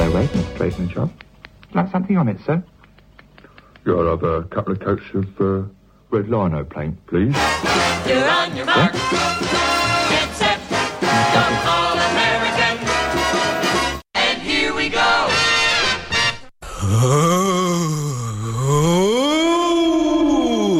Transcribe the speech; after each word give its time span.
Hello, 0.00 0.16
wait, 0.16 0.30
Mr. 0.30 0.56
Tradesman 0.56 0.88
shop. 0.88 1.10
Like 1.74 1.90
something 1.90 2.16
on 2.16 2.26
it, 2.26 2.38
sir? 2.46 2.64
Yeah, 3.86 3.92
I'll 3.96 4.06
have 4.16 4.22
a 4.22 4.44
couple 4.44 4.72
of 4.72 4.80
coats 4.80 5.02
of 5.12 5.38
uh, 5.38 5.64
red 6.08 6.30
lino 6.30 6.64
paint, 6.64 6.96
please. 7.06 7.36
You're 8.08 8.26
on 8.26 8.56
your 8.56 8.64
mark. 8.64 8.94
Get 8.94 10.32
set. 10.32 10.58
Don't 11.02 11.66
all 11.66 11.98
American. 12.12 12.78
And 14.14 14.40
here 14.40 14.74
we 14.74 14.88
go. 14.88 15.28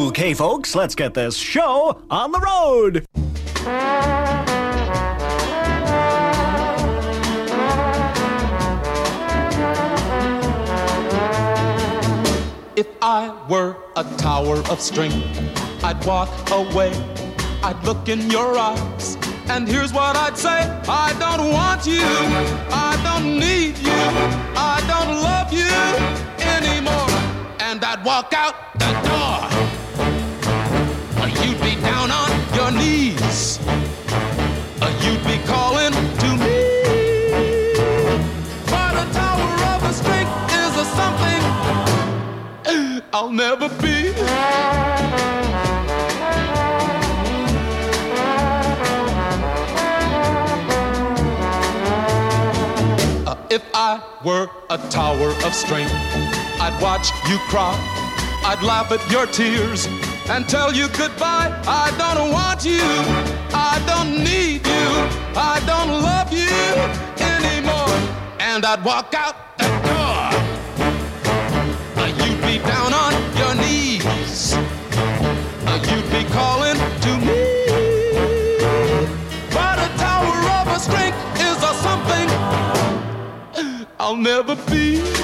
Okay, 0.07 0.33
folks, 0.33 0.73
let's 0.73 0.95
get 0.95 1.13
this 1.13 1.35
show 1.35 2.01
on 2.09 2.31
the 2.31 2.39
road. 2.39 3.05
If 12.81 12.89
I 12.99 13.29
were 13.47 13.75
a 13.95 14.03
tower 14.17 14.57
of 14.71 14.81
strength, 14.81 15.21
I'd 15.83 16.03
walk 16.03 16.31
away. 16.49 16.91
I'd 17.61 17.79
look 17.83 18.09
in 18.09 18.31
your 18.31 18.57
eyes. 18.57 19.19
And 19.49 19.67
here's 19.67 19.93
what 19.93 20.15
I'd 20.15 20.35
say 20.35 20.61
I 20.89 21.13
don't 21.19 21.51
want 21.53 21.85
you. 21.85 22.01
I 22.87 22.93
don't 23.07 23.37
need 23.37 23.77
you. 23.77 24.01
I 24.57 24.77
don't 24.91 25.13
love 25.29 25.53
you 25.53 25.69
anymore. 26.55 27.13
And 27.59 27.85
I'd 27.85 28.03
walk 28.03 28.33
out 28.33 28.55
the 28.83 28.91
door. 29.09 29.37
You'd 31.45 31.61
be 31.61 31.75
down 31.81 32.09
on 32.09 32.31
your 32.57 32.71
knees. 32.71 33.59
You'd 35.03 35.23
be 35.25 35.37
calling 35.45 35.90
I'll 43.13 43.29
never 43.29 43.67
be. 43.81 44.13
Uh, 53.27 53.35
if 53.49 53.61
I 53.73 54.01
were 54.23 54.47
a 54.69 54.77
tower 54.89 55.29
of 55.45 55.53
strength, 55.53 55.91
I'd 56.61 56.77
watch 56.81 57.11
you 57.29 57.37
cry. 57.49 57.75
I'd 58.45 58.63
laugh 58.63 58.93
at 58.93 59.11
your 59.11 59.25
tears 59.25 59.87
and 60.29 60.47
tell 60.47 60.73
you 60.73 60.87
goodbye. 60.89 61.51
I 61.67 61.93
don't 61.97 62.31
want 62.31 62.63
you. 62.63 62.79
I 63.53 63.83
don't 63.85 64.23
need 64.23 64.65
you. 64.65 64.87
I 65.35 65.61
don't 65.67 66.01
love 66.01 66.31
you 66.31 66.47
anymore. 67.19 67.91
And 68.39 68.63
I'd 68.63 68.85
walk 68.85 69.13
out 69.13 69.57
the 69.57 69.67
door. 69.67 70.60
You'd 72.23 72.41
be 72.41 72.57
down 72.59 72.93
on 72.93 73.13
your 73.37 73.55
knees. 73.55 74.55
You'd 75.89 76.09
be 76.11 76.23
calling 76.31 76.77
to 77.05 77.11
me. 77.27 77.41
But 79.51 79.77
a 79.79 79.89
tower 79.97 80.39
of 80.59 80.81
strength 80.81 81.17
is 81.39 81.57
a 81.63 81.73
something 81.85 82.27
I'll 83.99 84.15
never 84.15 84.55
be. 84.69 85.20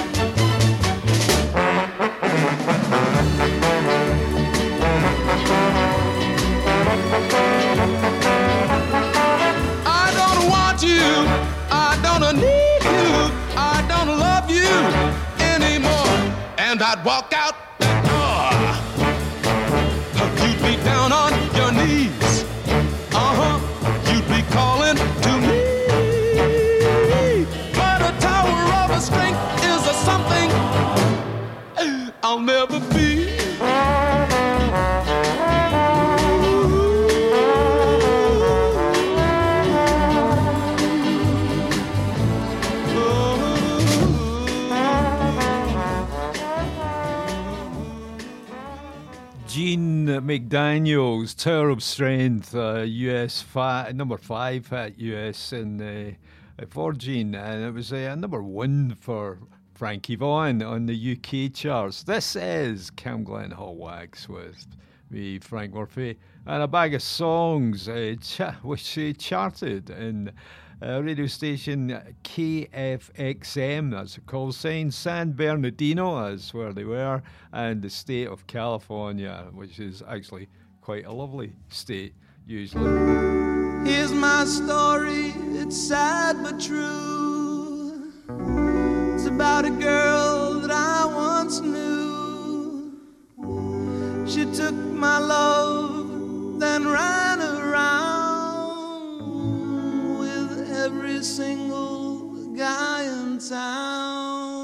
I'd 16.89 17.03
walk 17.03 17.33
out 17.33 17.77
Gene 50.17 50.50
McDaniels, 50.50 51.36
Tower 51.36 51.70
of 51.70 51.83
Strength, 51.83 52.55
uh, 52.55 52.82
US 52.82 53.42
fi- 53.44 53.92
number 53.94 54.17
five 54.17 54.73
at 54.73 54.98
US 55.00 55.54
in 55.54 55.80
uh, 55.80 56.66
for 56.70 56.94
Gene, 56.94 57.36
and 57.36 57.64
it 57.64 57.72
was 57.72 57.94
uh, 57.94 58.16
number 58.16 58.42
one 58.42 58.95
for 58.95 59.38
Frankie 59.76 60.16
Vaughan 60.16 60.64
on 60.64 60.88
the 60.88 60.95
UK 61.11 61.54
charts. 61.54 62.02
This 62.02 62.36
is 62.36 62.89
Cam 62.89 63.23
Glen 63.23 63.52
Hot 63.52 63.76
Wax 63.76 64.28
with 64.28 64.66
me, 65.11 65.38
Frank 65.38 65.76
Murphy, 65.76 66.17
and 66.48 66.64
a 66.64 66.67
bag 66.67 66.95
of 66.95 67.04
songs 67.04 67.88
uh, 67.88 68.16
cha- 68.20 68.55
which 68.64 68.98
uh, 68.98 69.14
charted 69.20 69.92
in 69.92 70.32
uh, 70.82 71.02
radio 71.02 71.26
station 71.26 72.15
KFXM, 72.23 73.92
that's 73.92 74.17
a 74.17 74.21
call 74.21 74.52
sign. 74.52 74.92
San 74.92 75.32
Bernardino 75.32 76.27
is 76.27 76.54
where 76.54 76.73
they 76.73 76.83
were, 76.83 77.23
and 77.52 77.82
the 77.82 77.89
state 77.89 78.27
of 78.27 78.45
California, 78.48 79.48
which 79.54 79.80
is 79.80 80.04
actually 80.08 80.48
quite 80.82 81.05
a 81.05 81.11
lovely 81.11 81.54
state, 81.70 82.14
usually. 82.45 82.92
Here's 83.89 84.14
my 84.14 84.45
story, 84.45 85.33
it's 85.60 85.77
sad 85.77 86.43
but 86.43 86.60
true. 86.60 88.11
It's 89.16 89.26
about 89.26 89.66
a 89.66 89.71
girl 89.71 90.60
that 90.60 90.71
I 90.71 91.05
once 91.05 91.60
knew. 91.60 92.99
She 94.27 94.45
took 94.45 94.76
my 94.76 95.17
love, 95.17 96.60
then 96.60 96.87
ran 96.87 97.42
around 97.42 98.17
every 100.77 101.23
single 101.23 102.54
guy 102.55 103.04
in 103.04 103.39
town. 103.39 104.56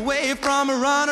Away 0.00 0.32
from 0.34 0.70
a 0.70 0.74
run 0.76 1.10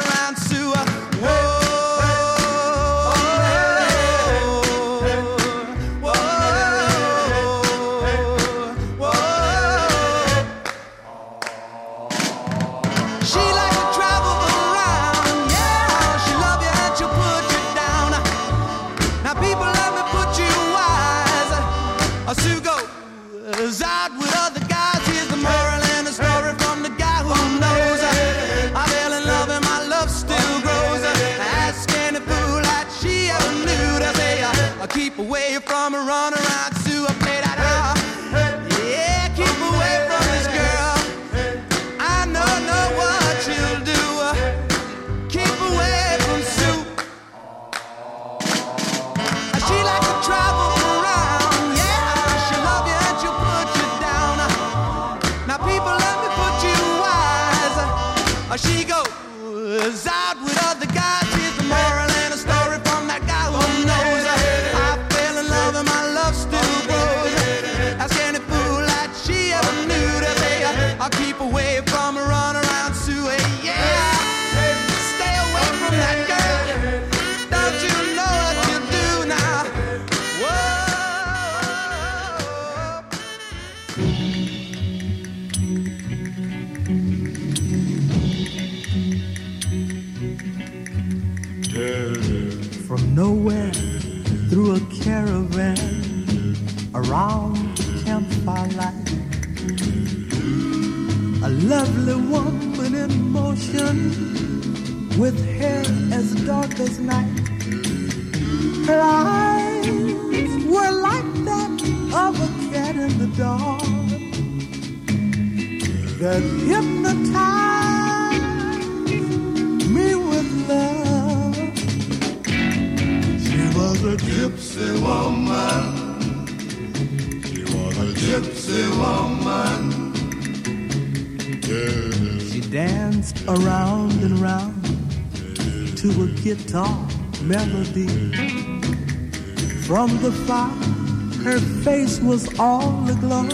was 142.22 142.48
all 142.58 142.90
the 143.02 143.14
glow? 143.14 143.48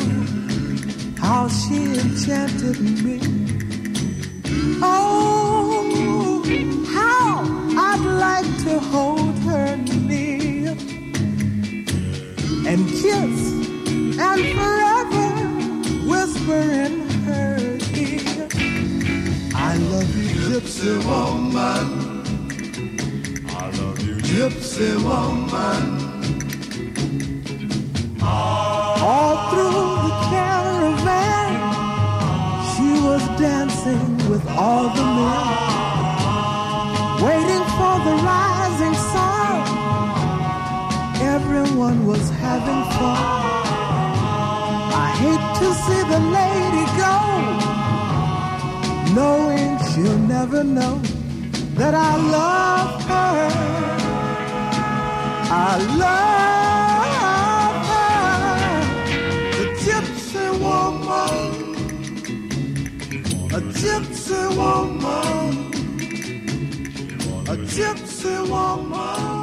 How 1.19 1.49
she 1.49 1.95
enchanted 1.99 2.81
me. 2.81 2.94
She'll 49.95 50.19
never 50.19 50.65
know 50.65 50.99
that 51.77 51.95
I 51.95 52.17
love 52.17 53.03
her. 53.05 53.49
I 55.69 55.79
love 56.03 57.77
her. 57.93 58.49
The 59.59 59.67
gypsy 59.85 60.47
woman. 60.65 61.53
A 63.55 63.61
gypsy 63.83 64.43
woman. 64.57 65.53
A 67.47 67.57
gypsy 67.57 68.35
woman. 68.51 69.34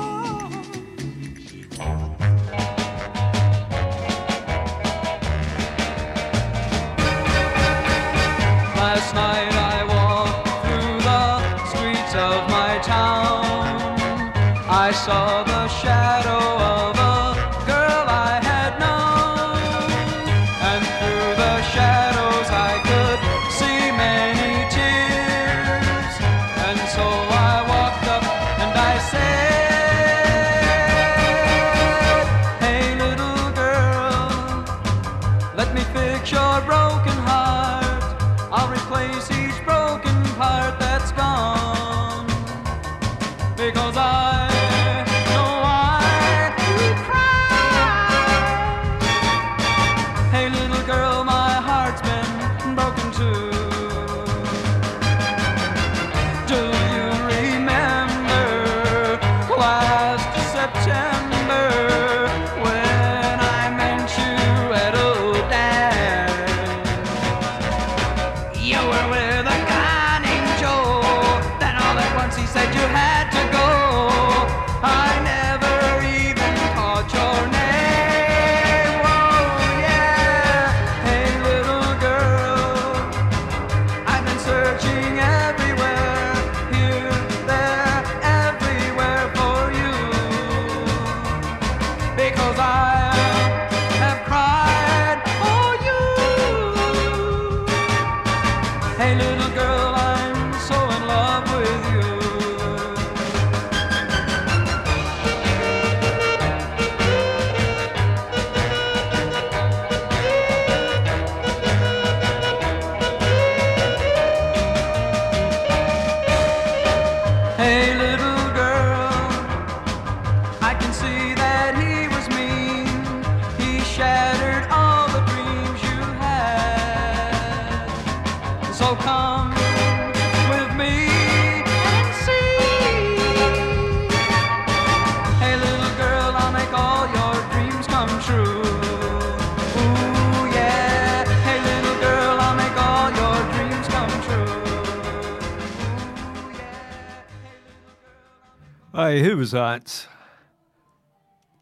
Who 149.20 149.36
was 149.36 149.52
that? 149.52 150.08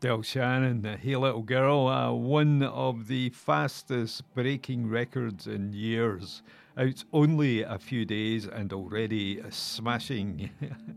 Del 0.02 0.22
Shannon, 0.22 0.84
Hey 0.84 1.16
Little 1.16 1.42
Girl, 1.42 1.88
uh, 1.88 2.12
one 2.12 2.62
of 2.62 3.08
the 3.08 3.32
fastest 3.32 4.24
breaking 4.36 4.88
records 4.88 5.48
in 5.48 5.74
years. 5.74 6.44
Out 6.78 7.04
only 7.12 7.64
a 7.64 7.80
few 7.80 8.06
days 8.06 8.46
and 8.46 8.72
already 8.72 9.42
smashing 9.50 10.52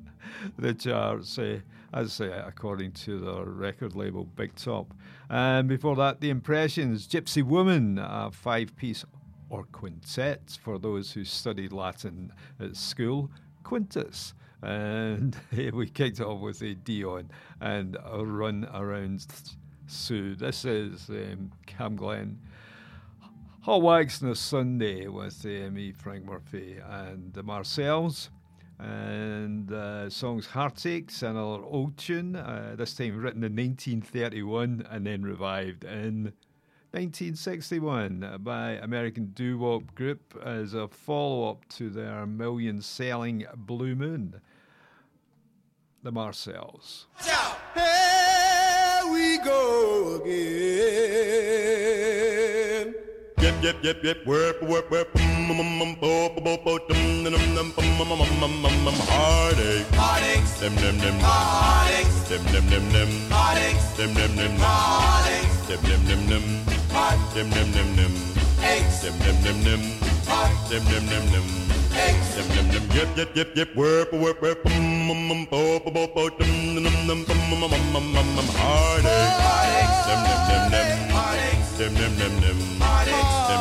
the 0.58 0.74
charts, 0.74 1.38
uh, 1.38 1.60
as 1.94 2.20
uh, 2.20 2.44
according 2.46 2.92
to 2.92 3.18
the 3.18 3.44
record 3.46 3.96
label 3.96 4.24
Big 4.36 4.54
Top. 4.54 4.92
And 5.30 5.66
before 5.66 5.96
that, 5.96 6.20
The 6.20 6.28
Impressions, 6.28 7.08
Gypsy 7.08 7.42
Woman, 7.42 7.98
a 7.98 8.30
five 8.30 8.76
piece 8.76 9.06
or 9.48 9.64
quintet 9.72 10.58
for 10.62 10.78
those 10.78 11.12
who 11.12 11.24
studied 11.24 11.72
Latin 11.72 12.30
at 12.60 12.76
school, 12.76 13.30
quintus. 13.64 14.34
And 14.62 15.36
we 15.72 15.88
kicked 15.88 16.20
off 16.20 16.40
with 16.40 16.62
a 16.62 16.74
Dion 16.74 17.30
and 17.60 17.96
a 18.04 18.24
run 18.24 18.68
around 18.72 19.26
Sue. 19.86 20.34
This 20.34 20.64
is 20.64 21.08
um, 21.08 21.52
Cam 21.66 21.96
Glen. 21.96 22.38
Hot 23.62 23.82
Wax 23.82 24.22
on 24.22 24.30
a 24.30 24.34
Sunday 24.34 25.06
with 25.06 25.44
uh, 25.44 25.70
me, 25.70 25.92
Frank 25.92 26.24
Murphy, 26.24 26.78
and 26.88 27.32
the 27.32 27.42
Marcels. 27.42 28.30
And 28.78 29.72
uh, 29.72 30.10
songs 30.10 30.46
Heartaches, 30.46 31.22
and 31.22 31.36
another 31.36 31.62
old 31.62 31.96
tune, 31.96 32.34
uh, 32.34 32.74
this 32.76 32.94
time 32.94 33.16
written 33.16 33.44
in 33.44 33.54
1931 33.54 34.86
and 34.90 35.06
then 35.06 35.22
revived 35.22 35.84
in 35.84 36.32
1961 36.92 38.38
by 38.40 38.72
American 38.72 39.26
doo 39.34 39.56
wop 39.56 39.94
group 39.94 40.38
as 40.44 40.74
a 40.74 40.88
follow 40.88 41.48
up 41.48 41.66
to 41.70 41.88
their 41.88 42.26
million 42.26 42.82
selling 42.82 43.46
Blue 43.56 43.94
Moon, 43.94 44.40
the 46.02 46.10
Marcels. 46.10 47.06
Here 47.22 47.32
we 49.12 49.38
go 49.38 50.20
again. 50.20 50.32
Yep, 53.38 53.62
yep, 53.62 53.76
yep, 53.84 54.02
yep, 54.02 54.26
whip, 54.26 54.62
whip, 54.62 54.90
whip. 54.90 55.16
Heartaches 59.94 60.62
eggs. 71.96 72.36
Yum 72.36 72.48
yum 72.56 72.66
yum 72.74 72.84
yip 72.96 73.16
yip 73.16 73.36
yip 73.36 73.56
yip 73.56 73.76
whip 73.76 74.12
whip 74.12 74.42
whip 74.42 74.64
mum 74.64 75.06
mum 75.08 75.20
mum 75.28 75.46
po 75.46 75.80
po 75.80 75.90
po 75.90 76.06
po 76.08 76.28
dum 76.30 76.52
dum 76.74 76.96
dum 77.06 77.24
dum 77.28 77.40
mum 77.50 77.60
mum 77.60 78.26
mum 78.36 78.48
heartache. 78.56 79.40
Heartache. 79.44 79.96
Yum 80.08 80.20
yum 80.28 80.40
yum. 80.50 80.88
Heartache. 81.16 81.80
Yum 81.80 81.92
yum 82.00 82.12
yum 82.20 82.34
yum. 82.42 82.58
Heartache. 82.80 83.51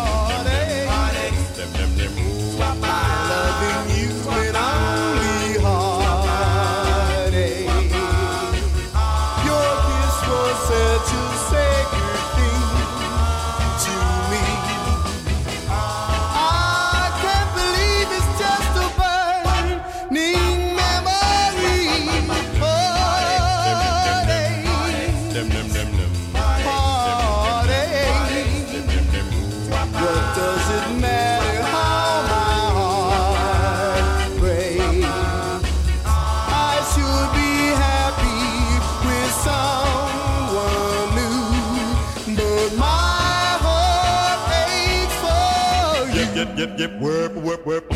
whip, 47.66 47.86
whip, 47.92 47.94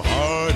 hard. 0.00 0.49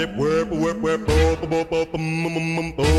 Yep, 0.00 0.16
yep, 0.16 0.18
yep, 0.18 0.30
yep, 0.30 0.48
worp, 0.48 0.80
worp, 0.80 1.06
worp, 1.06 1.40
bo, 1.40 1.46
bo, 1.46 1.64
bo, 1.64 1.84
bo, 1.84 1.92
bum, 1.92 2.89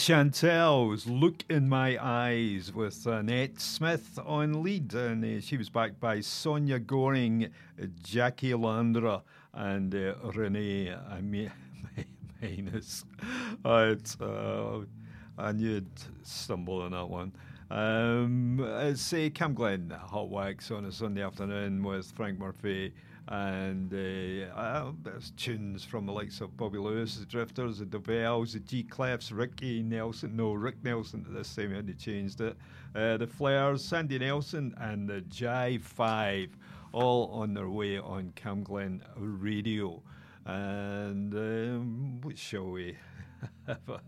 Chantels, 0.00 1.06
Look 1.06 1.44
in 1.50 1.68
My 1.68 1.98
Eyes, 2.02 2.72
with 2.72 3.06
Arlene 3.06 3.58
Smith 3.58 4.18
on 4.24 4.62
lead. 4.62 4.94
And 4.94 5.22
uh, 5.22 5.42
she 5.42 5.58
was 5.58 5.68
backed 5.68 6.00
by 6.00 6.20
Sonia 6.22 6.78
Goring, 6.78 7.50
uh, 7.78 7.84
Jackie 8.02 8.54
Landry, 8.54 9.18
and 9.52 9.94
uh, 9.94 10.14
Renee 10.34 10.94
Ami- 11.10 11.50
Minus. 12.40 13.04
Uh, 13.62 13.94
uh, 14.22 14.80
I 15.36 15.52
knew 15.52 15.76
I'd 15.76 15.86
stumble 16.22 16.80
on 16.80 16.92
that 16.92 17.10
one. 17.10 17.32
Um, 17.70 18.58
it's 18.80 19.12
uh, 19.12 19.28
Cam 19.34 19.52
Glen 19.52 19.90
Hot 19.90 20.30
Wax 20.30 20.70
on 20.70 20.86
a 20.86 20.92
Sunday 20.92 21.22
afternoon 21.22 21.82
with 21.82 22.10
Frank 22.12 22.38
Murphy. 22.38 22.94
And 23.30 23.92
uh, 23.94 24.52
uh, 24.56 24.92
there's 25.04 25.30
tunes 25.36 25.84
from 25.84 26.04
the 26.04 26.12
likes 26.12 26.40
of 26.40 26.56
Bobby 26.56 26.78
Lewis, 26.78 27.14
the 27.14 27.26
Drifters, 27.26 27.78
the 27.78 27.84
Dovells, 27.84 28.54
the 28.54 28.58
G 28.58 28.82
Clefs, 28.82 29.30
Ricky 29.32 29.84
Nelson, 29.84 30.34
no, 30.34 30.52
Rick 30.52 30.82
Nelson 30.82 31.24
at 31.28 31.32
this 31.32 31.54
time, 31.54 31.86
they 31.86 31.92
changed 31.92 32.40
it. 32.40 32.56
Uh, 32.92 33.16
the 33.18 33.28
Flares, 33.28 33.84
Sandy 33.84 34.18
Nelson, 34.18 34.74
and 34.78 35.08
the 35.08 35.20
Jive 35.20 35.82
Five, 35.82 36.56
all 36.92 37.30
on 37.30 37.54
their 37.54 37.68
way 37.68 37.98
on 37.98 38.32
Cam 38.34 38.64
Glen 38.64 39.00
Radio. 39.16 40.02
And 40.44 41.32
um, 41.32 42.20
what 42.22 42.36
shall 42.36 42.70
we 42.70 42.96
have 43.68 43.88
a, 43.88 44.00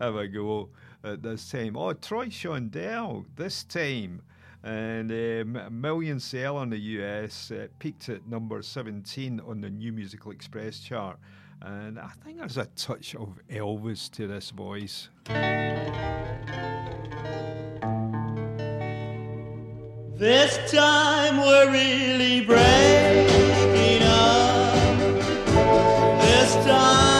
have 0.00 0.14
a 0.14 0.28
go 0.28 0.68
at 1.02 1.20
this 1.20 1.50
time? 1.50 1.76
Oh, 1.76 1.94
Troy 1.94 2.26
Shondell, 2.26 3.24
this 3.34 3.64
time. 3.64 4.22
And 4.64 5.10
uh, 5.10 5.70
Million 5.70 6.18
Sell 6.18 6.60
in 6.62 6.70
the 6.70 6.78
US 6.78 7.50
uh, 7.50 7.68
peaked 7.78 8.08
at 8.08 8.26
number 8.26 8.60
17 8.60 9.40
on 9.46 9.60
the 9.60 9.70
New 9.70 9.92
Musical 9.92 10.32
Express 10.32 10.80
chart. 10.80 11.18
And 11.60 11.98
I 11.98 12.10
think 12.24 12.38
there's 12.38 12.56
a 12.56 12.66
touch 12.76 13.14
of 13.14 13.38
Elvis 13.50 14.10
to 14.12 14.26
this 14.26 14.50
voice. 14.50 15.08
This 20.18 20.72
time 20.72 21.36
we're 21.36 21.70
really 21.70 22.40
breaking 22.40 24.02
up. 24.02 24.74
This 26.20 26.54
time 26.66 27.17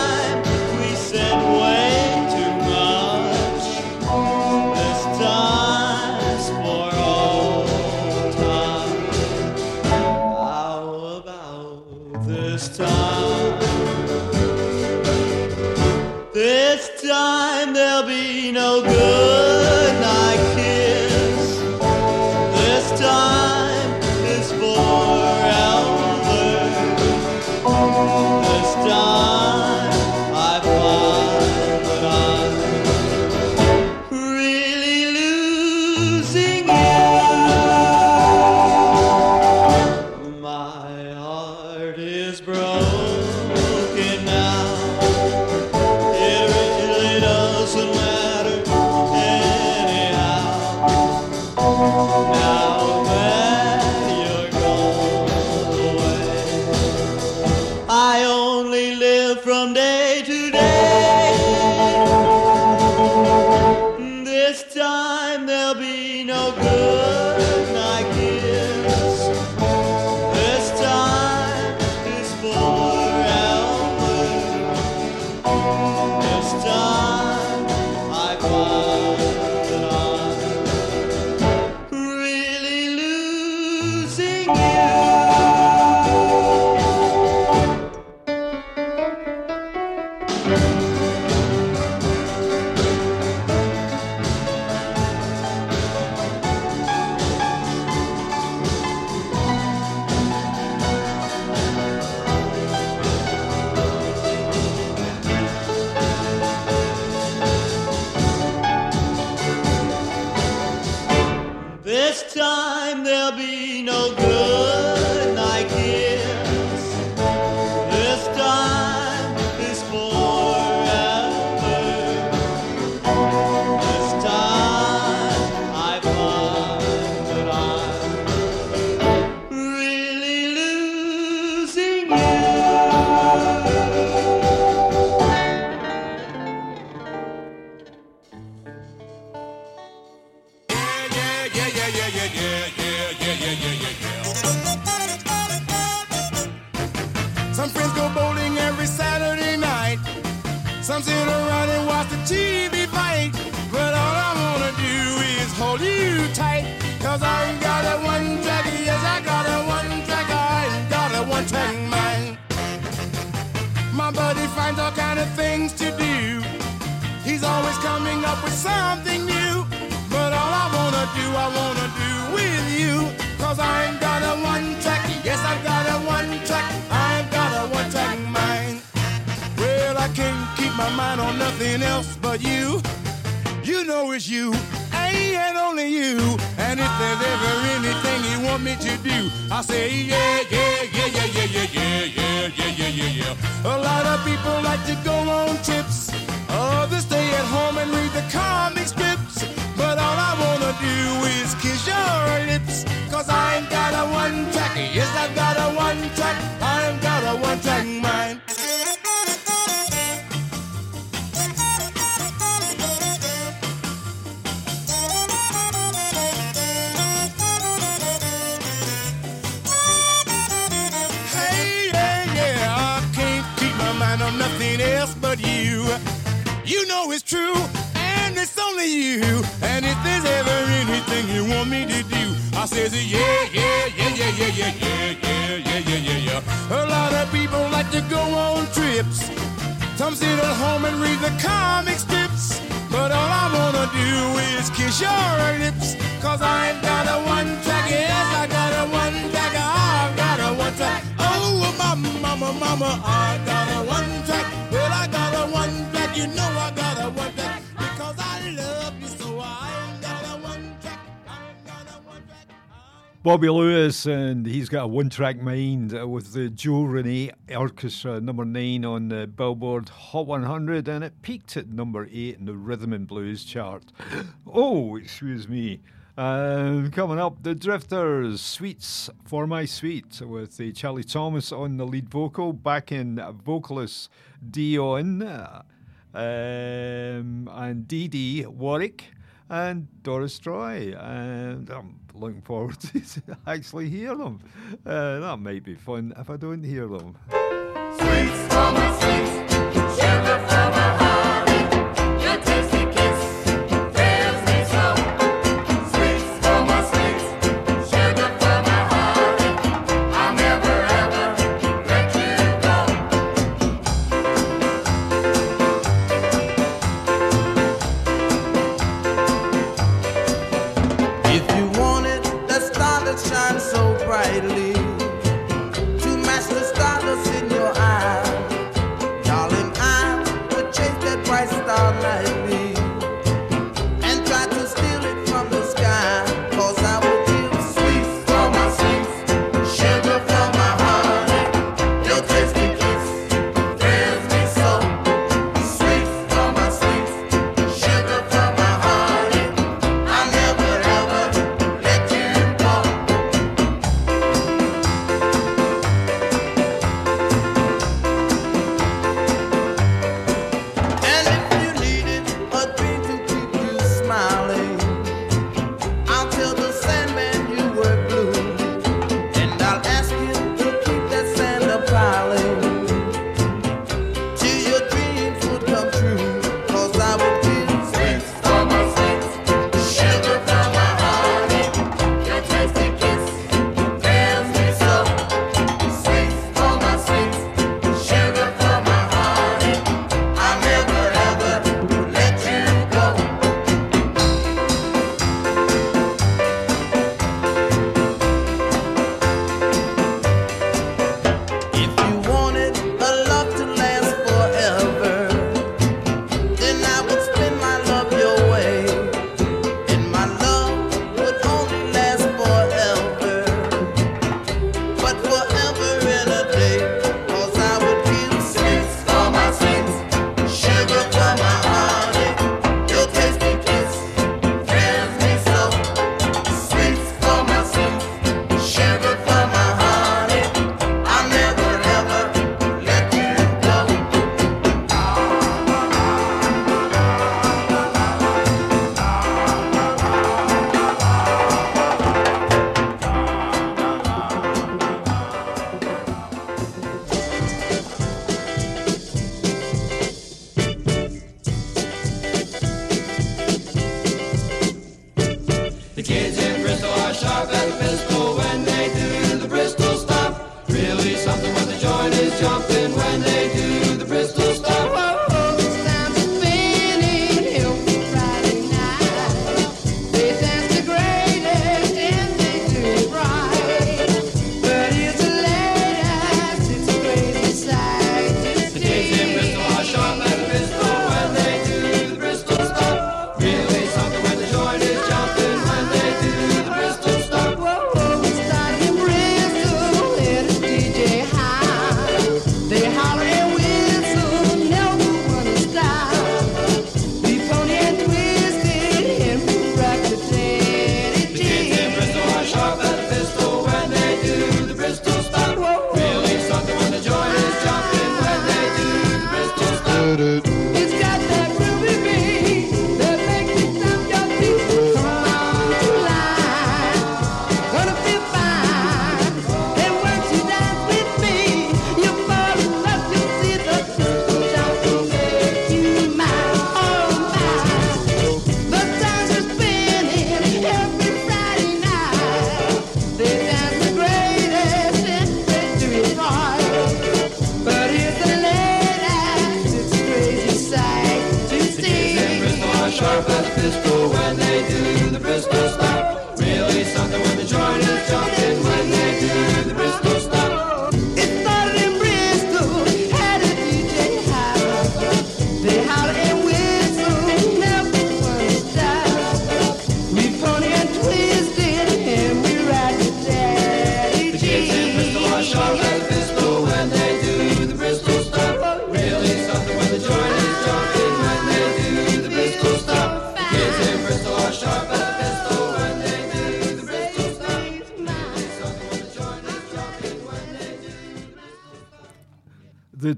Bobby 263.39 263.51
Lewis, 263.51 264.05
and 264.05 264.45
he's 264.45 264.69
got 264.69 264.83
a 264.83 264.87
one 264.89 265.09
track 265.09 265.41
mind 265.41 265.97
uh, 265.97 266.09
with 266.09 266.33
the 266.33 266.49
Joe 266.49 266.83
Rene 266.83 267.31
Orchestra, 267.55 268.21
number 268.21 268.45
nine 268.45 268.85
on 268.85 269.11
the 269.11 269.29
Billboard 269.29 269.91
Hot 269.91 270.27
100, 270.27 270.89
and 270.89 271.05
it 271.05 271.23
peaked 271.23 271.57
at 271.57 271.69
number 271.69 272.09
eight 272.11 272.37
in 272.37 272.47
the 272.47 272.57
Rhythm 272.57 272.93
and 272.93 273.07
Blues 273.07 273.45
chart. 273.45 273.93
Oh, 274.53 274.97
excuse 274.97 275.49
me. 275.49 275.79
Um, 276.17 276.91
coming 276.91 277.21
up, 277.21 277.45
the 277.45 277.55
Drifters, 277.55 278.41
Sweets 278.41 279.09
for 279.25 279.47
My 279.47 279.67
Sweet, 279.67 280.21
with 280.21 280.61
Charlie 280.75 281.05
Thomas 281.05 281.53
on 281.53 281.77
the 281.77 281.87
lead 281.87 282.09
vocal, 282.09 282.53
back 282.53 282.91
in 282.91 283.23
vocalist 283.45 284.11
Dionne, 284.51 285.23
uh, 285.23 286.19
um, 286.19 287.49
and 287.53 287.87
Dee 287.87 288.09
Dee 288.09 288.47
Warwick 288.47 289.05
and 289.49 289.87
Doris 290.03 290.41
Troy. 290.41 290.93
And 290.99 291.71
I'm 291.71 292.01
looking 292.19 292.43
forward 292.43 292.79
to 292.81 293.01
actually 293.47 293.89
hear 293.89 294.15
them. 294.17 294.41
Uh, 294.85 295.21
that 295.21 295.37
might 295.39 295.65
be 295.65 295.75
fun 295.75 296.13
if 296.19 296.31
I 296.31 296.37
don't 296.37 296.63
hear 296.63 296.87
them. 296.87 297.17
Sweets 297.31 298.43
for 298.53 298.73
my 298.73 299.28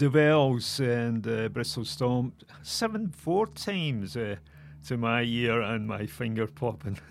the 0.01 0.07
Dovells 0.07 0.81
and 0.81 1.27
uh, 1.29 1.51
Bristol 1.51 1.85
Stomp 1.85 2.43
seven 2.63 3.11
four 3.11 3.47
times 3.47 4.17
uh, 4.17 4.37
to 4.87 4.97
my 4.97 5.23
ear 5.23 5.61
and 5.61 5.87
my 5.87 6.07
finger 6.07 6.47
popping. 6.47 6.99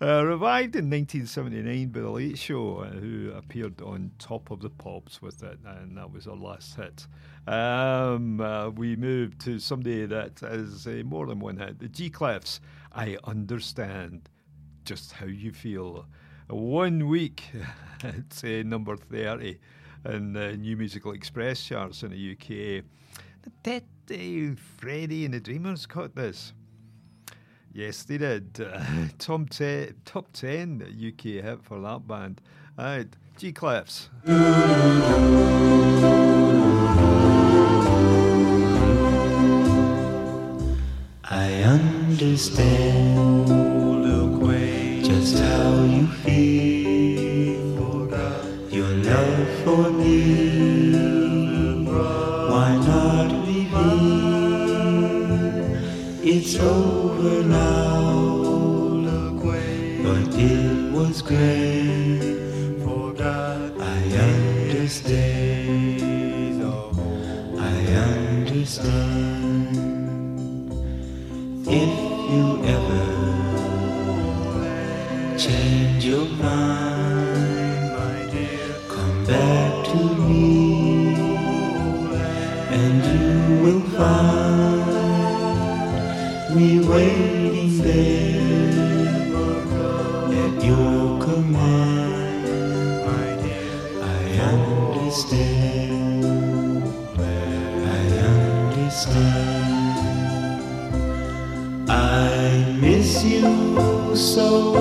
uh, 0.00 0.24
revived 0.24 0.76
in 0.76 0.88
1979 0.88 1.88
by 1.88 2.00
The 2.00 2.08
Late 2.08 2.38
Show, 2.38 2.78
uh, 2.78 2.90
who 2.90 3.32
appeared 3.34 3.82
on 3.82 4.12
Top 4.20 4.52
of 4.52 4.60
the 4.60 4.70
Pops 4.70 5.20
with 5.20 5.42
it, 5.42 5.58
and 5.66 5.96
that 5.96 6.12
was 6.12 6.28
our 6.28 6.36
last 6.36 6.76
hit. 6.76 7.08
Um, 7.48 8.40
uh, 8.40 8.70
we 8.70 8.94
moved 8.94 9.40
to 9.40 9.58
somebody 9.58 10.06
that 10.06 10.38
has 10.40 10.86
uh, 10.86 11.02
more 11.04 11.26
than 11.26 11.40
one 11.40 11.56
hit, 11.56 11.80
the 11.80 11.88
G 11.88 12.08
Clefs. 12.08 12.60
I 12.92 13.18
understand 13.24 14.28
just 14.84 15.10
how 15.10 15.26
you 15.26 15.50
feel. 15.50 16.06
One 16.48 17.08
week 17.08 17.42
at 18.04 18.44
uh, 18.44 18.62
number 18.62 18.96
30 18.96 19.58
in 20.04 20.32
the 20.32 20.56
New 20.56 20.76
Musical 20.76 21.12
Express 21.12 21.62
charts 21.62 22.02
in 22.02 22.10
the 22.10 22.32
UK. 22.32 22.84
Did 23.62 23.84
uh, 24.10 24.60
Freddie 24.78 25.24
and 25.24 25.34
the 25.34 25.40
Dreamers 25.40 25.86
cut 25.86 26.14
this? 26.14 26.52
Yes, 27.72 28.02
they 28.02 28.18
did. 28.18 28.60
Uh, 28.60 28.82
top, 29.18 29.50
te- 29.50 29.92
top 30.04 30.32
10 30.32 30.82
UK 31.08 31.44
hit 31.44 31.62
for 31.62 31.80
that 31.80 32.06
band. 32.06 32.40
Uh, 32.76 33.04
G 33.36 33.52
Clefs. 33.52 34.08
I 41.24 41.62
understand 41.62 43.62
just 45.22 45.38
how 45.38 45.84
you 45.84 46.06
feel. 46.06 46.81
For 49.64 49.90
me. 49.90 50.20
Why 52.50 52.70
not 52.88 53.30
reveal? 53.46 54.82
It's 56.22 56.54
over 56.58 57.42
now. 57.44 57.82
But 60.02 60.34
it 60.34 60.92
was 60.92 61.22
great. 61.22 62.20
For 62.84 63.12
God 63.12 63.80
I 63.80 64.02
understand. 64.28 66.02
I 67.58 67.86
understand. 68.10 69.76
If 71.66 71.92
you 72.32 72.46
ever 72.64 73.04
change 75.38 76.04
your 76.04 76.26
mind, 76.26 76.91
find 84.02 84.90
me 86.56 86.70
waiting 86.90 87.70
there 87.78 88.72
at 90.42 90.54
your 90.70 91.20
command. 91.26 92.46
I 94.10 94.20
understand. 94.52 96.24
I 97.88 98.02
understand. 98.34 99.42
I 101.88 101.96
miss 102.80 103.10
you 103.24 104.16
so. 104.16 104.71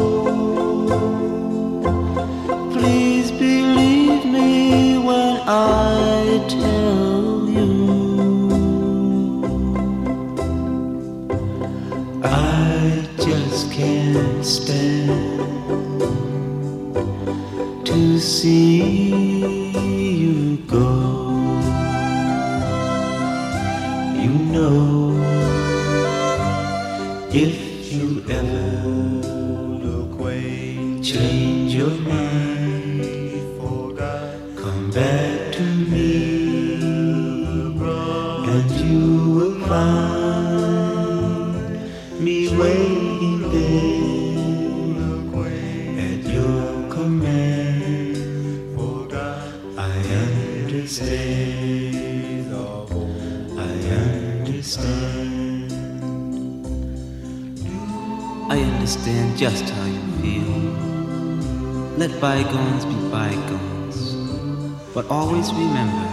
Bygones 62.21 62.85
be 62.85 62.93
bygones. 63.09 64.15
But 64.93 65.09
always 65.09 65.51
remember, 65.51 66.07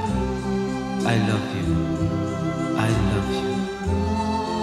I 1.05 1.16
love 1.29 1.47
you. 1.57 1.66
I 2.87 2.88
love 3.12 3.31
you. 3.40 3.53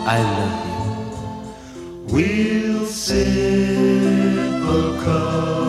I 0.07 0.19
love 0.39 0.57
you. 0.67 2.13
We'll 2.13 2.85
sip 2.87 3.27
a 4.63 5.03
cup 5.03 5.64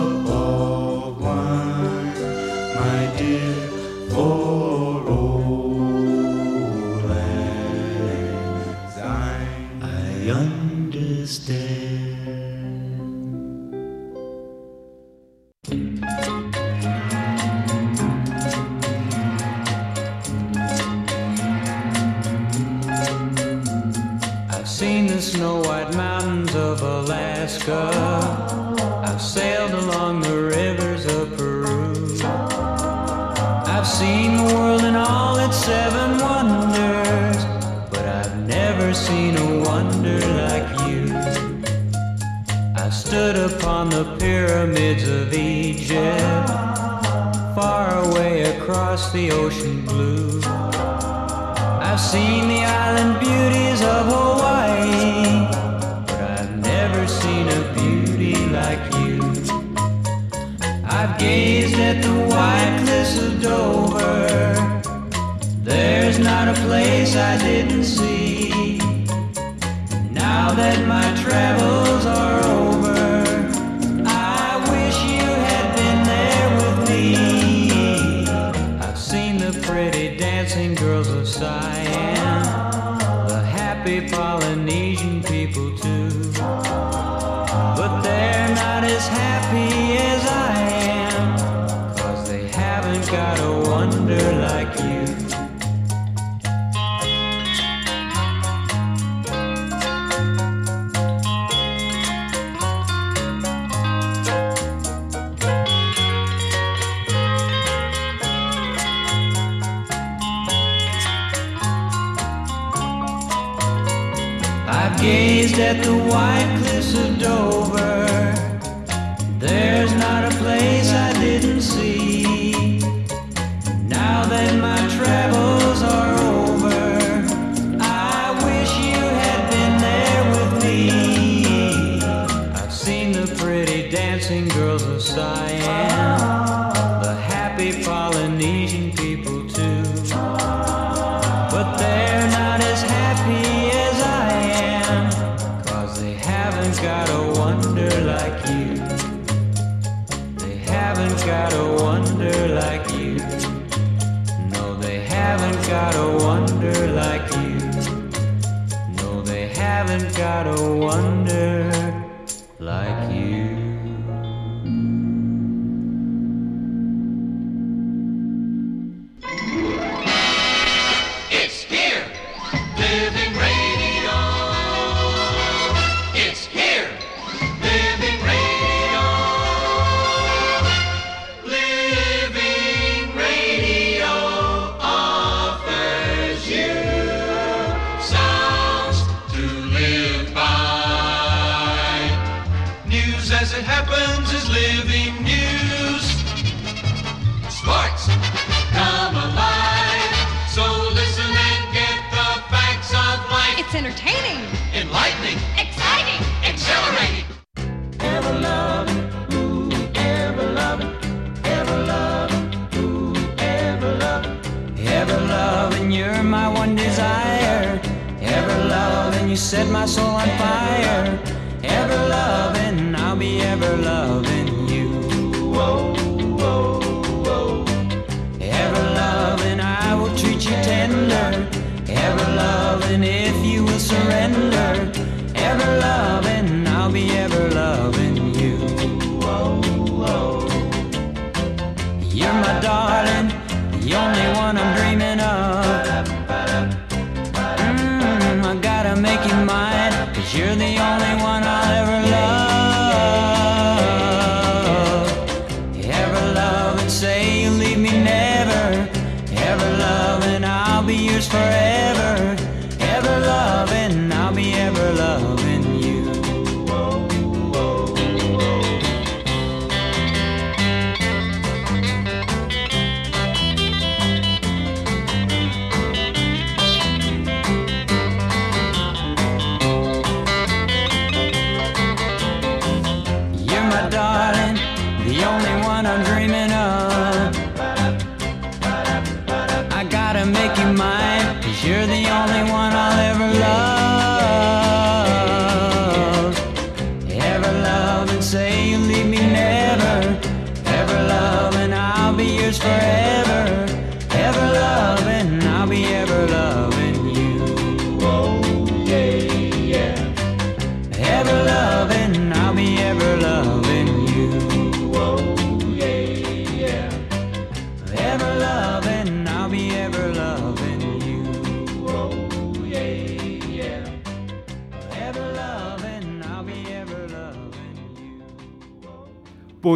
one 216.59 216.75
desire, 216.75 217.81
ever 218.21 218.65
loving. 218.65 219.29
You 219.29 219.37
set 219.37 219.69
my 219.69 219.87
soul 219.87 220.15
on 220.23 220.29
fire, 220.39 221.19
ever 221.63 222.09
loving. 222.09 222.95
I'll 222.95 223.17
be 223.17 223.41
ever 223.41 223.77
loving. 223.77 224.26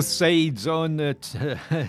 both 0.00 0.06
sides 0.06 0.66
on 0.66 0.96
the, 0.96 1.12
t- 1.12 1.38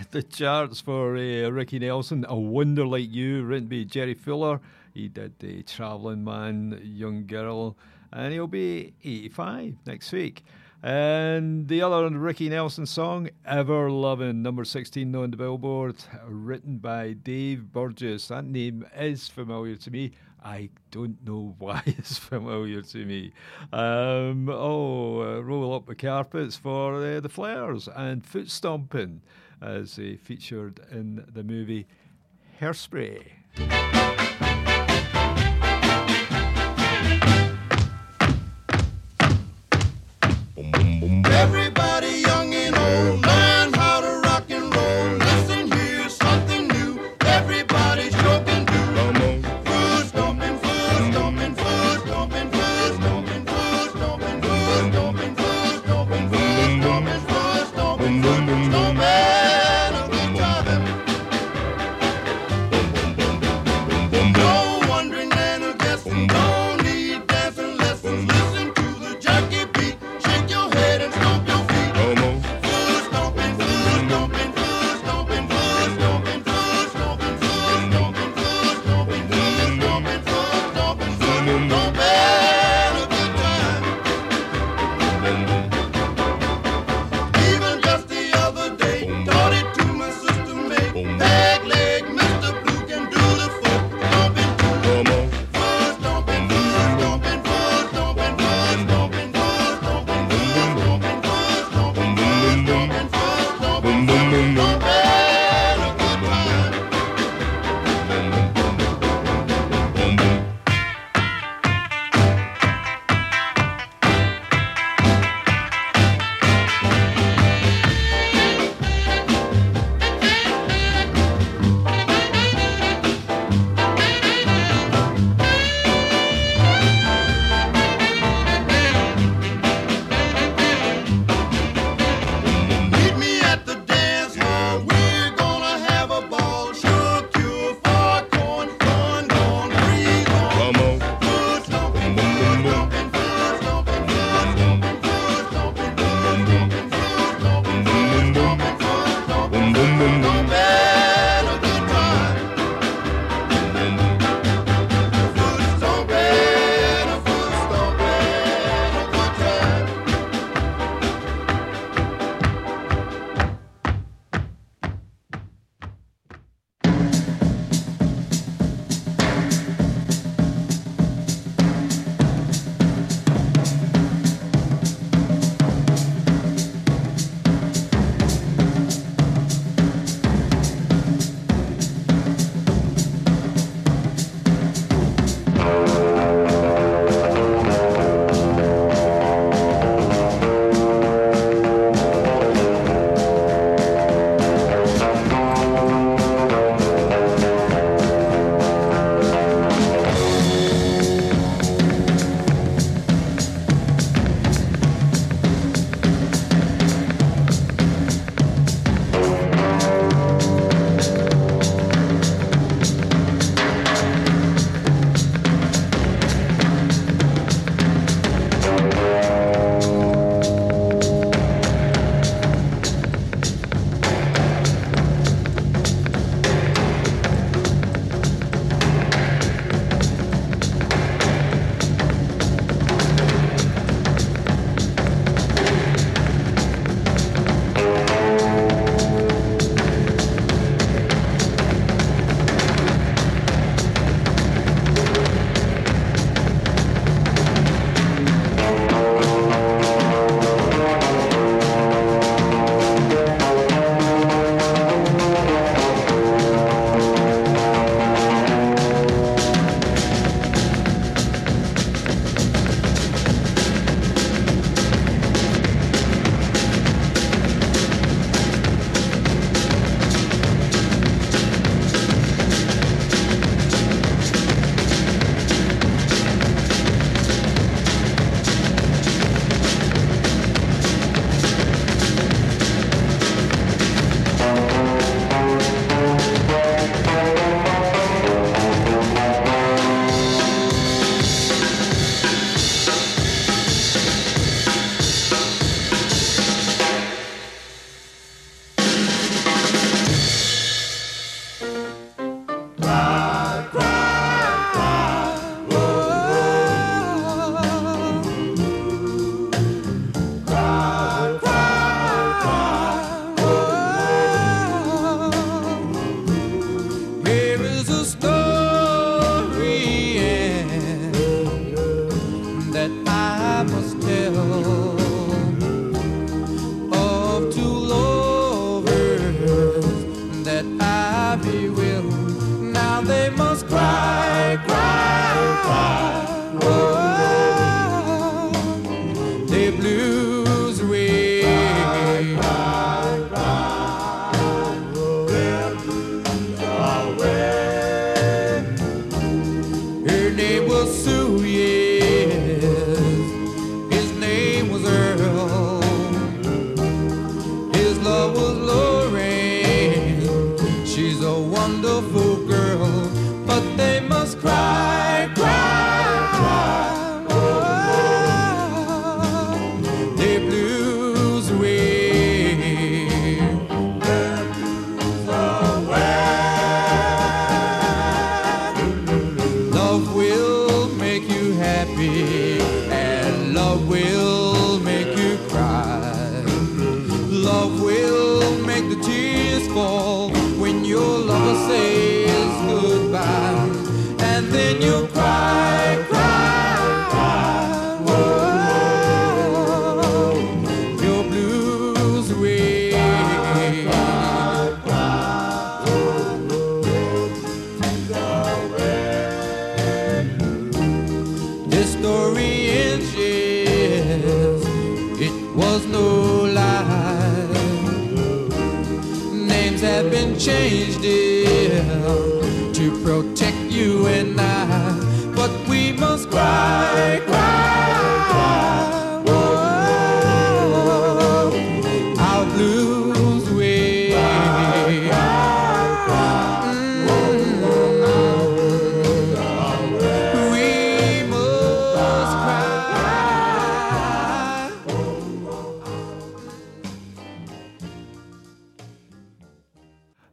the 0.12 0.22
charts 0.22 0.82
for 0.82 1.16
uh, 1.16 1.50
Ricky 1.50 1.80
Nelson. 1.80 2.26
A 2.28 2.36
Wonder 2.36 2.86
Like 2.86 3.10
You, 3.10 3.42
written 3.44 3.70
by 3.70 3.84
Jerry 3.84 4.16
Fuller. 4.16 4.60
He 4.94 5.08
did 5.08 5.40
the 5.40 5.64
Travelling 5.64 6.22
Man, 6.22 6.78
Young 6.84 7.26
Girl, 7.26 7.78
and 8.12 8.34
he'll 8.34 8.48
be 8.48 8.94
85 9.02 9.76
next 9.86 10.12
week. 10.12 10.44
And 10.84 11.70
the 11.70 11.84
other 11.84 12.10
Ricky 12.10 12.50
Nelson 12.50 12.86
song, 12.86 13.30
Ever 13.46 13.90
Loving, 13.90 14.42
number 14.42 14.66
16 14.66 15.16
on 15.16 15.32
the 15.32 15.38
Billboard, 15.38 15.96
written 16.28 16.80
by 16.80 17.14
Dave 17.14 17.72
Burgess. 17.72 18.28
That 18.28 18.44
name 18.44 18.86
is 18.94 19.30
familiar 19.30 19.78
to 19.78 19.90
me. 19.90 20.12
I 20.44 20.70
don't 20.90 21.24
know 21.26 21.56
why 21.60 21.84
it's 21.86 22.18
familiar 22.18 22.82
to 22.82 23.06
me. 23.06 23.34
Um, 23.72 24.50
oh, 24.50 25.22
uh, 25.22 25.40
roll 25.42 25.74
up 25.74 25.86
the 25.86 25.96
carpets 25.96 26.56
for 26.56 26.96
uh, 26.96 27.20
the 27.20 27.30
Flares 27.30 27.88
and 27.96 28.26
foot 28.26 28.50
stomping, 28.50 29.22
as 29.62 30.00
featured 30.24 30.80
in 30.92 31.26
the 31.32 31.44
movie 31.44 31.88
Hairspray. 32.60 34.21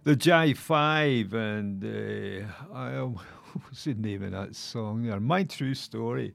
The 0.08 0.16
Jive 0.16 0.56
Five, 0.56 1.34
and 1.34 1.84
uh, 1.84 2.74
I, 2.74 2.92
what's 3.02 3.84
the 3.84 3.92
name 3.92 4.22
of 4.22 4.30
that 4.30 4.56
song 4.56 5.02
there? 5.02 5.20
My 5.20 5.42
True 5.42 5.74
Story. 5.74 6.32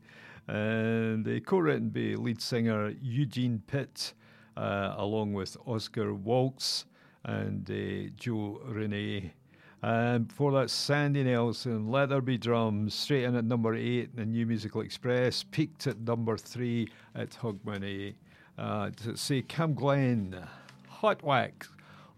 And 0.48 1.28
uh, 1.28 1.40
co 1.40 1.58
written 1.58 1.90
by 1.90 2.14
lead 2.22 2.40
singer 2.40 2.94
Eugene 3.02 3.64
Pitt, 3.66 4.14
uh, 4.56 4.94
along 4.98 5.34
with 5.34 5.58
Oscar 5.66 6.14
Waltz 6.14 6.86
and 7.24 7.68
uh, 7.68 8.12
Joe 8.16 8.62
Renee. 8.64 9.34
And 9.82 10.28
before 10.28 10.52
that, 10.52 10.70
Sandy 10.70 11.24
Nelson, 11.24 11.92
Be 12.26 12.38
Drums, 12.38 12.94
straight 12.94 13.24
in 13.24 13.36
at 13.36 13.44
number 13.44 13.74
eight 13.74 14.12
in 14.12 14.18
the 14.18 14.26
New 14.28 14.46
Musical 14.46 14.82
Express, 14.82 15.42
peaked 15.42 15.88
at 15.88 16.00
number 16.00 16.38
three 16.38 16.90
at 17.16 17.32
Hogmanay. 17.32 18.14
Uh, 18.56 18.92
to 18.92 19.18
say 19.18 19.42
Cam 19.42 19.74
Glen, 19.74 20.38
Hot 20.88 21.24
Wax, 21.24 21.70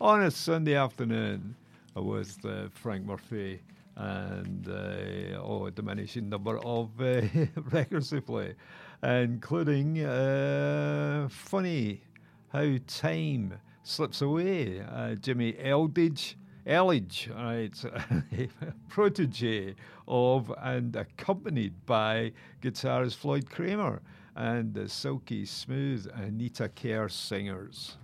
on 0.02 0.24
a 0.24 0.32
Sunday 0.32 0.76
afternoon 0.76 1.56
with 1.96 2.44
uh, 2.46 2.68
Frank 2.74 3.06
Murphy 3.06 3.62
and 3.96 4.68
uh, 4.68 5.40
oh, 5.42 5.68
a 5.68 5.72
diminishing 5.72 6.28
number 6.28 6.58
of 6.60 6.90
uh, 7.00 7.22
records 7.72 8.10
to 8.10 8.22
play, 8.22 8.56
including 9.04 10.04
uh, 10.04 11.30
Funny 11.30 12.02
How 12.50 12.76
Time 12.88 13.54
Slips 13.84 14.22
Away, 14.22 14.82
uh, 14.82 15.16
Jimmy 15.16 15.56
Eldridge. 15.60 16.38
Elledge, 16.68 17.30
right, 17.36 18.50
protege 18.90 19.76
of 20.08 20.52
and 20.64 20.96
accompanied 20.96 21.86
by 21.86 22.32
guitarist 22.60 23.18
Floyd 23.18 23.48
Cramer 23.48 24.02
and 24.36 24.74
the 24.74 24.90
silky 24.90 25.46
smooth 25.46 26.12
Anita 26.16 26.68
Kerr 26.70 27.08
singers. 27.08 27.98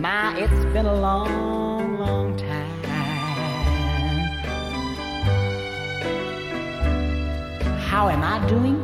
My, 0.00 0.34
it's 0.38 0.64
been 0.72 0.86
a 0.86 0.94
long, 0.94 1.98
long 1.98 2.36
time. 2.36 2.80
How 7.78 8.08
am 8.08 8.22
I 8.22 8.38
doing? 8.48 8.78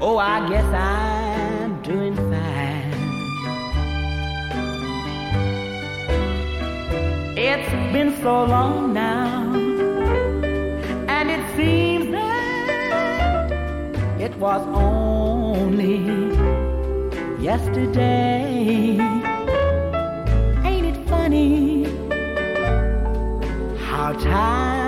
Oh, 0.00 0.18
I 0.18 0.48
guess 0.48 0.64
I'm 0.72 1.82
doing 1.82 2.14
fine. 2.14 2.92
It's 7.36 7.70
been 7.92 8.14
so 8.22 8.44
long 8.44 8.92
now, 8.92 9.41
was 14.42 14.66
only 14.74 15.98
yesterday. 17.40 18.98
Ain't 20.64 20.86
it 20.86 21.08
funny 21.08 21.84
how 23.86 24.12
time 24.14 24.81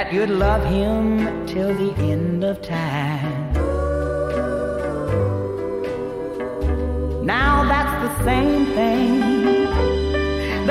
that 0.00 0.14
you'd 0.14 0.30
love 0.30 0.64
him 0.64 1.46
till 1.46 1.74
the 1.74 1.92
end 2.12 2.42
of 2.42 2.62
time. 2.62 3.52
Now 7.22 7.64
that's 7.72 7.96
the 8.04 8.24
same 8.24 8.64
thing 8.78 9.20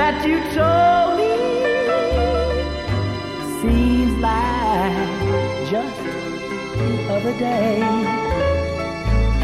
that 0.00 0.16
you 0.26 0.38
told 0.58 1.10
me. 1.20 1.36
Seems 3.62 4.14
like 4.18 5.10
just 5.70 6.00
the 6.80 6.92
other 7.14 7.34
day. 7.38 7.82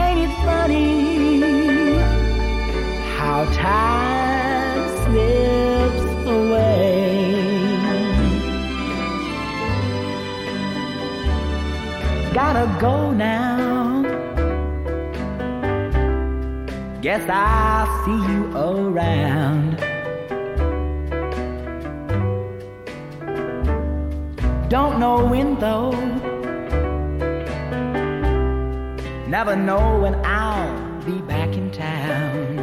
Ain't 0.05 0.21
it 0.27 0.35
funny 0.49 1.97
how 3.17 3.45
time 3.53 4.26
Gotta 12.47 12.81
go 12.81 13.11
now. 13.11 14.03
Guess 17.03 17.29
I'll 17.29 17.89
see 18.05 18.21
you 18.33 18.43
around. 18.57 19.77
Don't 24.69 25.01
know 25.01 25.27
when 25.27 25.59
though. 25.59 25.91
Never 29.27 29.57
know 29.57 29.99
when 29.99 30.15
I'll 30.25 31.03
be 31.03 31.19
back 31.23 31.53
in 31.57 31.73
town. 31.73 32.55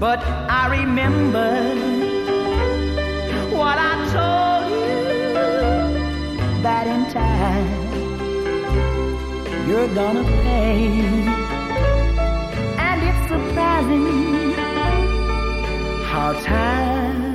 But 0.00 0.20
I 0.48 0.78
remember 0.80 1.99
time 7.12 7.90
you're 9.68 9.88
gonna 9.94 10.24
pay. 10.42 10.86
And 12.86 13.02
it's 13.08 13.22
surprising 13.28 14.52
how 16.04 16.32
time 16.40 17.29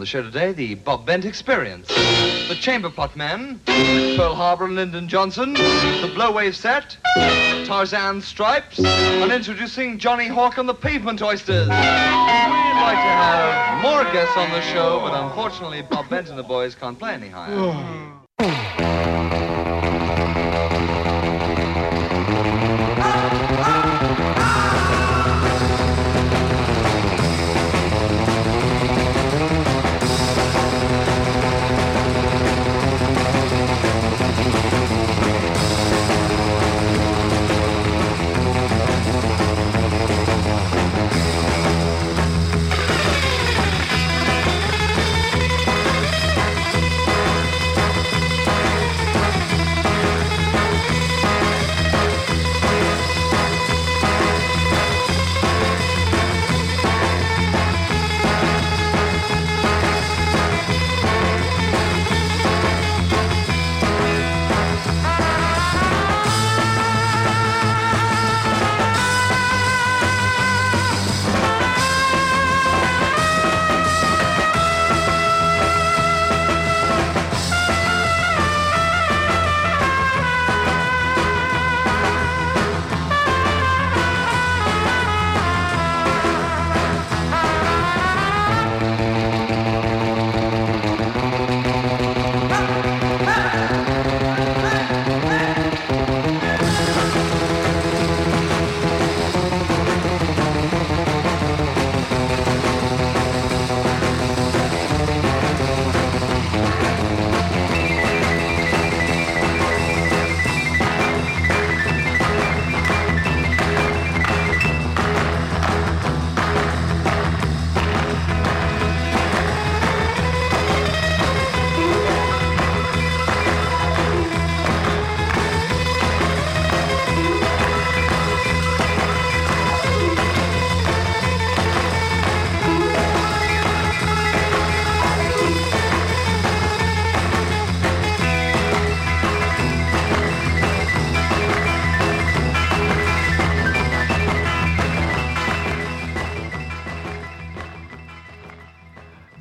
the 0.00 0.06
show 0.06 0.22
today, 0.22 0.52
the 0.52 0.74
Bob 0.76 1.04
Bent 1.04 1.26
Experience, 1.26 1.86
the 2.48 2.56
Chamber 2.58 2.88
Pot 2.88 3.14
Men, 3.16 3.60
Pearl 3.66 4.34
Harbor 4.34 4.64
and 4.64 4.74
Lyndon 4.74 5.06
Johnson, 5.06 5.52
the 5.52 6.10
Blowwave 6.14 6.54
Set, 6.54 6.96
Tarzan 7.66 8.22
Stripes, 8.22 8.78
and 8.78 9.30
introducing 9.30 9.98
Johnny 9.98 10.26
Hawk 10.26 10.56
and 10.56 10.68
the 10.68 10.74
Pavement 10.74 11.20
Oysters. 11.20 11.68
We'd 11.68 11.74
like 11.74 12.96
to 12.96 13.12
have 13.12 13.82
more 13.82 14.04
guests 14.12 14.36
on 14.36 14.50
the 14.50 14.62
show, 14.62 15.00
but 15.00 15.12
unfortunately 15.12 15.82
Bob 15.82 16.08
Bent 16.08 16.30
and 16.30 16.38
the 16.38 16.42
boys 16.42 16.74
can't 16.74 16.98
play 16.98 17.12
any 17.12 17.28
higher. 17.28 17.54
Oh. 18.42 18.69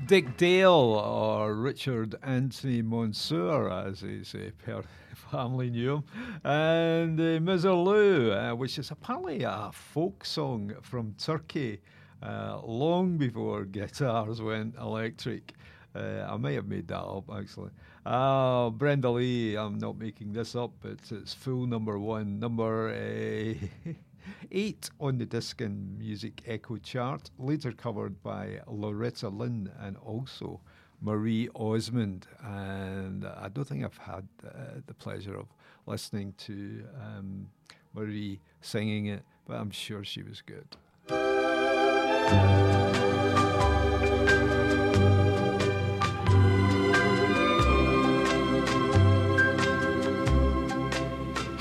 Dick 0.10 0.38
Dale 0.38 0.72
or 0.72 1.53
Richard 1.53 2.16
Anthony 2.24 2.82
Monsour, 2.82 3.70
as 3.70 3.99
his 3.99 4.34
uh, 4.68 4.82
family 5.30 5.70
knew 5.70 5.97
him, 5.97 6.03
and 6.43 7.20
uh, 7.20 7.38
Miserlou, 7.39 8.32
uh, 8.32 8.55
which 8.55 8.80
is 8.80 8.89
apparently 8.89 9.43
a 9.43 9.70
folk 9.72 10.26
song 10.26 10.74
from 10.82 11.14
Turkey 11.20 11.82
uh, 12.24 12.60
long 12.64 13.18
before 13.18 13.66
guitars 13.72 14.41
went 14.41 14.76
electric. 14.78 15.53
Uh, 15.93 16.26
I 16.28 16.38
may 16.38 16.55
have 16.55 16.66
made 16.66 16.88
that 16.88 17.03
up 17.03 17.30
actually. 17.32 17.70
Uh, 18.03 18.72
Brenda 18.72 19.12
Lee, 19.12 19.55
I'm 19.55 19.78
not 19.78 19.99
making 19.99 20.34
this 20.34 20.55
up, 20.55 20.72
but 20.82 20.97
it's 21.12 21.36
full 21.36 21.68
number 21.68 21.99
one, 21.99 22.39
number 22.39 22.89
uh, 22.89 23.91
eight 24.51 24.89
on 24.99 25.17
the 25.17 25.25
disc 25.25 25.61
and 25.61 25.97
music 25.97 26.41
echo 26.47 26.77
chart, 26.77 27.30
later 27.38 27.71
covered 27.71 28.21
by 28.23 28.59
Loretta 28.67 29.30
Lynn 29.30 29.71
and 29.80 29.97
also 29.97 30.61
Marie 31.01 31.49
Osmond. 31.55 32.27
And 32.43 33.25
I 33.25 33.49
don't 33.49 33.65
think 33.65 33.84
I've 33.84 33.97
had 33.97 34.27
uh, 34.45 34.82
the 34.86 34.93
pleasure 34.93 35.38
of 35.38 35.47
listening 35.86 36.34
to 36.39 36.84
um, 37.01 37.47
Marie 37.93 38.39
singing 38.61 39.07
it, 39.07 39.23
but 39.47 39.55
I'm 39.57 39.71
sure 39.71 40.03
she 40.03 40.23
was 40.23 40.41
good. 40.41 40.75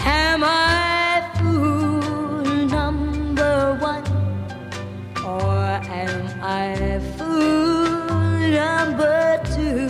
Am 0.00 0.44
I 0.44 0.77
I 6.40 7.00
fool 7.16 8.38
number 8.52 9.42
two? 9.56 9.88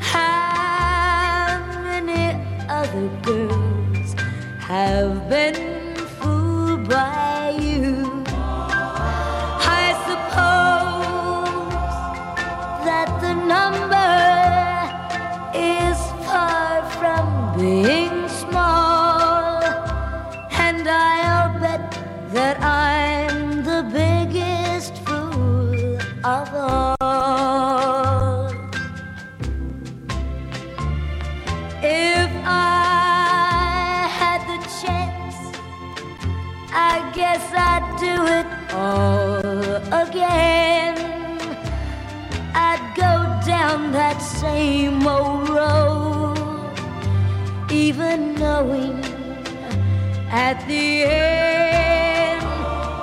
How 0.00 1.64
many 1.82 2.38
other 2.68 3.08
girls 3.22 4.14
have 4.60 5.30
been 5.30 5.96
fooled 5.96 6.88
by 6.90 7.56
you? 7.58 8.22
I 8.26 9.94
suppose 10.04 11.54
that 12.84 13.08
the 13.22 13.34
number 13.54 14.12
is 15.56 15.98
far 16.26 16.82
from 16.98 17.58
being 17.58 18.03
guess 37.34 37.52
I'd 37.52 37.86
do 38.08 38.16
it 38.38 38.46
all 38.72 39.42
again. 40.06 40.94
I'd 42.54 42.84
go 42.94 43.12
down 43.44 43.90
that 43.90 44.18
same 44.18 45.04
old 45.04 45.48
road, 45.48 46.36
even 47.72 48.36
knowing 48.36 48.94
at 50.30 50.64
the 50.68 50.86
end 51.06 52.42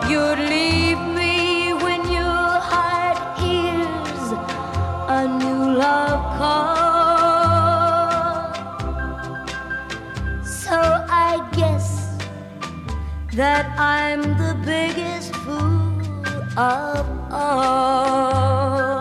you'd 0.09 0.41
leave 0.55 1.01
me 1.19 1.73
when 1.84 2.01
your 2.09 2.47
heart 2.71 3.19
hears 3.43 4.25
a 5.19 5.21
new 5.41 5.77
love 5.77 6.21
call. 6.38 6.70
That 13.34 13.65
I'm 13.79 14.21
the 14.38 14.57
biggest 14.65 15.34
fool 15.38 16.01
of 16.57 17.07
all. 17.32 18.99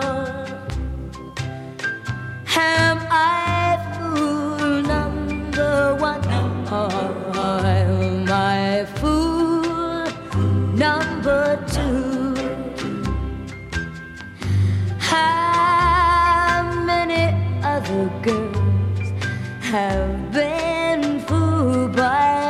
Am 2.55 2.97
I 3.11 3.77
fool 3.97 4.81
number 4.83 5.95
one? 5.95 6.23
Or 6.71 7.65
am 7.65 8.25
I 8.29 8.85
fool 8.95 10.05
number 10.77 11.57
two? 11.67 12.35
How 14.97 16.71
many 16.85 17.35
other 17.63 18.09
girls 18.21 19.11
have 19.59 20.31
been 20.31 21.19
fooled 21.19 21.97
by 21.97 22.40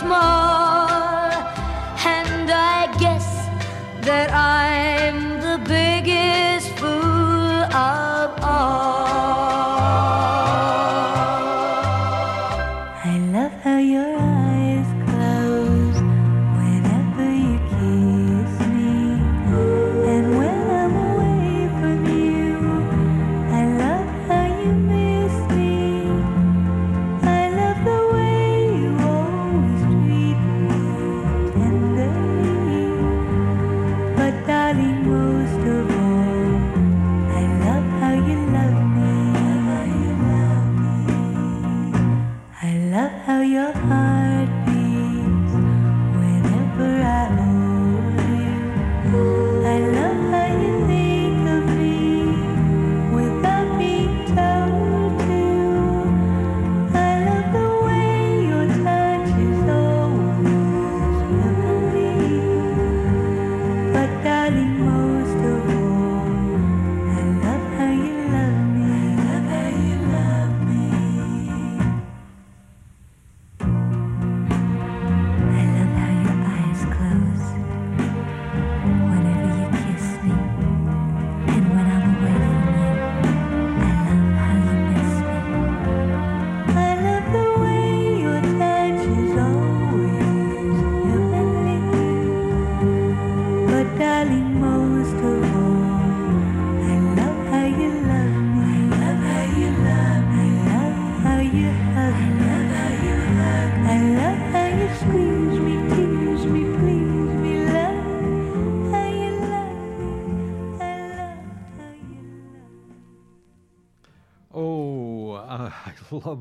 small, 0.00 1.30
and 2.16 2.50
I 2.50 2.80
guess 2.98 3.28
that 4.06 4.28
I'm 4.32 5.18
the 5.46 5.58
biggest 5.76 6.68
fool 6.78 7.58
of 7.92 8.28
all. 8.42 9.10
I 13.04 13.12
love 13.34 13.52
how 13.62 13.78
your 13.94 14.29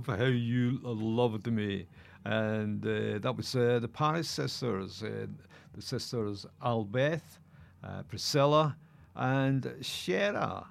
love 0.08 0.20
how 0.20 0.26
you 0.26 0.80
loved 0.84 1.52
me. 1.52 1.86
And 2.26 2.86
uh, 2.86 3.20
that 3.20 3.36
was 3.36 3.56
uh, 3.56 3.80
the 3.82 3.88
Paris 3.88 4.30
sisters, 4.30 5.04
uh, 5.04 5.28
the 5.74 5.82
sisters 5.82 6.45
Albeth, 6.62 7.39
uh, 7.84 8.04
Priscilla, 8.04 8.76
and 9.16 9.74
Shera. 9.82 10.66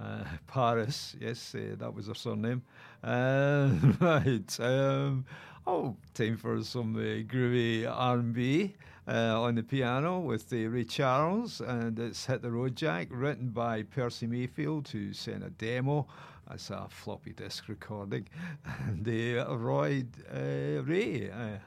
Uh, 0.00 0.24
Paris, 0.46 1.16
yes, 1.20 1.54
that 1.54 1.92
was 1.94 2.06
her 2.06 2.14
surname. 2.14 2.62
Right. 3.02 4.60
Um, 4.60 5.24
oh, 5.66 5.96
time 6.14 6.36
for 6.36 6.62
some 6.62 6.94
groovy 6.94 7.90
R&B 7.90 8.74
uh, 9.08 9.40
on 9.40 9.54
the 9.54 9.62
piano 9.62 10.20
with 10.20 10.52
uh, 10.52 10.56
Ray 10.56 10.84
Charles, 10.84 11.60
and 11.60 11.98
it's 11.98 12.26
"Hit 12.26 12.42
the 12.42 12.50
Road 12.50 12.76
Jack," 12.76 13.08
written 13.10 13.48
by 13.48 13.82
Percy 13.82 14.26
Mayfield, 14.26 14.88
who 14.88 15.12
sent 15.12 15.44
a 15.44 15.50
demo. 15.50 16.06
That's 16.50 16.68
a 16.70 16.86
floppy 16.88 17.32
disk 17.32 17.68
recording, 17.68 18.26
and 18.88 19.06
uh, 19.06 19.56
Roy 19.56 20.02
uh, 20.34 20.82
Ray, 20.82 21.30
I 21.30 21.60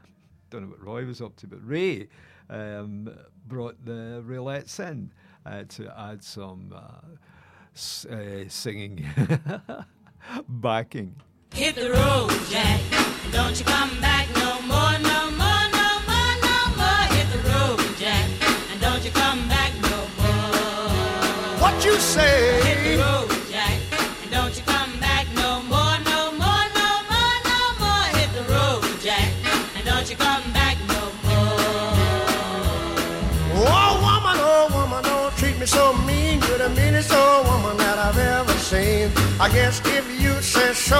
don't 0.50 0.64
know 0.64 0.68
what 0.68 0.84
Roy 0.84 1.06
was 1.06 1.22
up 1.22 1.38
to, 1.38 1.48
but 1.48 1.66
Ray 1.66 2.10
um, 2.50 3.10
brought 3.48 3.86
the 3.86 4.22
Raelettes 4.28 4.82
in 4.82 5.14
uh, 5.46 5.64
to 5.70 5.98
add 5.98 6.22
some 6.22 6.76
uh, 6.76 8.14
uh, 8.14 8.50
singing 8.50 9.06
backing. 10.50 11.16
Hit 11.54 11.76
the 11.76 11.92
road, 11.92 12.32
Jack. 12.50 12.82
Don't 13.32 13.58
you 13.58 13.66
come 13.66 14.02
back 14.02 14.28
no 14.36 14.62
more, 14.64 15.00
no 15.00 15.32
more, 15.32 15.64
no 15.72 15.90
more, 16.10 16.36
no 16.44 16.58
more. 16.76 17.06
Hit 17.16 17.28
the 17.32 17.40
road, 17.50 17.98
Jack. 17.98 18.30
And 18.72 18.82
don't 18.82 19.04
you 19.06 19.12
come 19.12 19.48
back 19.48 19.72
no 19.82 19.98
more. 20.20 21.62
What 21.62 21.86
you 21.86 21.96
say? 22.00 22.62
Hit 22.64 22.98
the 22.98 23.02
road, 23.02 23.33
I 38.76 39.50
guess 39.54 39.80
if 39.86 40.20
you 40.20 40.34
say 40.42 40.74
so, 40.74 40.98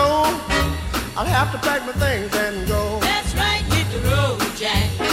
I'll 1.18 1.26
have 1.26 1.52
to 1.54 1.58
pack 1.58 1.84
my 1.88 1.94
things 1.94 2.32
and 2.36 2.68
go. 2.68 3.00
That's 3.00 3.34
right, 3.34 3.64
hit 3.74 3.90
the 3.92 4.10
road, 4.10 4.40
Jack. 4.56 5.13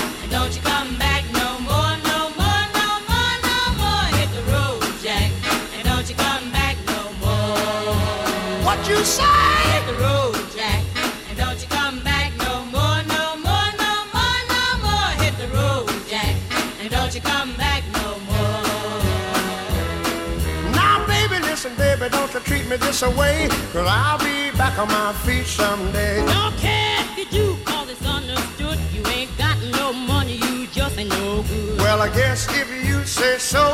me 22.71 22.77
this 22.77 23.03
away, 23.03 23.49
cause 23.73 23.89
I'll 23.89 24.19
be 24.19 24.57
back 24.57 24.79
on 24.79 24.87
my 24.87 25.13
feet 25.25 25.45
someday. 25.45 26.25
Don't 26.25 26.57
care 26.57 27.05
if 27.19 27.33
you 27.33 27.57
call 27.65 27.85
this 27.85 28.01
understood, 28.07 28.79
you 28.93 29.05
ain't 29.09 29.37
got 29.37 29.59
no 29.73 29.93
money, 29.93 30.37
you 30.37 30.69
just 30.69 30.97
ain't 30.97 31.11
no 31.11 31.43
good. 31.43 31.79
Well, 31.79 32.01
I 32.01 32.09
guess 32.15 32.47
if 32.57 32.69
you 32.87 33.03
say 33.05 33.39
so, 33.39 33.65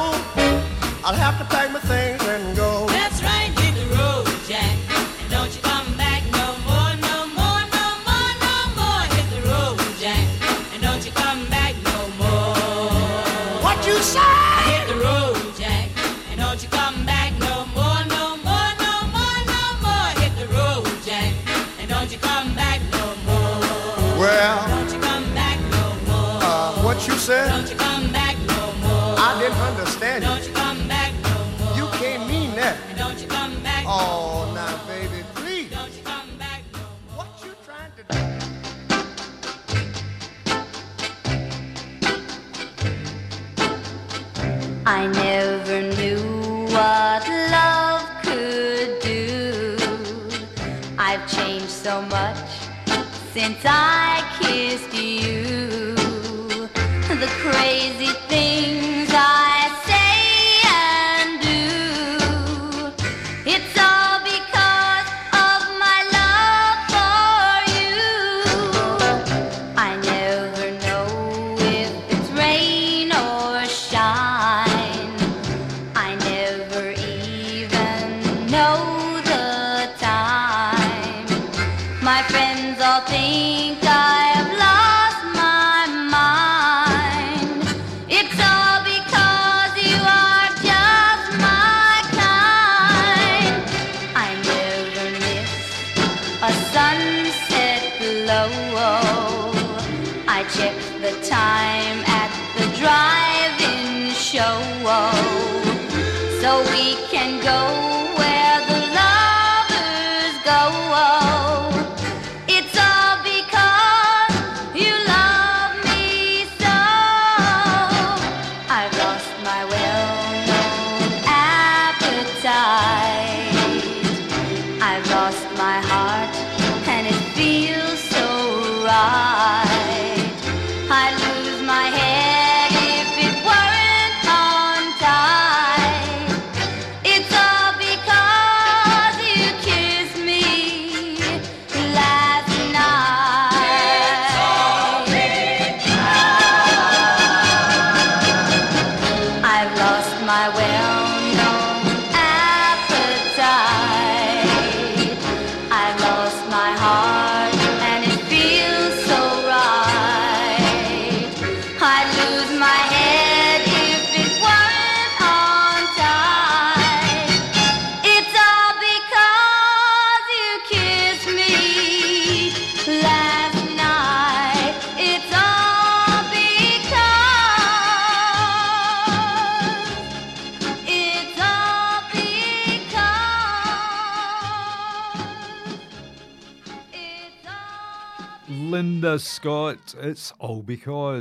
I'll 1.05 1.15
have 1.15 1.37
to 1.39 1.45
pack 1.45 1.71
my 1.73 1.81
things 1.81 2.23
and 2.27 2.57
go. 2.57 2.87
That's 2.87 3.23
right, 3.23 3.51
hit 3.61 3.75
the 3.75 3.87
road, 3.97 4.25
Jack, 4.49 4.77
and 5.21 5.31
don't 5.31 5.55
you 5.55 5.61
come 5.61 5.95
back 5.99 6.23
no 6.33 6.49
more, 6.65 6.93
no 7.09 7.17
more, 7.37 7.63
no 7.77 7.87
more, 8.09 8.33
no 8.49 8.57
more. 8.81 9.05
Hit 9.13 9.29
the 9.35 9.43
road, 9.51 9.77
Jack, 10.01 10.25
and 10.73 10.81
don't 10.81 11.05
you 11.05 11.13
come 11.13 11.45
back 11.51 11.75
no 11.85 11.99
more. 12.17 13.63
What 13.63 13.87
you 13.87 13.99
say? 14.01 14.56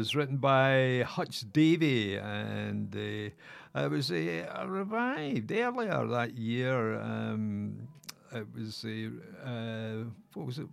Because 0.06 0.16
written 0.16 0.38
by 0.38 1.04
Hutch 1.08 1.52
Davie, 1.52 2.18
and 2.18 2.96
uh, 2.96 3.80
it 3.82 3.90
was 3.90 4.12
uh, 4.12 4.66
revived 4.68 5.52
earlier 5.52 6.06
that 6.06 6.38
year. 6.38 7.02
Um, 7.02 7.88
it 8.32 8.46
was 8.54 8.86
uh, 8.86 9.50
uh, 9.50 10.04
what 10.36 10.46
was 10.46 10.60
it? 10.60 10.68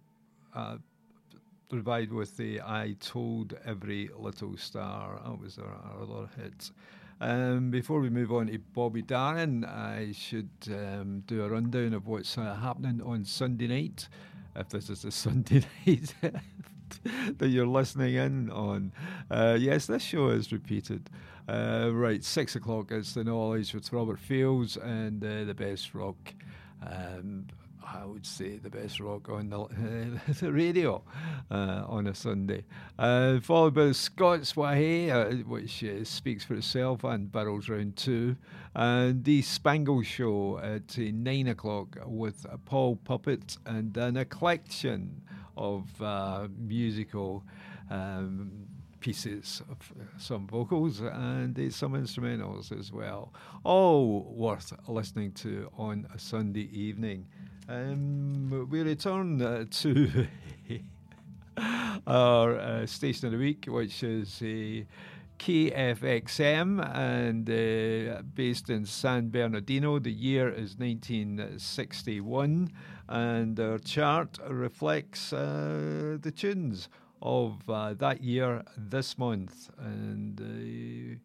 Uh, 0.54 0.76
revived 1.70 2.12
with 2.12 2.36
the 2.36 2.60
"I 2.60 2.94
Told 3.00 3.54
Every 3.64 4.10
Little 4.14 4.54
Star." 4.58 5.18
That 5.24 5.40
was 5.40 5.56
our 5.56 6.04
lot 6.04 6.28
of. 6.36 6.70
Um, 7.22 7.70
before 7.70 8.00
we 8.00 8.10
move 8.10 8.32
on 8.32 8.48
to 8.48 8.58
Bobby 8.58 9.00
Darin, 9.00 9.64
I 9.64 10.12
should 10.12 10.50
um, 10.66 11.20
do 11.26 11.42
a 11.42 11.48
rundown 11.48 11.94
of 11.94 12.06
what's 12.06 12.36
uh, 12.36 12.54
happening 12.56 13.00
on 13.00 13.24
Sunday 13.24 13.68
night. 13.68 14.10
If 14.54 14.68
this 14.68 14.90
is 14.90 15.06
a 15.06 15.10
Sunday 15.10 15.64
night 15.86 16.14
that 17.38 17.48
you're 17.48 17.66
listening 17.66 18.14
in 18.14 18.50
on, 18.50 18.92
uh, 19.30 19.56
yes, 19.58 19.86
this 19.86 20.02
show 20.02 20.28
is 20.28 20.52
repeated. 20.52 21.10
Uh, 21.48 21.90
right, 21.92 22.22
six 22.22 22.54
o'clock. 22.54 22.92
It's 22.92 23.14
the 23.14 23.24
knowledge 23.24 23.74
with 23.74 23.92
Robert 23.92 24.20
Fields 24.20 24.76
and 24.76 25.22
uh, 25.24 25.44
the 25.44 25.54
best 25.54 25.94
rock. 25.94 26.34
Um, 26.84 27.46
I 27.84 28.04
would 28.04 28.24
say 28.24 28.58
the 28.58 28.70
best 28.70 29.00
rock 29.00 29.28
on 29.28 29.50
the, 29.50 29.60
uh, 29.60 30.32
the 30.40 30.52
radio 30.52 31.02
uh, 31.50 31.84
on 31.86 32.06
a 32.06 32.14
Sunday. 32.14 32.64
Uh, 32.98 33.40
followed 33.40 33.74
by 33.74 33.86
the 33.86 33.94
Scots 33.94 34.56
Wahey, 34.56 35.10
uh, 35.10 35.32
which 35.46 35.84
uh, 35.84 36.04
speaks 36.04 36.44
for 36.44 36.54
itself, 36.54 37.04
and 37.04 37.30
Barrels 37.30 37.68
Round 37.68 37.96
2. 37.96 38.36
And 38.74 39.24
the 39.24 39.42
Spangle 39.42 40.02
Show 40.02 40.58
at 40.58 40.96
uh, 40.98 41.10
9 41.12 41.48
o'clock 41.48 41.98
with 42.06 42.46
Paul 42.64 42.96
Puppet 42.96 43.58
and 43.66 43.96
an 43.96 44.16
eclection 44.16 45.22
of 45.56 46.02
uh, 46.02 46.48
musical. 46.58 47.44
Um, 47.90 48.66
pieces 49.02 49.62
of 49.68 49.92
some 50.16 50.46
vocals 50.46 51.00
and 51.00 51.58
uh, 51.58 51.70
some 51.70 51.94
instrumentals 51.94 52.70
as 52.78 52.92
well. 52.92 53.32
All 53.64 54.32
worth 54.32 54.72
listening 54.86 55.32
to 55.32 55.68
on 55.76 56.06
a 56.14 56.18
Sunday 56.20 56.68
evening. 56.72 57.26
Um, 57.68 58.68
we 58.70 58.82
return 58.82 59.42
uh, 59.42 59.64
to 59.70 60.26
our 62.06 62.56
uh, 62.58 62.86
station 62.86 63.26
of 63.26 63.32
the 63.32 63.38
week, 63.38 63.66
which 63.68 64.02
is 64.04 64.40
uh, 64.40 64.84
KFXM 65.38 66.80
and 66.94 67.50
uh, 67.50 68.22
based 68.34 68.70
in 68.70 68.86
San 68.86 69.28
Bernardino. 69.30 69.98
The 69.98 70.12
year 70.12 70.48
is 70.48 70.76
1961, 70.78 72.70
and 73.12 73.60
our 73.60 73.78
chart 73.78 74.38
reflects 74.48 75.34
uh, 75.34 76.16
the 76.22 76.30
tunes 76.30 76.88
of 77.20 77.58
uh, 77.68 77.92
that 77.92 78.22
year 78.22 78.62
this 78.74 79.18
month. 79.18 79.68
And 79.78 81.20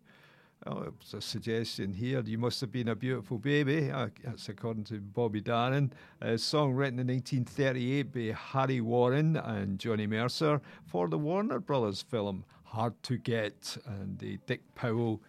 uh, 0.65 0.69
oh, 0.69 0.91
it's 0.99 1.13
a 1.13 1.21
suggestion 1.21 1.93
here. 1.93 2.21
You 2.25 2.39
must 2.39 2.59
have 2.59 2.73
been 2.73 2.89
a 2.89 2.95
beautiful 2.95 3.37
baby. 3.37 3.89
Uh, 3.89 4.09
that's 4.21 4.49
according 4.49 4.83
to 4.85 4.99
Bobby 4.99 5.39
Darin. 5.39 5.93
A 6.19 6.37
song 6.37 6.73
written 6.73 6.99
in 6.99 7.07
1938 7.07 8.13
by 8.13 8.35
Harry 8.37 8.81
Warren 8.81 9.37
and 9.37 9.79
Johnny 9.79 10.07
Mercer 10.07 10.59
for 10.85 11.07
the 11.07 11.17
Warner 11.17 11.61
Brothers 11.61 12.01
film 12.01 12.43
Hard 12.65 13.01
to 13.03 13.17
Get. 13.17 13.77
And 13.85 14.21
uh, 14.21 14.37
Dick 14.45 14.61
Powell. 14.75 15.21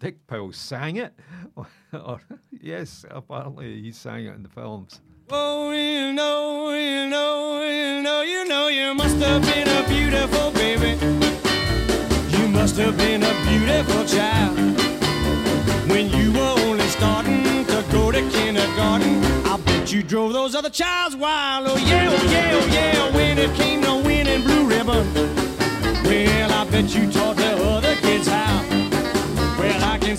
Dick 0.00 0.26
Powell 0.26 0.52
sang 0.52 0.96
it. 0.96 1.14
yes, 2.60 3.06
apparently 3.08 3.80
he 3.80 3.92
sang 3.92 4.26
it 4.26 4.34
in 4.34 4.42
the 4.42 4.48
films. 4.48 5.00
Oh, 5.30 5.72
you 5.72 6.14
know, 6.14 6.72
you 6.72 7.06
know, 7.06 7.60
you 7.62 8.00
know, 8.00 8.22
you 8.22 8.46
know, 8.46 8.68
you 8.68 8.94
must 8.94 9.16
have 9.16 9.42
been 9.42 9.68
a 9.68 9.86
beautiful 9.86 10.50
baby. 10.52 10.96
You 12.34 12.48
must 12.48 12.78
have 12.78 12.96
been 12.96 13.22
a 13.22 13.34
beautiful 13.44 14.06
child. 14.06 14.56
When 15.90 16.08
you 16.08 16.32
were 16.32 16.54
only 16.60 16.86
starting 16.86 17.42
to 17.66 17.84
go 17.92 18.10
to 18.10 18.22
kindergarten, 18.30 19.22
I 19.44 19.58
bet 19.66 19.92
you 19.92 20.02
drove 20.02 20.32
those 20.32 20.54
other 20.54 20.70
childs 20.70 21.14
wild. 21.14 21.66
Oh 21.68 21.76
yeah, 21.76 22.08
oh 22.10 22.30
yeah, 22.30 22.50
oh 22.54 22.66
yeah. 22.72 23.14
When 23.14 23.36
it 23.36 23.54
came 23.54 23.82
to 23.82 23.96
winning 23.96 24.42
blue 24.44 24.66
ribbon, 24.66 25.12
well, 26.04 26.52
I 26.52 26.64
bet 26.70 26.94
you 26.94 27.10
taught 27.12 27.37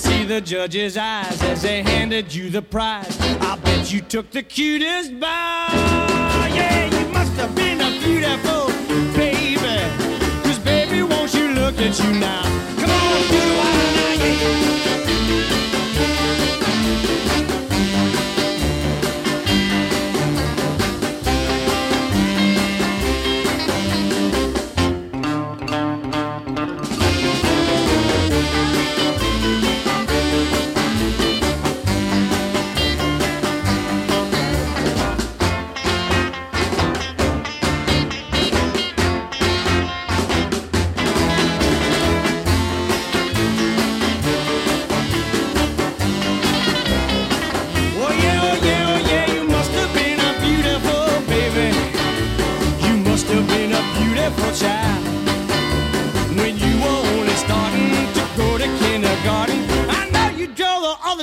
see 0.10 0.24
the 0.24 0.42
judge's 0.42 0.98
eyes 0.98 1.42
as 1.44 1.62
they 1.62 1.84
handed 1.84 2.34
you 2.34 2.50
the 2.50 2.62
prize. 2.62 3.16
I 3.42 3.58
bet 3.64 3.92
you 3.94 4.02
took 4.02 4.32
the 4.32 4.44
cutest 4.44 5.20
bow. 5.20 5.68
Yeah, 6.54 6.86
you 6.98 7.06
must 7.14 7.34
have 7.34 7.54
been 7.56 7.80
a 7.80 7.92
beautiful 8.04 8.64
baby. 9.16 9.78
Cause 10.44 10.60
baby, 10.60 11.04
won't 11.04 11.34
you 11.34 11.50
look 11.50 11.76
at 11.80 11.94
you 12.04 12.12
now? 12.20 12.44
Come 12.80 12.92
on, 13.02 13.22
the 13.34 13.42
now, 13.98 14.14
yeah. 14.24 15.79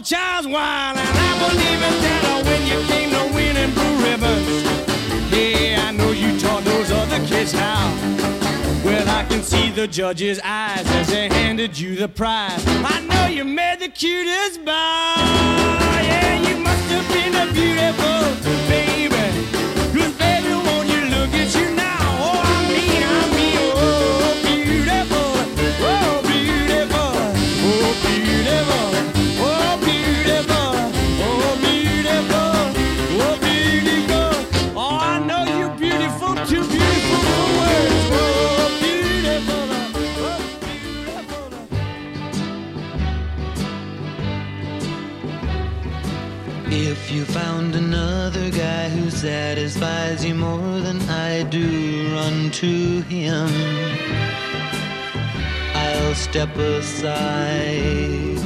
Child's 0.06 0.46
wild, 0.46 0.96
and 0.96 1.18
I 1.18 1.32
believe 1.48 1.82
it 1.82 2.00
that 2.06 2.42
when 2.46 2.62
you 2.70 2.78
came 2.86 3.10
to 3.10 3.34
winning 3.34 3.72
blue 3.74 3.96
ribbons, 4.06 4.62
yeah, 5.34 5.88
I 5.88 5.90
know 5.90 6.12
you 6.12 6.38
taught 6.38 6.62
those 6.62 6.92
other 6.92 7.18
kids 7.26 7.50
how. 7.50 7.92
Well, 8.84 9.08
I 9.08 9.24
can 9.24 9.42
see 9.42 9.70
the 9.70 9.88
judge's 9.88 10.38
eyes 10.44 10.86
as 10.86 11.08
they 11.08 11.28
handed 11.28 11.76
you 11.76 11.96
the 11.96 12.06
prize. 12.06 12.64
I 12.68 13.00
know 13.00 13.26
you 13.26 13.42
made 13.42 13.80
the 13.80 13.88
cutest 13.88 14.64
bow. 14.64 15.16
Yeah, 16.04 16.38
you 16.48 16.56
must 16.58 16.84
have 16.94 17.08
been 17.12 17.34
a 17.34 17.52
beautiful 17.52 18.30
baby. 18.70 19.10
Cause 19.90 20.14
baby, 20.22 20.52
won't 20.54 20.86
you 20.88 21.02
look 21.10 21.34
at 21.34 21.52
you 21.52 21.74
now? 21.74 21.98
Oh, 22.22 22.40
I 22.46 22.62
mean, 22.70 23.02
I 23.02 23.26
mean, 23.34 23.58
oh, 23.74 24.38
beautiful. 24.46 25.34
Oh, 25.82 26.22
beautiful. 26.22 27.10
Oh, 27.66 27.90
beautiful. 28.06 29.15
If 46.88 47.10
you 47.10 47.24
found 47.24 47.74
another 47.74 48.48
guy 48.48 48.88
who 48.88 49.10
satisfies 49.10 50.24
you 50.24 50.36
more 50.36 50.78
than 50.78 51.00
I 51.10 51.42
do, 51.42 52.14
run 52.14 52.52
to 52.62 53.00
him. 53.00 53.50
I'll 55.74 56.14
step 56.14 56.56
aside. 56.56 58.38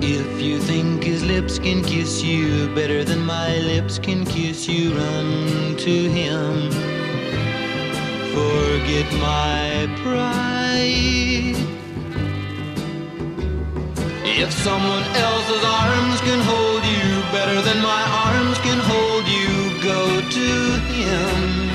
If 0.00 0.40
you 0.40 0.60
think 0.60 1.02
his 1.02 1.24
lips 1.24 1.58
can 1.58 1.82
kiss 1.82 2.22
you 2.22 2.72
better 2.72 3.02
than 3.02 3.26
my 3.26 3.58
lips 3.58 3.98
can 3.98 4.24
kiss 4.24 4.68
you, 4.68 4.94
run 4.94 5.76
to 5.76 6.08
him. 6.18 6.70
Forget 8.30 9.12
my 9.14 9.90
pride. 10.04 11.81
If 14.34 14.50
someone 14.50 15.04
else's 15.14 15.62
arms 15.62 16.20
can 16.22 16.40
hold 16.40 16.82
you 16.84 17.20
better 17.32 17.60
than 17.60 17.82
my 17.82 18.02
arms 18.24 18.56
can 18.58 18.78
hold 18.80 19.28
you, 19.28 19.78
go 19.82 20.22
to 20.22 20.80
him 20.88 21.68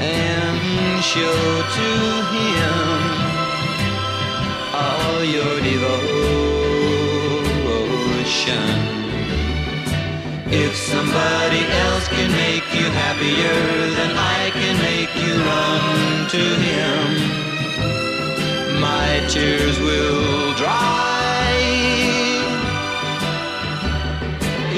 and 0.00 1.02
show 1.02 1.62
to 1.78 1.90
him 2.30 2.78
all 4.72 5.24
your 5.24 5.60
devotion. 5.66 5.98
If 10.52 10.76
somebody 10.76 11.66
else 11.66 12.06
can 12.06 12.30
make 12.30 12.72
you 12.72 12.88
happier, 13.02 13.90
then 13.98 14.16
I 14.16 14.50
can 14.54 14.78
make 14.78 15.12
you 15.16 15.34
run 15.42 16.28
to 16.28 16.38
him 16.38 17.47
my 18.80 19.24
tears 19.28 19.78
will 19.80 20.54
dry. 20.54 21.18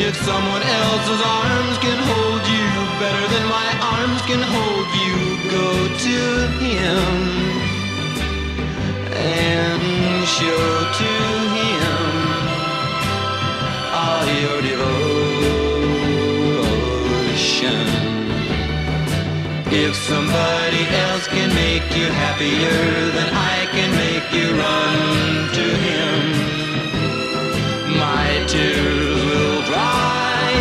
If 0.06 0.16
someone 0.16 0.62
else's 0.62 1.22
arms 1.22 1.76
can 1.78 1.98
hold 2.10 2.42
you 2.56 2.68
better 2.98 3.26
than 3.34 3.44
my 3.48 3.70
arms 3.96 4.22
can 4.22 4.42
hold 4.54 4.88
you, 5.04 5.18
go 5.50 5.68
to 6.06 6.20
him 6.64 7.08
and 9.12 10.26
show 10.26 10.68
to 11.00 11.12
him 11.58 12.00
all 13.92 14.26
your 14.42 14.62
devotion. 14.62 15.19
If 19.82 19.96
somebody 19.96 20.84
else 21.08 21.26
can 21.26 21.48
make 21.54 21.88
you 21.96 22.06
happier, 22.24 22.80
then 23.16 23.30
I 23.32 23.64
can 23.72 23.90
make 24.04 24.28
you 24.38 24.48
run 24.64 25.48
to 25.58 25.66
him. 25.86 26.16
My 27.96 28.44
tears 28.46 29.20
will 29.30 29.62
dry. 29.70 30.52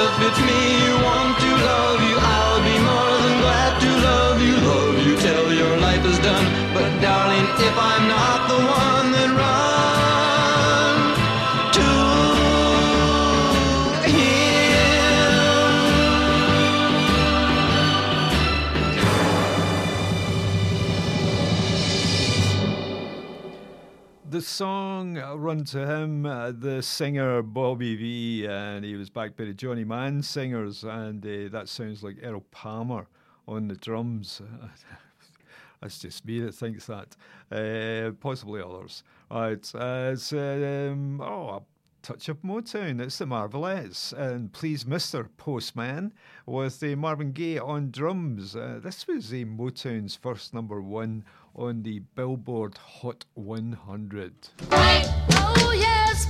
If 0.00 0.12
it's 0.26 0.40
me 0.48 0.60
you 0.86 0.94
want 1.08 1.36
to 1.44 1.50
love 1.70 2.00
you, 2.08 2.16
I'll 2.36 2.62
be 2.70 2.76
more 2.90 3.14
than 3.24 3.36
glad 3.44 3.72
to 3.84 3.90
love 4.08 4.38
you. 4.40 4.56
Love 4.72 4.96
you 5.06 5.14
till 5.18 5.52
your 5.52 5.76
life 5.76 6.04
is 6.06 6.18
done. 6.20 6.46
But 6.72 6.88
darling, 7.02 7.46
if 7.68 7.76
I'm 7.92 8.08
not 8.08 8.48
the 8.48 8.60
one, 8.64 9.12
then 9.12 9.36
run 9.36 9.63
song 24.54 25.18
uh, 25.18 25.34
Run 25.34 25.64
to 25.64 25.84
Him, 25.84 26.24
uh, 26.24 26.52
the 26.52 26.80
singer 26.80 27.42
Bobby 27.42 27.96
Vee, 27.96 28.46
and 28.46 28.84
he 28.84 28.94
was 28.94 29.10
backed 29.10 29.36
by 29.36 29.46
the 29.46 29.52
Johnny 29.52 29.82
Mann 29.82 30.22
singers, 30.22 30.84
and 30.84 31.26
uh, 31.26 31.48
that 31.50 31.68
sounds 31.68 32.04
like 32.04 32.18
Earl 32.22 32.44
Palmer 32.52 33.08
on 33.48 33.66
the 33.66 33.74
drums. 33.74 34.40
That's 35.82 35.98
just 35.98 36.24
me 36.24 36.38
that 36.38 36.54
thinks 36.54 36.86
that. 36.86 37.16
Uh, 37.50 38.12
possibly 38.20 38.62
others. 38.62 39.02
Right, 39.28 39.68
uh, 39.74 40.10
it's 40.12 40.32
um, 40.32 41.20
oh, 41.20 41.48
a 41.48 41.62
touch 42.02 42.28
of 42.28 42.40
Motown. 42.42 43.00
It's 43.00 43.18
the 43.18 43.26
Marvelettes, 43.26 44.12
and 44.12 44.52
Please 44.52 44.84
Mr. 44.84 45.28
Postman 45.36 46.12
with 46.46 46.78
the 46.78 46.94
Marvin 46.94 47.32
Gaye 47.32 47.58
on 47.58 47.90
drums. 47.90 48.54
Uh, 48.54 48.78
this 48.80 49.04
was 49.08 49.32
uh, 49.32 49.36
Motown's 49.36 50.14
first 50.14 50.54
number 50.54 50.80
one 50.80 51.24
on 51.54 51.82
the 51.82 52.00
Billboard 52.14 52.76
Hot 52.78 53.24
100. 53.34 54.32
Oh 54.70 55.74
yes, 55.76 56.26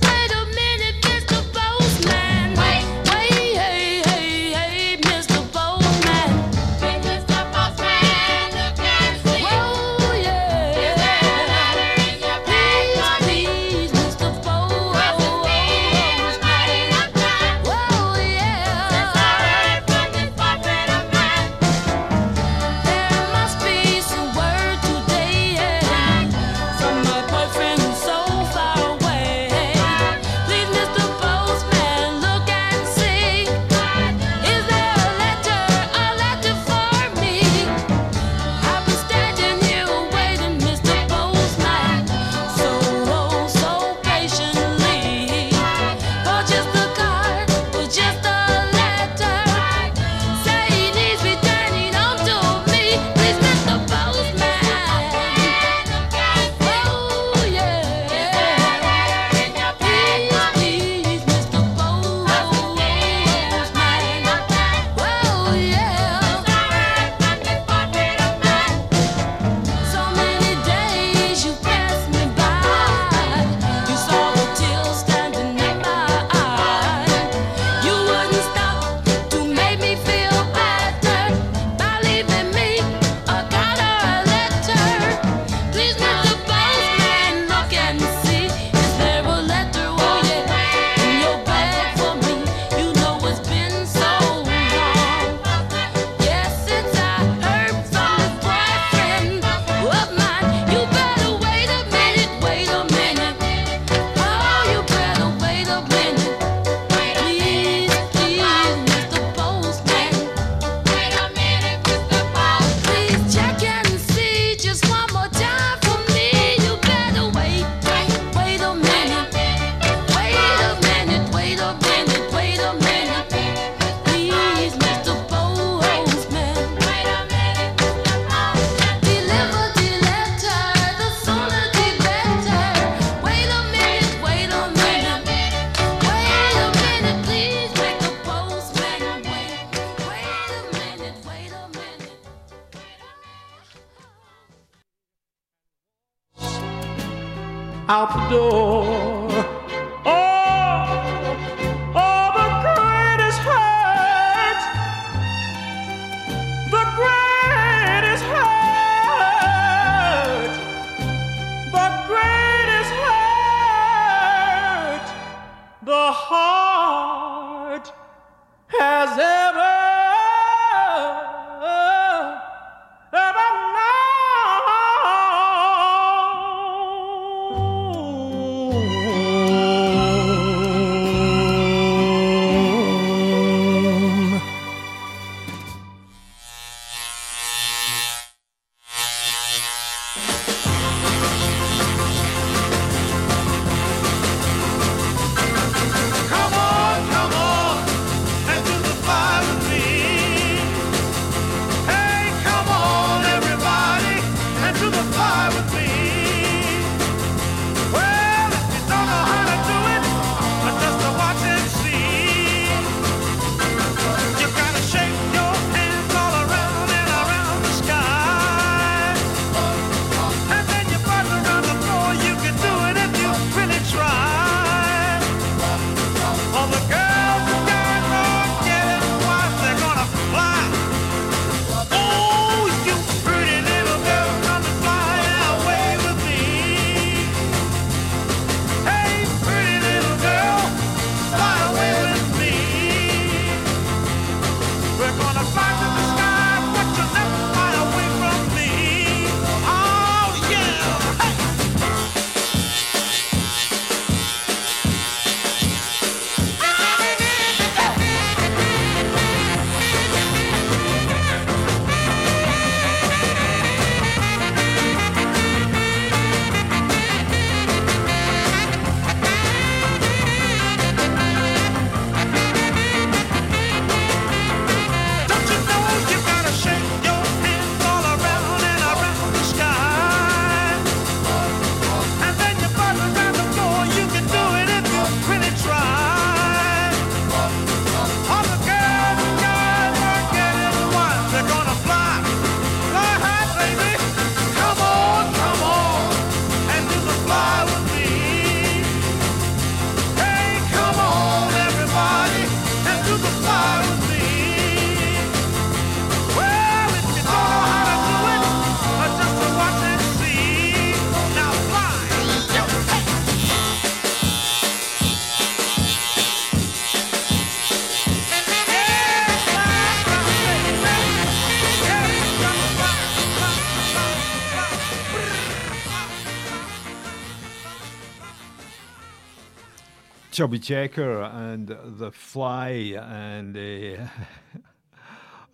Chubby 330.35 330.59
Checker 330.59 331.21
and 331.21 331.69
The 331.69 332.11
Fly, 332.11 332.97
and 332.99 333.55
uh, 333.55 334.05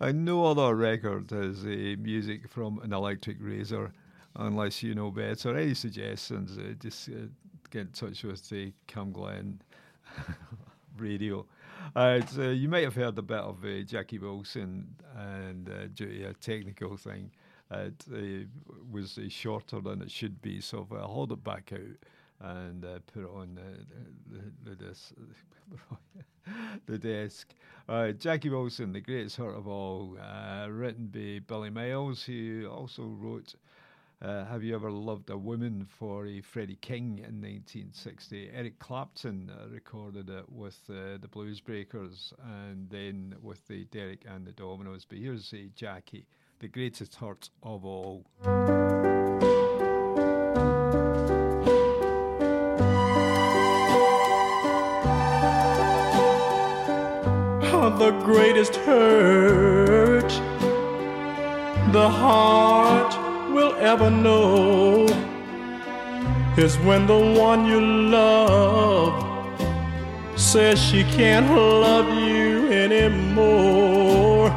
and 0.00 0.24
no 0.24 0.44
other 0.46 0.74
record 0.74 1.30
has 1.30 1.64
uh, 1.64 1.94
music 2.00 2.48
from 2.48 2.80
an 2.80 2.92
electric 2.92 3.36
razor, 3.38 3.92
unless 4.34 4.82
you 4.82 4.96
know 4.96 5.12
better. 5.12 5.56
Any 5.56 5.74
suggestions? 5.74 6.58
Uh, 6.58 6.74
just 6.80 7.08
uh, 7.10 7.28
get 7.70 7.82
in 7.82 7.88
touch 7.92 8.24
with 8.24 8.48
the 8.48 8.72
Camglen 8.88 9.58
radio. 10.98 11.46
It's, 11.94 12.36
uh, 12.36 12.48
you 12.48 12.68
might 12.68 12.82
have 12.82 12.96
heard 12.96 13.16
a 13.16 13.22
bit 13.22 13.38
of 13.38 13.64
uh, 13.64 13.82
Jackie 13.86 14.18
Wilson, 14.18 14.96
and 15.16 15.68
uh, 15.68 16.28
a 16.28 16.34
technical 16.40 16.96
thing, 16.96 17.30
it 17.70 18.48
was 18.90 19.16
shorter 19.28 19.80
than 19.80 20.02
it 20.02 20.10
should 20.10 20.42
be, 20.42 20.60
so 20.60 20.88
I'll 20.90 21.06
hold 21.06 21.30
it 21.30 21.44
back 21.44 21.70
out 21.72 22.08
and 22.42 22.84
uh, 22.84 22.98
put 23.12 23.22
it 23.22 23.30
on 23.30 23.54
the, 23.54 24.36
the, 24.36 24.70
the, 24.70 24.76
dis- 24.76 25.12
the 26.86 26.98
desk. 26.98 27.54
Uh, 27.88 28.12
Jackie 28.12 28.48
Wilson, 28.50 28.92
the 28.92 29.00
greatest 29.00 29.36
hurt 29.36 29.56
of 29.56 29.68
all, 29.68 30.16
uh, 30.20 30.66
written 30.68 31.06
by 31.06 31.40
Billy 31.46 31.70
Myles, 31.70 32.24
who 32.24 32.68
also 32.70 33.04
wrote 33.04 33.54
uh, 34.22 34.44
Have 34.46 34.62
You 34.62 34.74
Ever 34.74 34.90
Loved 34.90 35.30
a 35.30 35.36
Woman 35.36 35.86
for 35.98 36.26
a 36.26 36.40
Freddie 36.40 36.78
King 36.80 37.18
in 37.18 37.40
1960. 37.40 38.50
Eric 38.54 38.78
Clapton 38.78 39.50
uh, 39.50 39.68
recorded 39.68 40.30
it 40.30 40.50
with 40.50 40.78
uh, 40.90 41.18
the 41.20 41.28
Blues 41.28 41.60
Breakers 41.60 42.32
and 42.68 42.88
then 42.88 43.34
with 43.42 43.66
the 43.68 43.84
Derek 43.86 44.24
and 44.28 44.46
the 44.46 44.52
Dominos. 44.52 45.04
But 45.08 45.18
here's 45.18 45.52
uh, 45.52 45.68
Jackie, 45.74 46.26
the 46.60 46.68
greatest 46.68 47.16
hurt 47.16 47.50
of 47.62 47.84
all. 47.84 48.24
The 57.90 58.12
greatest 58.22 58.76
hurt 58.76 60.30
the 61.92 62.08
heart 62.08 63.12
will 63.52 63.74
ever 63.74 64.10
know 64.10 65.04
is 66.56 66.78
when 66.78 67.06
the 67.06 67.18
one 67.38 67.66
you 67.66 67.80
love 67.80 69.12
says 70.38 70.82
she 70.82 71.04
can't 71.04 71.50
love 71.54 72.08
you 72.18 72.72
anymore. 72.72 74.48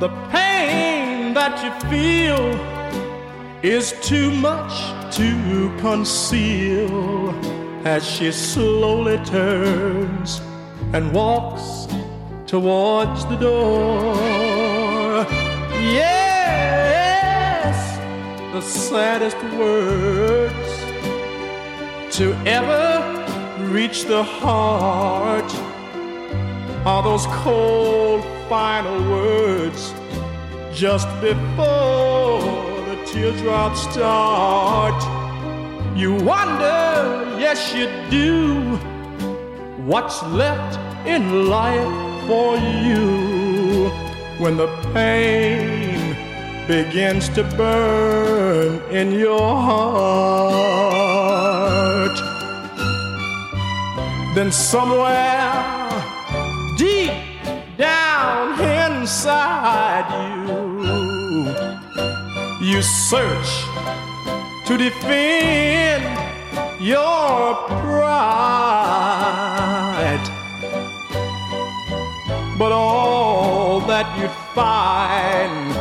The 0.00 0.08
pain 0.30 1.32
that 1.34 1.62
you 1.62 1.70
feel 1.88 2.44
is 3.62 3.94
too 4.00 4.32
much 4.32 4.74
to 5.16 5.76
conceal 5.78 7.30
as 7.86 8.04
she 8.04 8.32
slowly 8.32 9.18
turns 9.24 10.40
and 10.92 11.12
walks 11.12 11.86
towards 12.46 13.26
the 13.26 13.36
door. 13.36 14.14
Yes, 15.98 16.96
the 18.52 18.60
saddest 18.60 19.36
words 19.58 20.54
to 22.16 22.32
ever 22.46 23.02
reach 23.72 24.04
the 24.04 24.22
heart 24.22 25.52
are 26.86 27.02
those 27.02 27.26
cold 27.44 28.24
final 28.48 29.10
words 29.10 29.92
just 30.72 31.08
before 31.20 32.40
the 32.88 32.96
teardrops 33.06 33.80
start. 33.92 35.02
You 35.96 36.14
wonder, 36.14 37.36
yes, 37.40 37.74
you 37.74 37.88
do, 38.08 38.76
what's 39.84 40.22
left 40.24 40.78
in 41.06 41.48
life 41.48 42.05
for 42.26 42.56
you 42.56 43.90
when 44.38 44.56
the 44.56 44.66
pain 44.92 46.16
begins 46.66 47.28
to 47.28 47.44
burn 47.56 48.80
in 48.90 49.12
your 49.12 49.56
heart. 49.68 51.06
Then 54.34 54.50
somewhere 54.50 55.88
deep 56.76 57.12
down 57.78 58.60
inside 58.60 60.06
you, 60.36 61.54
you 62.60 62.82
search 62.82 63.64
to 64.66 64.76
defend 64.76 66.04
your 66.80 67.54
pride. 67.80 68.36
But 72.58 72.72
all 72.72 73.80
that 73.80 74.18
you 74.18 74.28
find 74.54 75.74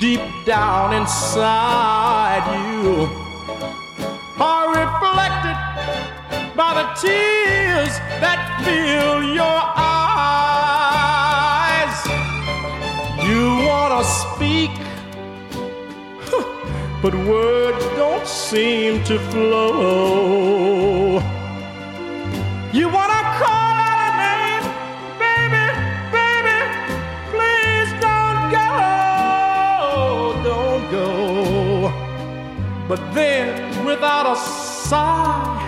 deep 0.00 0.22
down 0.46 0.94
inside 0.94 2.44
you 2.64 3.08
are 4.40 4.68
reflected 4.70 5.56
by 6.56 6.72
the 6.80 6.86
tears 6.98 7.92
that 8.24 8.40
fill 8.64 9.22
your 9.22 9.60
eyes. 10.96 11.96
You 13.28 13.44
want 13.68 13.92
to 13.92 14.04
speak, 14.24 14.72
but 17.02 17.14
words 17.26 17.84
don't 17.96 18.26
seem 18.26 19.04
to 19.04 19.18
flow. 19.30 21.20
You 22.72 22.88
want 22.88 23.12
to 23.12 23.44
call 23.44 23.73
But 32.86 33.00
then, 33.14 33.84
without 33.86 34.26
a 34.30 34.36
sigh, 34.36 35.60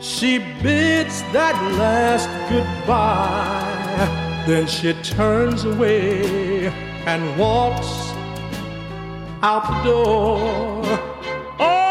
she 0.00 0.38
bids 0.62 1.22
that 1.32 1.56
last 1.76 2.28
goodbye. 2.48 4.08
Then 4.46 4.66
she 4.66 4.92
turns 5.02 5.64
away 5.64 6.68
and 7.06 7.36
walks 7.38 8.12
out 9.42 9.66
the 9.66 9.82
door. 9.90 10.82
Oh, 11.58 11.89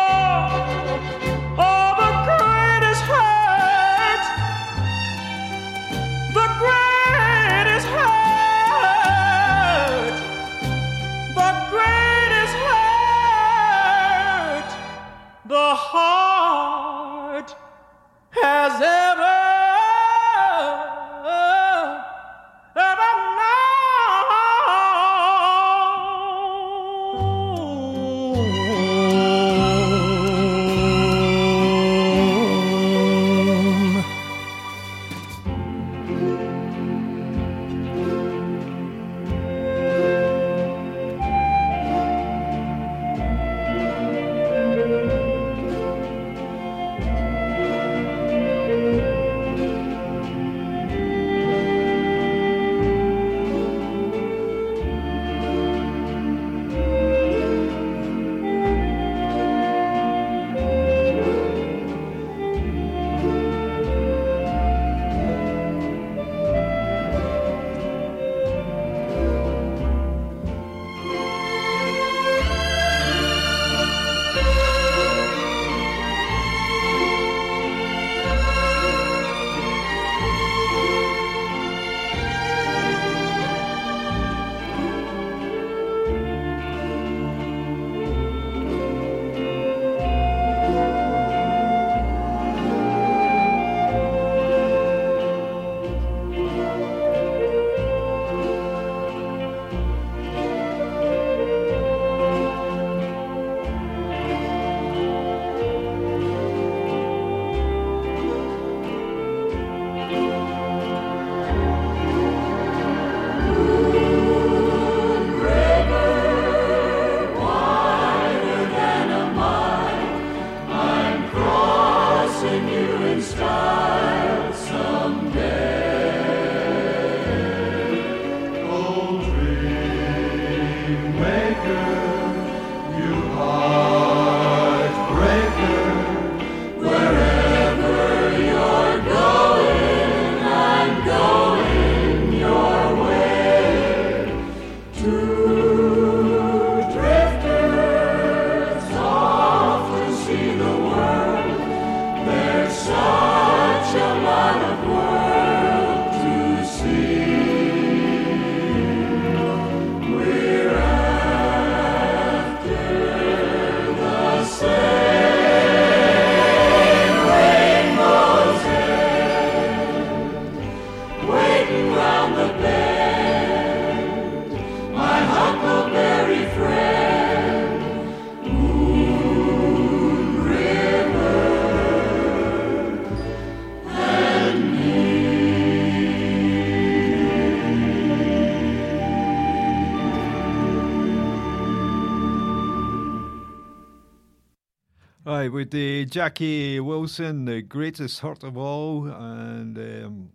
with 195.60 195.72
the 195.72 196.06
Jackie 196.06 196.80
Wilson, 196.80 197.44
the 197.44 197.61
greatest 197.61 198.22
hurt 198.22 198.45
of 198.45 198.57
all, 198.57 199.07
and 199.07 199.77
um, 199.77 200.30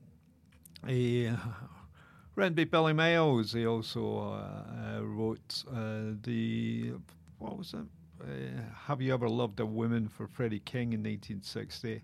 he, 0.87 1.31
written 2.35 2.69
Billy 2.69 2.93
Myles. 2.93 3.55
He 3.55 3.67
also 3.67 4.19
uh, 4.19 4.99
uh, 4.99 5.01
wrote 5.03 5.65
uh, 5.73 6.13
the 6.25 6.93
what 7.39 7.57
was 7.57 7.73
it? 7.73 7.87
uh, 8.23 8.63
Have 8.87 9.01
You 9.01 9.15
Ever 9.15 9.27
Loved 9.27 9.61
a 9.61 9.65
Woman 9.65 10.09
for 10.09 10.27
Freddie 10.27 10.61
King 10.61 10.93
in 10.93 11.01
1960. 11.01 12.03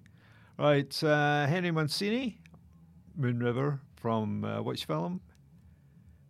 Right, 0.59 1.05
uh, 1.05 1.47
Henry 1.47 1.73
Mancini, 1.73 2.39
Moon 3.19 3.39
River 3.39 3.81
from 3.97 4.47
uh, 4.47 4.63
which 4.63 4.87
film? 4.87 5.21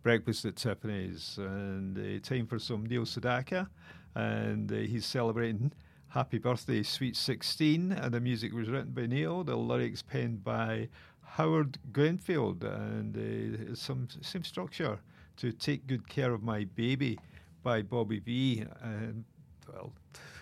Breakfast 0.03 0.43
at 0.43 0.57
Tiffany's. 0.57 1.37
And 1.37 1.97
uh, 1.97 2.19
time 2.21 2.47
for 2.47 2.59
some 2.59 2.85
Neil 2.85 3.05
Sedaka. 3.05 3.69
And 4.13 4.69
uh, 4.69 4.75
he's 4.75 5.05
celebrating 5.05 5.71
Happy 6.11 6.39
Birthday, 6.39 6.83
Sweet 6.83 7.15
16. 7.15 7.93
And 7.93 8.13
the 8.13 8.19
music 8.19 8.53
was 8.53 8.67
written 8.67 8.91
by 8.91 9.05
Neil, 9.05 9.45
the 9.45 9.55
lyrics 9.55 10.01
penned 10.01 10.43
by 10.43 10.89
Howard 11.23 11.77
Greenfield. 11.93 12.65
And 12.65 13.15
uh, 13.15 13.75
some 13.75 14.09
same 14.19 14.43
structure 14.43 14.99
to 15.37 15.53
Take 15.53 15.87
Good 15.87 16.09
Care 16.09 16.33
of 16.33 16.43
My 16.43 16.65
Baby 16.75 17.17
by 17.63 17.81
Bobby 17.81 18.19
Vee. 18.19 18.65
And, 18.81 19.23
well, 19.71 19.93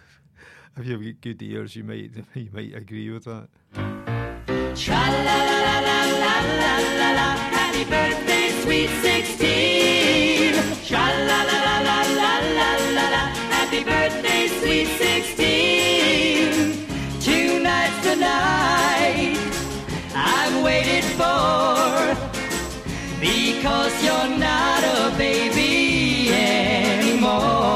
if 0.77 0.87
you've 0.87 1.03
got 1.03 1.21
good 1.21 1.41
ears, 1.43 1.75
you 1.75 1.83
might, 1.83 2.13
you 2.33 2.49
might 2.51 2.73
agree 2.73 3.11
with 3.11 3.25
that. 3.25 3.47
Tra 4.75 4.95
la 4.95 5.21
la 5.21 5.43
la 5.43 5.79
la 5.81 6.05
la 6.15 6.41
la 6.41 6.77
la 6.97 7.11
la. 7.11 7.35
Happy 7.35 7.83
birthday, 7.83 8.49
sweet 8.63 8.89
16. 9.03 9.68
Because 23.59 24.01
you're 24.05 24.37
not 24.37 24.81
a 24.85 25.13
baby 25.17 26.29
anymore. 26.31 27.75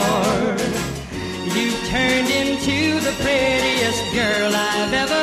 You 1.43 1.71
turned 1.87 2.29
into 2.29 3.01
the 3.01 3.11
prettiest 3.21 4.13
girl 4.13 4.55
I've 4.55 4.93
ever 4.93 5.22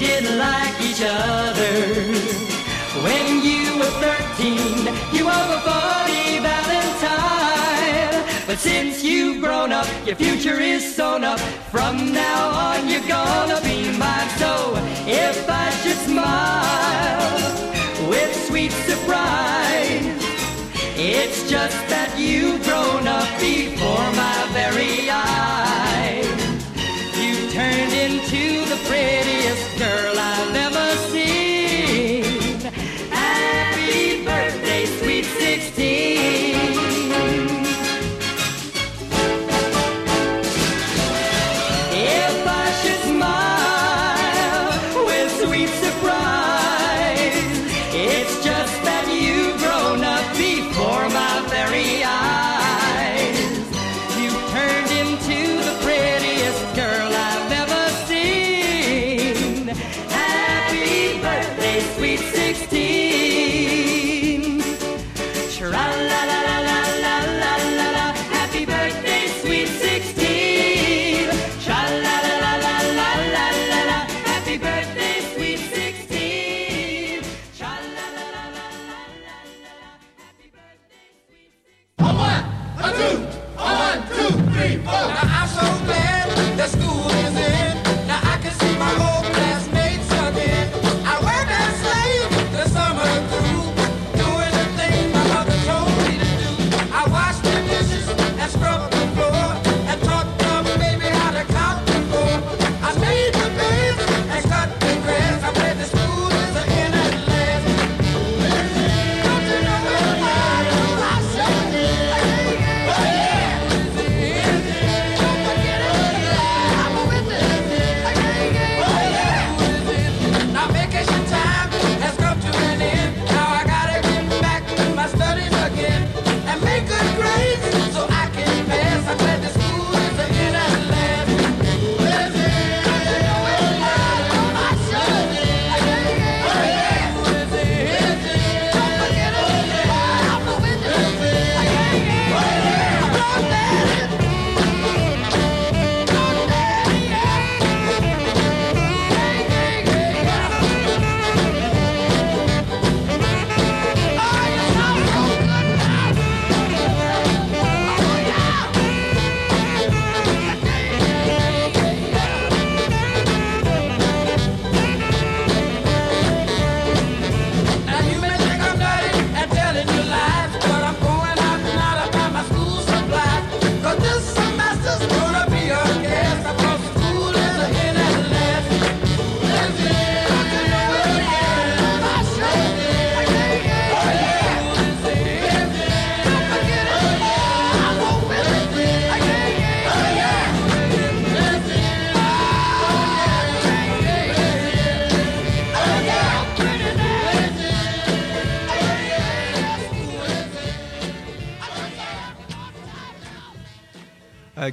didn't 0.00 0.38
like 0.38 0.80
each 0.80 1.02
other. 1.04 1.76
When 3.04 3.44
you 3.44 3.78
were 3.78 3.94
thirteen, 4.04 4.88
you 5.12 5.26
were 5.26 5.46
a 5.58 5.60
funny 5.60 6.38
valentine. 6.40 8.24
But 8.46 8.58
since 8.58 9.04
you've 9.04 9.42
grown 9.42 9.72
up, 9.72 9.86
your 10.06 10.16
future 10.16 10.58
is 10.58 10.82
sewn 10.96 11.22
up. 11.22 11.38
From 11.70 12.12
now 12.12 12.48
on, 12.48 12.88
you're 12.88 13.06
gonna 13.06 13.60
be 13.60 13.92
mine. 13.98 14.30
So 14.38 14.74
if 15.06 15.48
I 15.48 15.70
should 15.82 16.00
smile 16.08 17.40
with 18.08 18.32
sweet 18.48 18.72
surprise, 18.88 20.16
it's 20.96 21.48
just 21.50 21.76
that 21.92 22.18
you've 22.18 22.64
grown 22.64 23.06
up 23.06 23.28
before 23.38 24.08
my 24.22 24.48
very 24.54 25.09
eyes. 25.09 25.09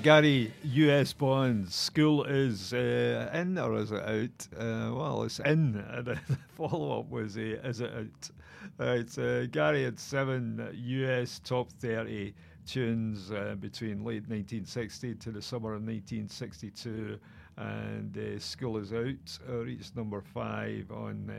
Gary, 0.08 0.54
US 0.64 1.12
Bonds, 1.12 1.76
school 1.76 2.24
is 2.24 2.72
uh, 2.72 3.30
in 3.34 3.58
or 3.58 3.76
is 3.76 3.92
it 3.92 4.02
out? 4.02 4.48
Uh, 4.58 4.96
well, 4.96 5.24
it's 5.24 5.40
in. 5.40 5.74
The 6.06 6.18
follow 6.56 7.02
up 7.02 7.10
was, 7.10 7.36
uh, 7.36 7.60
is 7.66 7.82
it 7.82 7.92
out? 7.94 8.30
Right, 8.78 9.20
uh, 9.20 9.48
Gary 9.48 9.84
had 9.84 10.00
seven 10.00 10.66
US 10.74 11.42
top 11.44 11.74
30 11.82 12.34
tunes 12.66 13.34
uh, 13.34 13.56
between 13.60 13.98
late 14.06 14.24
1960 14.30 15.16
to 15.16 15.30
the 15.30 15.42
summer 15.42 15.74
of 15.74 15.82
1962. 15.82 17.20
And 17.58 18.18
uh, 18.18 18.40
School 18.40 18.78
is 18.78 18.94
Out 18.94 19.40
uh, 19.50 19.56
reached 19.58 19.94
number 19.98 20.22
five 20.22 20.90
on 20.90 21.30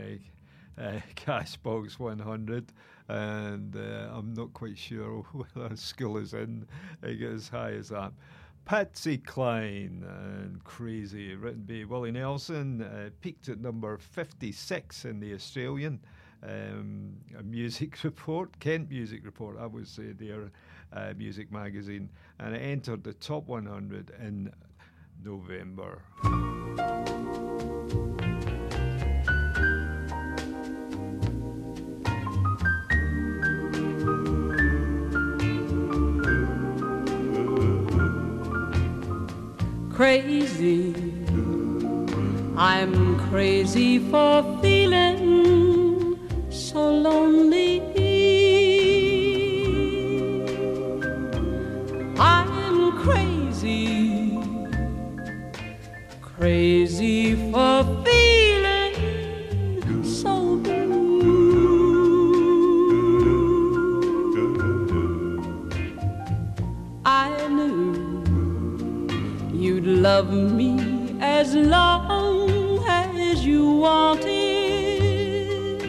uh, 0.78 0.82
uh, 0.82 1.01
Cashbox 1.16 1.99
100. 1.99 2.70
And 3.09 3.74
uh, 3.74 4.11
I'm 4.12 4.35
not 4.35 4.53
quite 4.53 4.77
sure 4.77 5.23
whether 5.32 5.74
School 5.74 6.19
is 6.19 6.35
in. 6.35 6.66
It 7.03 7.23
as 7.23 7.49
high 7.49 7.73
as 7.73 7.89
that. 7.89 8.12
Patsy 8.69 9.16
Cline 9.16 10.05
and 10.07 10.62
Crazy, 10.62 11.35
written 11.35 11.62
by 11.62 11.85
Willie 11.89 12.12
Nelson, 12.12 12.82
uh, 12.82 13.09
peaked 13.23 13.49
at 13.49 13.61
number 13.61 13.97
56 13.97 15.07
in 15.07 15.20
the 15.20 15.32
Australian 15.32 15.99
um, 16.47 17.15
music 17.43 17.97
report, 18.05 18.61
Kent 18.61 18.90
Music 18.90 19.24
Report, 19.24 19.57
I 19.59 19.65
would 19.65 19.89
say, 19.89 20.12
their 20.12 20.51
uh, 20.93 21.15
music 21.16 21.51
magazine, 21.51 22.11
and 22.40 22.55
it 22.55 22.59
entered 22.59 23.05
the 23.05 23.15
top 23.15 23.47
100 23.47 24.12
in 24.20 24.53
November. 25.24 26.03
Crazy. 39.99 40.95
I'm 42.57 43.19
crazy 43.31 43.99
for 43.99 44.45
feeling 44.62 46.16
so 46.51 46.89
lonely. 46.89 47.83
I'm 52.16 52.93
crazy, 53.03 54.39
crazy 56.23 57.35
for 57.51 58.07
love 70.09 70.32
me 70.32 70.72
as 71.20 71.55
long 71.55 72.82
as 73.28 73.44
you 73.44 73.62
wanted. 73.86 75.82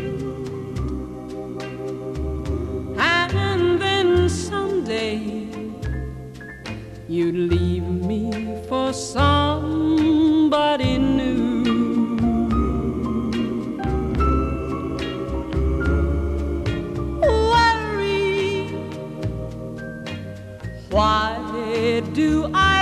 And 2.97 3.79
then 3.83 4.27
someday 4.27 5.19
you'd 7.07 7.39
leave 7.53 7.87
me 8.09 8.23
for 8.67 8.91
somebody 8.91 10.97
new. 10.97 11.63
Worry, 17.53 18.67
why 20.89 21.29
do 22.13 22.49
I 22.53 22.78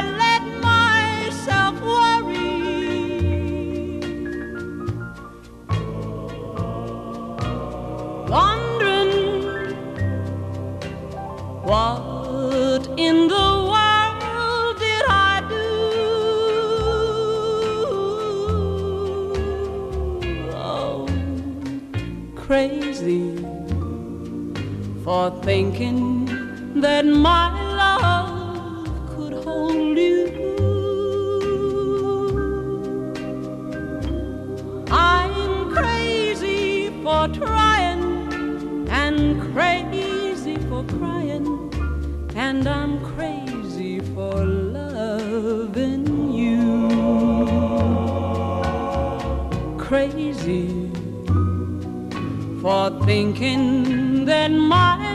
what 11.68 12.88
in 12.98 13.28
the 13.28 13.50
world 13.72 14.80
did 14.80 15.04
I 15.10 15.44
do? 15.50 15.66
Oh, 20.56 21.08
crazy 22.36 23.36
for 25.04 25.30
thinking 25.44 26.80
that 26.80 27.06
my 27.06 27.52
love 27.82 28.88
could 29.10 29.34
hold 29.44 29.98
you. 29.98 30.24
I'm 34.90 35.74
crazy 35.76 36.90
for 37.04 37.28
trying 37.28 37.57
and 42.48 42.66
I'm 42.66 43.04
crazy 43.04 44.00
for 44.14 44.46
loving 44.46 46.06
you. 46.32 46.64
Crazy 49.78 50.70
for 52.62 52.90
thinking 53.06 54.24
that 54.24 54.52
my 54.52 55.07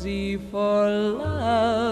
crazy 0.00 0.38
for 0.50 0.88
loving 0.88 1.89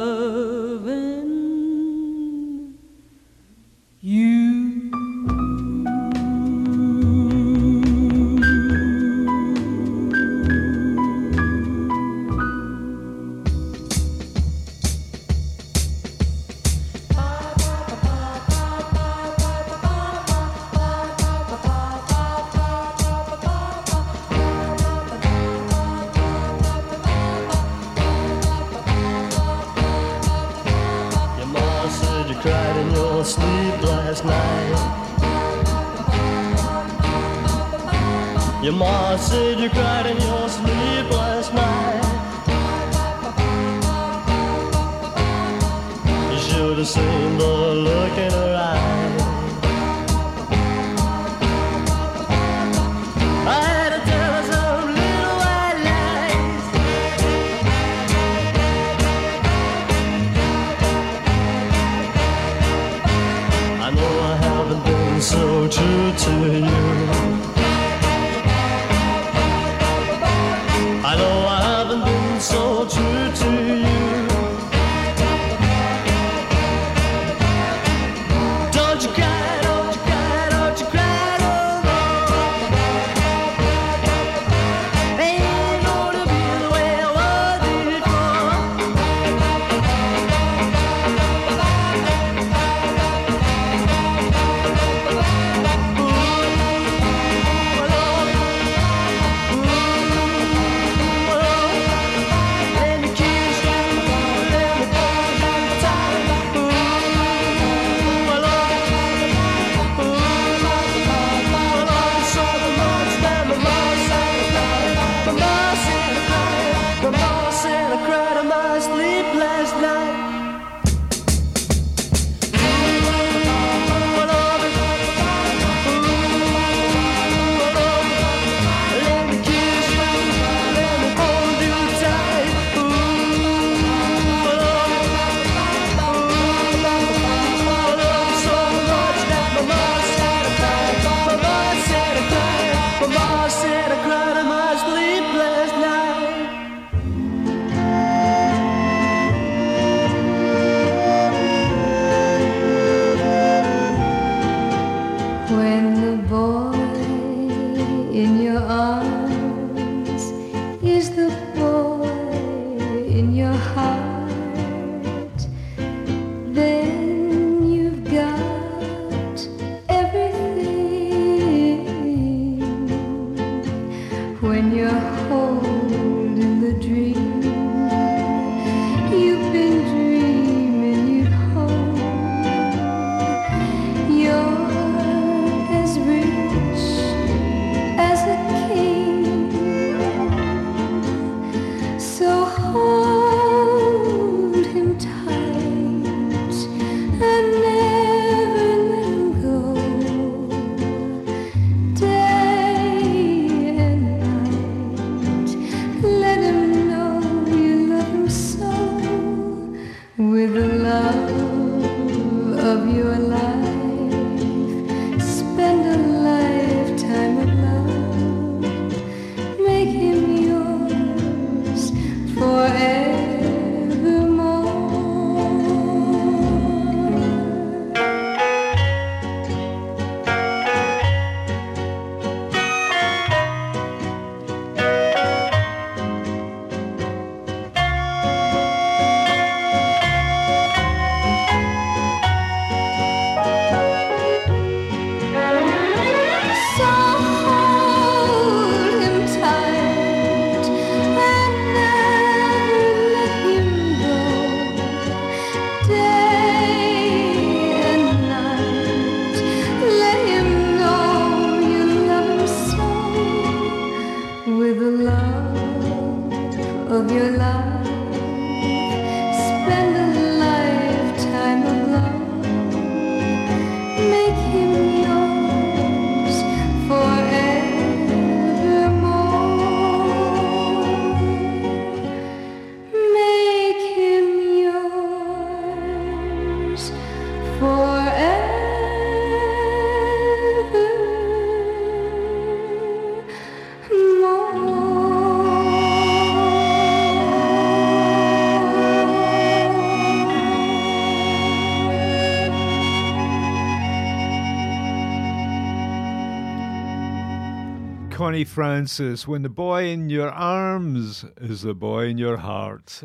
Connie 308.38 308.44
Francis, 308.44 309.26
when 309.26 309.42
the 309.42 309.48
boy 309.48 309.86
in 309.86 310.10
your 310.10 310.30
arms 310.30 311.24
is 311.38 311.62
the 311.62 311.74
boy 311.74 312.04
in 312.04 312.18
your 312.18 312.36
heart. 312.36 313.02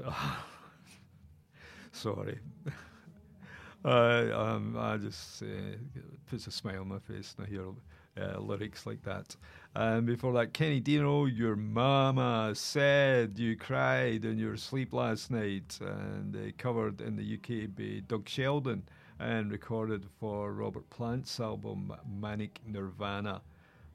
Sorry. 1.92 2.38
Uh, 3.86 4.30
um, 4.34 4.78
I 4.80 4.96
just 4.96 5.44
uh, 5.44 5.46
puts 6.30 6.48
a 6.48 6.52
smile 6.52 6.80
on 6.82 6.88
my 6.88 7.00
face 7.00 7.36
when 7.36 7.48
I 7.48 7.50
hear 7.50 7.66
uh, 8.18 8.40
lyrics 8.40 8.86
like 8.86 9.04
that. 9.04 9.36
And 9.76 10.06
before 10.06 10.32
that, 10.36 10.54
Kenny 10.54 10.80
Dino, 10.80 11.26
your 11.26 11.58
mama 11.58 12.54
said 12.56 13.38
you 13.38 13.58
cried 13.58 14.24
in 14.24 14.38
your 14.38 14.56
sleep 14.56 14.94
last 14.94 15.32
night, 15.32 15.78
and 15.82 16.34
uh, 16.34 16.52
covered 16.58 17.02
in 17.02 17.18
the 17.18 17.34
UK 17.34 17.76
by 17.76 18.04
Doug 18.08 18.30
Sheldon 18.30 18.84
and 19.20 19.52
recorded 19.52 20.06
for 20.18 20.54
Robert 20.54 20.90
Plant's 20.90 21.42
album 21.42 21.92
Manic 22.08 22.62
Nirvana. 22.66 23.42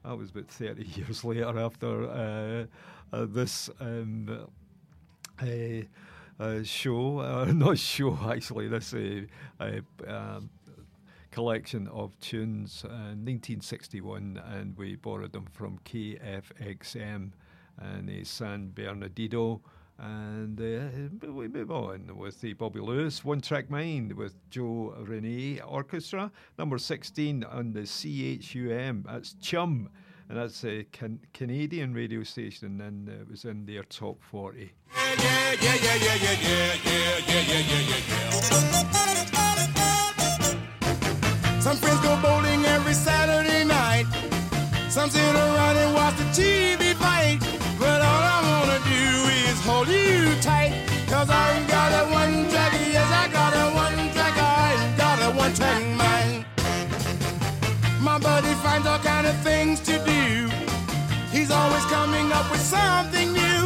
That 0.09 0.17
was 0.17 0.31
about 0.31 0.49
30 0.49 0.85
years 0.97 1.23
later 1.23 1.59
after 1.59 2.09
uh, 2.09 3.15
uh, 3.15 3.27
this 3.29 3.69
um, 3.79 4.47
uh, 5.39 6.63
show, 6.63 7.45
not 7.53 7.77
show 7.79 8.19
actually, 8.33 8.69
this 8.69 8.95
um, 8.95 10.49
collection 11.31 11.89
of 11.89 12.19
tunes, 12.21 12.85
uh, 12.87 13.13
1961, 13.13 14.41
and 14.51 14.75
we 14.79 14.97
borrowed 14.97 15.33
them 15.33 15.45
from 15.53 15.79
KFXM 15.85 17.33
and 17.79 18.09
uh, 18.09 18.25
San 18.25 18.71
Bernardino. 18.71 19.61
And 19.99 20.61
uh, 20.61 21.29
we 21.33 21.49
move 21.49 21.73
on 21.73 22.17
with 22.17 22.41
the 22.41 22.53
Bobby 22.53 22.79
Lewis 22.81 23.25
One 23.25 23.41
Track 23.41 23.69
Mind 23.69 24.13
with 24.13 24.35
Joe 24.49 24.95
Rene 25.01 25.61
Orchestra, 25.61 26.31
number 26.57 26.79
16 26.79 27.43
on 27.45 27.73
the 27.73 27.83
CHUM. 27.83 29.05
That's 29.09 29.33
Chum, 29.41 29.89
and 30.29 30.39
that's 30.39 30.65
a 30.65 30.85
can- 30.93 31.19
Canadian 31.35 31.95
radio 31.95 32.23
station, 32.23 32.81
and 32.81 33.09
uh, 33.09 33.13
it 33.23 33.29
was 33.29 33.45
in 33.45 33.67
their 33.67 33.83
top 33.83 34.23
40. 34.23 34.71
yeah, 34.95 35.15
yeah, 35.61 35.75
yeah, 35.75 35.95
yeah, 35.97 36.15
yeah, 36.15 36.15
yeah, 36.15 36.75
yeah, 36.85 37.19
yeah, 37.27 37.43
yeah, 37.51 37.81
yeah, 37.81 37.99
yeah. 38.09 38.31
Some 41.61 41.77
friends 41.77 42.01
go 42.01 42.17
bowling 42.23 42.65
every 42.67 42.95
Saturday 42.95 43.65
night. 43.65 44.07
Some 44.89 45.11
sit 45.11 45.21
around 45.35 45.77
and 45.77 45.93
watch 45.93 46.17
the 46.17 46.25
TV 46.41 46.95
fight. 46.95 47.48
Hold 49.69 49.89
you 49.89 50.35
tight. 50.41 50.73
Cause 51.07 51.29
I 51.31 51.49
got 51.69 51.91
a 52.01 52.05
one 52.11 52.49
track, 52.51 52.73
yes, 52.97 53.09
I 53.23 53.25
got 53.39 53.53
a 53.65 53.67
one 53.85 54.01
track, 54.15 54.35
I 54.37 54.95
got 54.97 55.19
a 55.27 55.31
one 55.37 55.53
track 55.55 55.83
mind. 56.05 56.45
My 58.01 58.19
buddy 58.19 58.55
finds 58.65 58.87
all 58.87 58.99
kind 58.99 59.27
of 59.27 59.37
things 59.49 59.81
to 59.89 59.95
do. 60.15 60.49
He's 61.31 61.51
always 61.51 61.85
coming 61.97 62.33
up 62.33 62.51
with 62.51 62.65
something 62.77 63.29
new. 63.33 63.63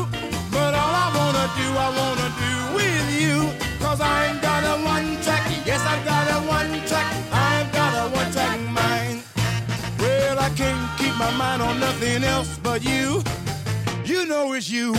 But 0.50 0.74
all 0.80 0.94
I 1.04 1.08
wanna 1.18 1.46
do, 1.60 1.68
I 1.86 1.88
wanna 2.00 2.28
do 2.44 2.54
with 2.78 3.06
you. 3.20 3.36
Cause 3.84 4.00
I 4.00 4.26
ain't 4.26 4.42
got 4.42 4.62
a 4.72 4.76
one 4.94 5.08
track, 5.24 5.44
yes, 5.64 5.82
I've 5.92 6.04
got 6.04 6.26
a 6.36 6.38
one 6.58 6.72
track, 6.90 7.08
I've 7.32 7.70
got 7.72 7.92
a 8.02 8.04
one 8.18 8.30
track 8.32 8.60
mind. 8.82 9.22
Well, 9.98 10.38
I 10.38 10.50
can't 10.60 10.82
keep 10.98 11.14
my 11.16 11.30
mind 11.36 11.62
on 11.62 11.78
nothing 11.80 12.24
else 12.24 12.58
but 12.58 12.84
you. 12.84 13.22
You 14.04 14.26
know 14.26 14.52
it's 14.52 14.68
you, 14.68 14.94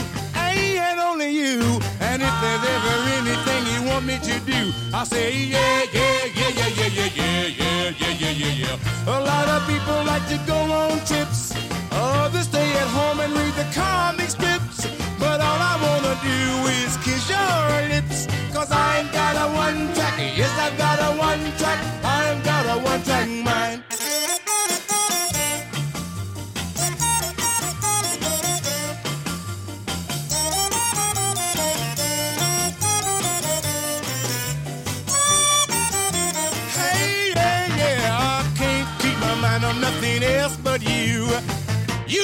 And 0.78 1.00
only 1.00 1.30
you. 1.32 1.60
And 2.00 2.22
if 2.22 2.36
there's 2.42 2.64
ever 2.76 2.96
anything 3.20 3.62
you 3.74 3.90
want 3.90 4.06
me 4.06 4.18
to 4.20 4.40
do, 4.42 4.72
I 4.94 5.04
say 5.04 5.36
yeah, 5.36 5.84
yeah, 5.94 6.26
yeah, 6.26 6.50
yeah, 6.60 6.68
yeah, 6.80 6.88
yeah, 6.88 7.10
yeah, 7.16 7.48
yeah, 7.62 7.90
yeah, 8.00 8.20
yeah, 8.20 8.32
yeah, 8.32 8.54
yeah. 8.64 9.18
A 9.18 9.20
lot 9.20 9.48
of 9.50 9.68
people 9.68 10.00
like 10.06 10.26
to 10.30 10.38
go 10.46 10.56
on 10.56 10.98
trips. 11.06 11.54
Others 11.92 12.48
stay 12.48 12.70
at 12.74 12.88
home 12.88 13.20
and 13.20 13.34
read 13.34 13.54
the 13.54 13.68
comic 13.74 14.30
strips. 14.30 14.88
But 15.20 15.40
all 15.42 15.62
I 15.72 15.76
wanna 15.86 16.16
do 16.22 16.40
is 16.82 16.98
kiss 17.06 17.30
your 17.30 17.90
lips. 17.94 18.28
Cause 18.54 18.72
I 18.72 19.00
ain't 19.00 19.12
got 19.12 19.36
a 19.36 19.48
one 19.56 19.94
track. 19.96 20.18
Yes, 20.38 20.54
I've 20.60 20.78
got 20.78 21.00
a 21.00 21.18
one 21.18 21.44
track. 21.58 21.80
I've 22.04 22.44
got 22.44 22.66
a 22.66 22.80
one 22.80 23.02
track 23.04 23.28
mind. 23.30 23.84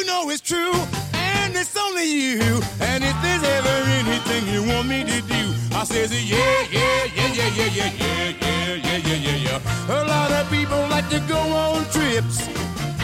Know 0.09 0.29
it's 0.31 0.41
true, 0.41 0.73
and 1.13 1.55
it's 1.55 1.75
only 1.77 2.07
you. 2.21 2.41
And 2.89 2.99
if 3.03 3.15
there's 3.23 3.45
ever 3.57 3.75
anything 4.01 4.41
you 4.53 4.61
want 4.71 4.87
me 4.87 4.99
to 5.03 5.19
do, 5.35 5.43
I 5.79 5.83
says 5.83 6.09
yeah, 6.11 6.37
yeah, 6.71 7.03
yeah, 7.17 7.37
yeah, 7.37 7.49
yeah, 7.57 7.69
yeah, 7.77 7.91
yeah, 8.01 8.75
yeah, 8.87 8.97
yeah, 9.07 9.25
yeah, 9.25 9.37
yeah. 9.45 9.99
A 9.99 10.01
lot 10.13 10.31
of 10.31 10.49
people 10.49 10.81
like 10.95 11.07
to 11.09 11.19
go 11.33 11.41
on 11.63 11.85
trips. 11.95 12.37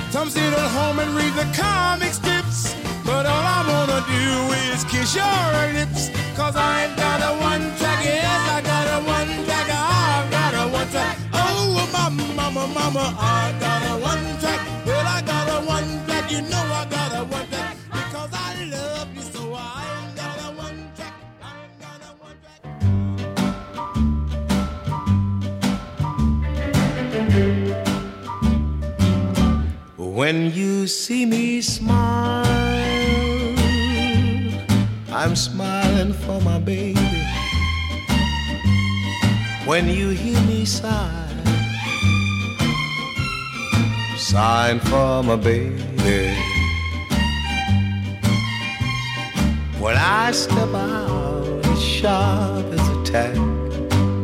Some 0.10 0.30
sit 0.30 0.52
at 0.64 0.70
home 0.78 0.98
and 1.04 1.12
read 1.20 1.34
the 1.42 1.48
comic 1.62 2.14
strips. 2.22 2.74
But 3.06 3.24
all 3.34 3.46
I 3.58 3.62
wanna 3.72 4.02
do 4.18 4.26
is 4.74 4.84
kiss 4.92 5.16
your 5.22 5.46
lips. 5.78 6.10
Cause 6.36 6.56
I 6.56 6.86
ain't 6.86 6.96
got 6.98 7.20
a 7.30 7.32
one 7.52 7.66
track, 7.78 8.00
yes, 8.04 8.42
I 8.58 8.60
got 8.72 8.88
a 8.98 9.00
one 9.18 9.32
track, 9.46 9.68
I've 9.70 10.28
got 10.38 10.54
a 10.62 10.64
one 10.78 10.90
track. 10.90 11.18
Oh, 11.34 11.88
mama, 11.94 12.26
mama, 12.40 12.64
mama, 12.80 13.06
I 13.20 13.54
got 13.60 13.82
a 13.92 13.94
one 14.12 14.26
track. 14.42 14.85
When 30.16 30.54
you 30.54 30.88
see 30.88 31.26
me 31.26 31.60
smile, 31.60 32.46
I'm 35.12 35.36
smiling 35.36 36.14
for 36.14 36.40
my 36.40 36.58
baby. 36.58 37.20
When 39.66 39.90
you 39.90 40.12
hear 40.12 40.40
me 40.44 40.64
sigh, 40.64 41.28
sighing 44.16 44.80
for 44.80 45.22
my 45.22 45.36
baby. 45.36 46.34
When 49.78 49.98
I 49.98 50.32
step 50.32 50.74
out 50.74 51.66
as 51.66 51.84
sharp 51.84 52.68
as 52.68 52.88
a 52.88 53.04
tack, 53.04 53.34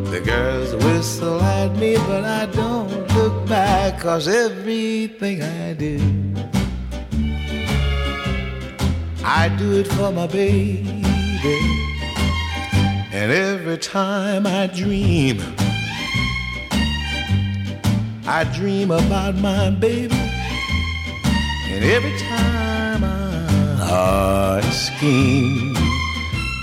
the 0.09 0.21
girls 0.23 0.73
whistle 0.85 1.41
at 1.41 1.75
me, 1.75 1.97
but 1.97 2.23
I 2.23 2.45
don't 2.45 3.10
back, 3.51 3.99
cause 3.99 4.29
everything 4.29 5.43
I 5.43 5.73
do, 5.73 5.99
I 9.25 9.49
do 9.59 9.73
it 9.73 9.87
for 9.87 10.09
my 10.13 10.25
baby. 10.25 10.87
And 13.11 13.29
every 13.29 13.77
time 13.77 14.47
I 14.47 14.67
dream, 14.67 15.41
I 18.25 18.45
dream 18.55 18.89
about 18.89 19.35
my 19.35 19.69
baby. 19.69 20.15
And 21.71 21.83
every 21.83 22.17
time 22.19 23.03
I, 23.03 24.61
I 24.61 24.61
scheme, 24.71 25.75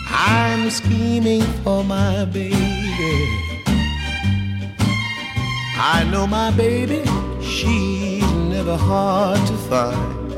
I'm 0.08 0.70
scheming 0.70 1.42
for 1.62 1.84
my 1.84 2.24
baby. 2.24 3.47
I 5.80 6.02
know 6.10 6.26
my 6.26 6.50
baby, 6.50 7.04
she's 7.40 8.28
never 8.32 8.76
hard 8.76 9.38
to 9.46 9.56
find 9.70 10.28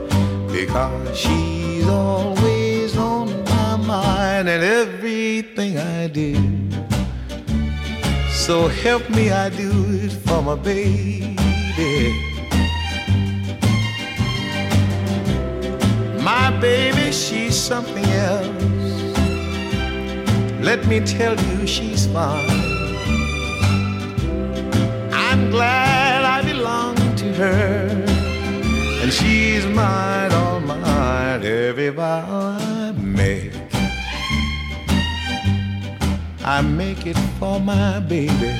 because 0.52 1.16
she's 1.16 1.88
always 1.88 2.94
on 2.98 3.42
my 3.44 3.76
mind 3.76 4.50
and 4.50 4.62
everything 4.62 5.78
I 5.78 6.08
do. 6.08 6.34
So 8.30 8.68
help 8.68 9.08
me, 9.08 9.30
I 9.30 9.48
do 9.48 9.70
it 10.04 10.12
for 10.12 10.42
my 10.42 10.56
baby. 10.56 11.34
My 16.22 16.50
baby, 16.60 17.12
she's 17.12 17.56
something 17.56 18.04
else. 18.04 18.64
Let 20.62 20.86
me 20.86 21.00
tell 21.00 21.34
you, 21.34 21.66
she's 21.66 22.06
fine. 22.08 22.69
Glad 25.50 26.24
I 26.24 26.42
belong 26.42 26.94
to 27.16 27.32
her, 27.34 27.88
and 29.02 29.12
she's 29.12 29.66
mine, 29.66 30.30
all 30.32 30.60
mine. 30.60 31.42
Every 31.44 31.88
vow 31.88 32.24
I 32.60 32.92
make, 32.92 33.52
I 36.44 36.60
make 36.62 37.04
it 37.06 37.18
for 37.38 37.58
my 37.58 37.98
baby, 37.98 38.54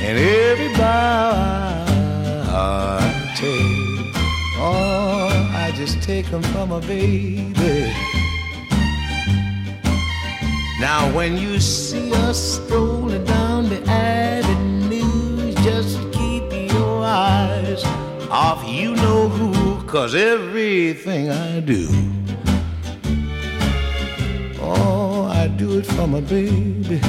and 0.00 0.18
every 0.18 0.72
vow 0.74 1.84
I 2.48 3.34
take, 3.36 4.16
oh, 4.56 5.28
I 5.54 5.70
just 5.76 6.02
take 6.02 6.26
them 6.30 6.42
from 6.44 6.72
a 6.72 6.80
baby. 6.80 7.92
Now, 10.80 11.12
when 11.14 11.36
you 11.36 11.60
see 11.60 12.12
us 12.14 12.38
strolling 12.54 13.24
down 13.24 13.47
eyes 17.18 17.82
off 18.30 18.62
you 18.64 18.94
know 18.94 19.28
who, 19.28 19.82
cause 19.86 20.14
everything 20.14 21.30
I 21.30 21.58
do, 21.58 21.88
oh, 24.60 25.24
I 25.24 25.48
do 25.48 25.78
it 25.78 25.86
for 25.86 26.06
my 26.06 26.20
baby. 26.20 27.00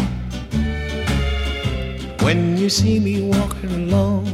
When 2.26 2.58
you 2.58 2.70
see 2.70 3.00
me 3.00 3.30
walking 3.30 3.74
along, 3.84 4.26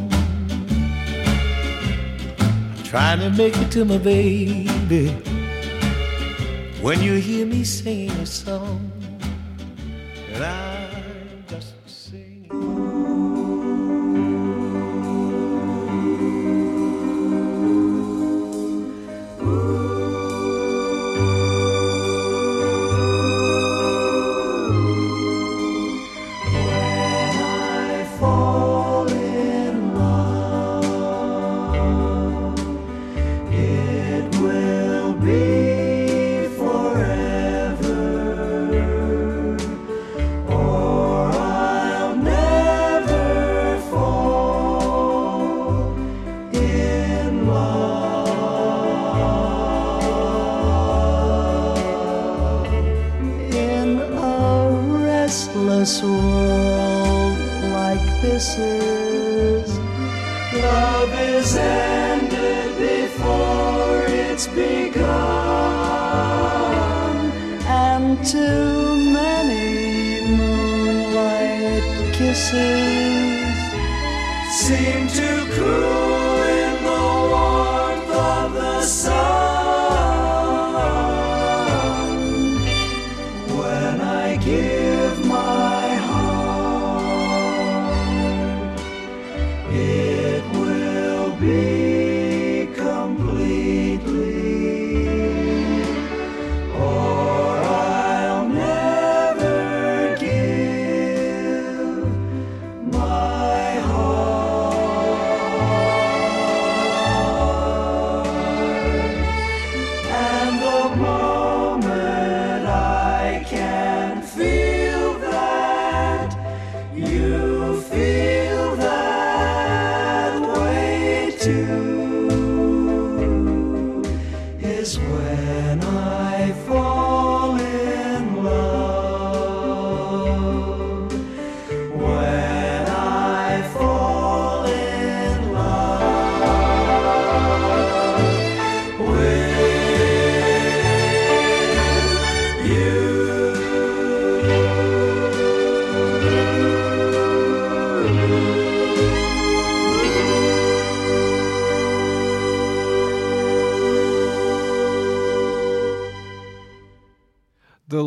trying 2.85 3.19
to 3.19 3.29
make 3.31 3.57
it 3.57 3.69
to 3.71 3.83
my 3.83 3.97
baby. 3.97 5.09
When 6.81 7.01
you 7.01 7.15
hear 7.15 7.45
me 7.45 7.65
singing 7.65 8.11
a 8.11 8.25
song, 8.25 8.79
and 10.31 10.43
I 10.43 10.74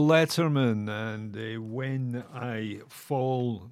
Letterman 0.09 0.89
and 0.89 1.37
uh, 1.37 1.61
When 1.61 2.25
I 2.33 2.81
Fall 2.89 3.71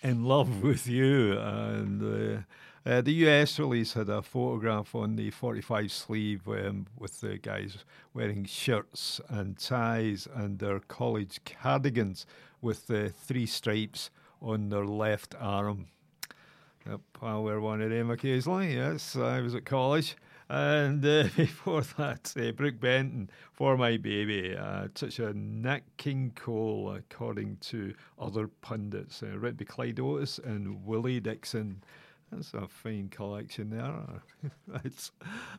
in 0.00 0.24
Love 0.24 0.62
with 0.68 0.86
You. 0.86 1.36
And 1.36 2.44
uh, 2.86 2.88
uh, 2.88 3.00
the 3.00 3.10
US 3.26 3.58
release 3.58 3.94
had 3.94 4.08
a 4.08 4.22
photograph 4.22 4.94
on 4.94 5.16
the 5.16 5.32
45 5.32 5.90
sleeve 5.90 6.46
um, 6.46 6.86
with 6.96 7.20
the 7.22 7.38
guys 7.38 7.78
wearing 8.14 8.44
shirts 8.44 9.20
and 9.28 9.58
ties 9.58 10.28
and 10.32 10.60
their 10.60 10.78
college 10.78 11.40
cardigans 11.44 12.24
with 12.62 12.86
the 12.86 13.08
three 13.08 13.46
stripes 13.46 14.10
on 14.40 14.68
their 14.68 14.86
left 14.86 15.34
arm. 15.40 15.86
Yep, 16.88 17.00
I 17.20 17.36
wear 17.38 17.60
one 17.60 17.82
of 17.82 17.90
them 17.90 18.12
occasionally. 18.12 18.76
Yes, 18.76 19.16
I 19.16 19.40
was 19.40 19.56
at 19.56 19.64
college. 19.64 20.14
And 20.48 21.04
uh, 21.06 21.24
before 21.36 21.82
that, 21.98 22.32
uh, 22.38 22.52
Brook 22.52 22.80
Benton, 22.80 23.30
For 23.52 23.76
My 23.76 23.96
Baby, 23.96 24.56
uh, 24.56 24.88
such 24.94 25.18
a 25.18 25.32
Nat 25.34 25.82
King 25.96 26.32
Cole, 26.34 26.94
according 26.94 27.58
to 27.62 27.94
other 28.18 28.48
pundits. 28.48 29.22
Uh, 29.22 29.36
Ritby 29.36 29.66
Clyde 29.66 30.00
Otis 30.00 30.38
and 30.38 30.84
Willie 30.84 31.20
Dixon. 31.20 31.82
That's 32.30 32.54
a 32.54 32.66
fine 32.68 33.08
collection 33.08 33.70
there. 33.70 34.50
it's, 34.84 35.12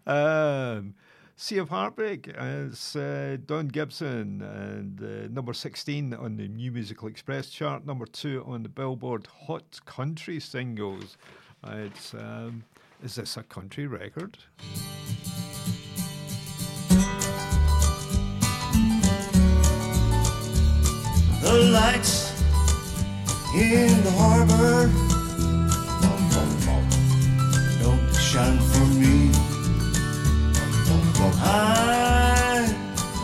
um, 0.06 0.96
Sea 1.40 1.60
of 1.60 1.70
Heartbreak 1.70 2.34
is 2.36 2.96
uh, 2.96 3.38
Don 3.46 3.68
Gibson 3.68 4.42
and 4.42 5.00
uh, 5.02 5.28
number 5.32 5.54
16 5.54 6.16
on 6.16 6.36
the 6.36 6.48
New 6.48 6.72
Musical 6.72 7.08
Express 7.08 7.50
chart, 7.50 7.86
number 7.86 8.08
2 8.08 8.44
on 8.48 8.64
the 8.64 8.70
Billboard 8.70 9.28
Hot 9.46 9.80
Country 9.86 10.40
Singles. 10.40 11.16
It's 11.64 12.16
um, 12.16 12.64
is 13.04 13.16
this 13.16 13.38
a 13.38 13.44
country 13.44 13.88
record? 13.88 14.38
the 21.48 21.54
lights 21.72 22.44
in 23.56 24.04
the 24.04 24.12
harbor 24.12 24.92
don't 27.82 28.16
shine 28.16 28.60
for 28.60 28.86
me. 29.00 29.32
I, 31.40 32.68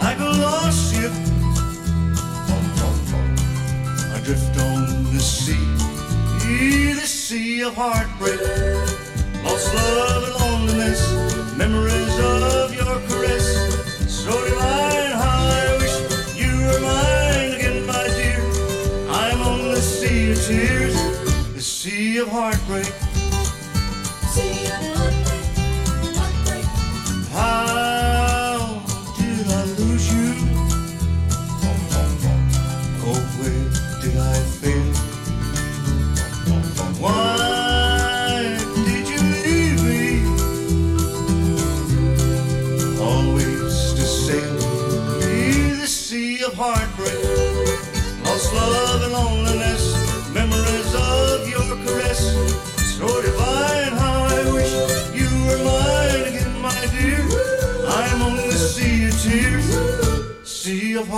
like 0.01 0.19
a 0.19 0.31
lost 0.45 0.93
ship, 0.93 1.11
I 4.13 4.21
drift 4.23 4.57
on 4.59 5.13
the 5.13 5.19
sea, 5.19 6.93
the 6.93 7.07
sea 7.07 7.61
of 7.63 7.75
heartbreak, 7.75 8.39
love 9.73 10.23
and 10.23 10.35
loneliness, 10.35 11.55
memories 11.57 12.02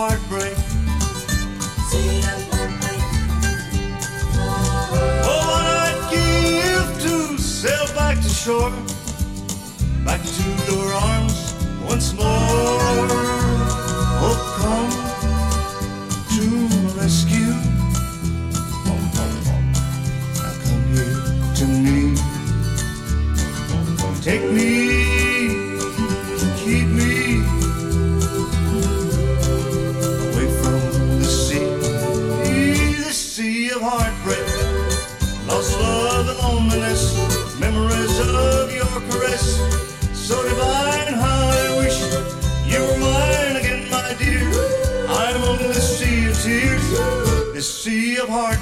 heartbreak. 0.07 0.55
Oh, 5.27 5.41
what 5.49 5.65
I'd 5.85 5.99
give 6.11 6.89
to 7.05 7.41
sail 7.41 7.87
back 7.95 8.17
to 8.21 8.29
shore, 8.29 8.71
back 10.05 10.21
to 10.21 10.71
your 10.71 10.93
arms 10.93 11.55
once 11.89 12.13
more. 12.13 13.14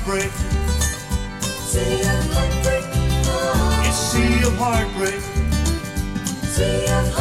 Heartbreak. 0.03 0.31
Sea 1.41 2.01
of 2.01 2.33
heartbreak. 2.33 2.85
It's 3.87 3.97
sea 3.97 4.43
of 4.45 4.55
heartbreak. 4.57 5.21
Sea 6.43 6.85
of 6.93 7.12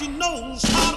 She 0.00 0.08
knows 0.08 0.62
how 0.62 0.89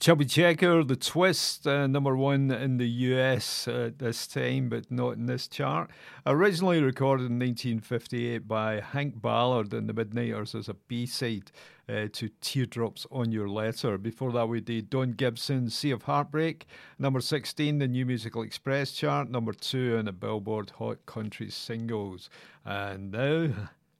Chubby 0.00 0.24
Checker, 0.24 0.82
The 0.82 0.96
Twist, 0.96 1.66
uh, 1.66 1.86
number 1.86 2.16
one 2.16 2.50
in 2.50 2.78
the 2.78 2.88
US 2.88 3.68
at 3.68 3.98
this 3.98 4.26
time, 4.26 4.70
but 4.70 4.90
not 4.90 5.10
in 5.10 5.26
this 5.26 5.46
chart. 5.46 5.90
Originally 6.24 6.82
recorded 6.82 7.24
in 7.24 7.38
1958 7.38 8.48
by 8.48 8.80
Hank 8.80 9.20
Ballard 9.20 9.74
and 9.74 9.86
the 9.86 9.92
Midnighters 9.92 10.54
as 10.54 10.70
a 10.70 10.74
B 10.88 11.04
side 11.04 11.52
uh, 11.86 12.06
to 12.14 12.30
Teardrops 12.40 13.06
on 13.12 13.30
Your 13.30 13.46
Letter. 13.46 13.98
Before 13.98 14.32
that, 14.32 14.48
we 14.48 14.62
did 14.62 14.88
Don 14.88 15.12
Gibson, 15.12 15.68
Sea 15.68 15.90
of 15.90 16.04
Heartbreak, 16.04 16.66
number 16.98 17.20
16, 17.20 17.78
the 17.78 17.86
New 17.86 18.06
Musical 18.06 18.40
Express 18.40 18.92
chart, 18.92 19.28
number 19.28 19.52
two 19.52 19.98
on 19.98 20.06
the 20.06 20.12
Billboard 20.12 20.70
Hot 20.78 21.04
Country 21.04 21.50
Singles. 21.50 22.30
And 22.64 23.12
now, 23.12 23.50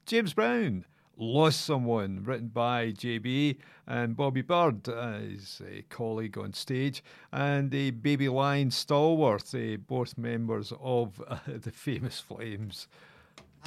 James 0.07 0.33
Brown. 0.33 0.87
Lost 1.23 1.67
Someone, 1.67 2.23
written 2.25 2.49
by 2.49 2.93
JB 2.93 3.59
and 3.87 4.17
Bobby 4.17 4.41
Byrd, 4.41 4.87
his 4.87 5.61
uh, 5.63 5.83
colleague 5.91 6.39
on 6.39 6.55
stage, 6.55 7.05
and 7.31 7.67
uh, 7.75 7.91
Baby 8.01 8.31
Lion 8.31 8.71
Stallworth, 8.71 9.55
uh, 9.55 9.77
both 9.87 10.17
members 10.17 10.73
of 10.81 11.23
the 11.47 11.71
famous 11.71 12.21
Flames. 12.21 12.89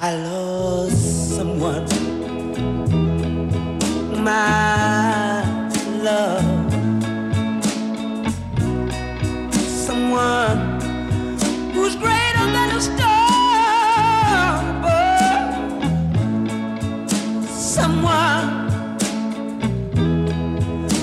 I 0.00 0.16
lost 0.16 1.36
someone, 1.36 1.86
my 4.24 5.68
love, 6.02 6.72
someone 9.64 10.80
who's 11.70 11.94
greater 11.94 12.46
than 12.50 12.70
a 12.70 12.80
star, 12.80 13.23
someone 18.04 18.68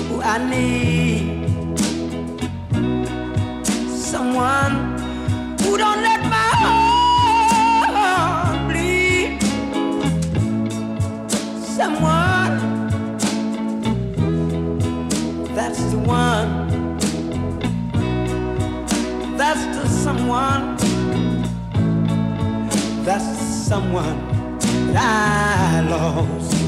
who 0.08 0.22
I 0.22 0.38
need, 0.50 1.48
someone 3.88 4.74
who 5.62 5.76
don't 5.76 6.02
let 6.02 6.20
my 6.22 6.50
heart 7.90 8.68
bleed. 8.68 9.42
Someone 11.76 12.58
that's 15.54 15.82
the 15.92 15.98
one. 15.98 16.50
That's 19.36 19.64
the 19.76 19.88
someone. 19.88 20.76
That's 23.04 23.24
the 23.24 23.46
someone 23.68 24.18
that 24.92 25.82
I 25.84 25.88
lost. 25.88 26.61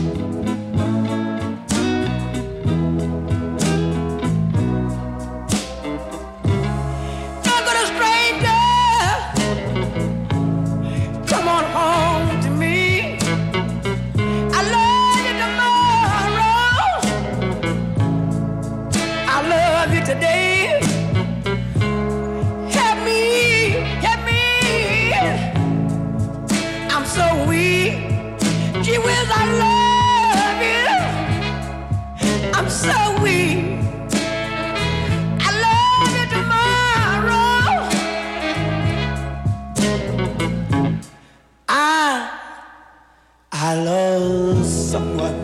I 43.74 43.82
love 43.82 44.64
someone 44.64 45.34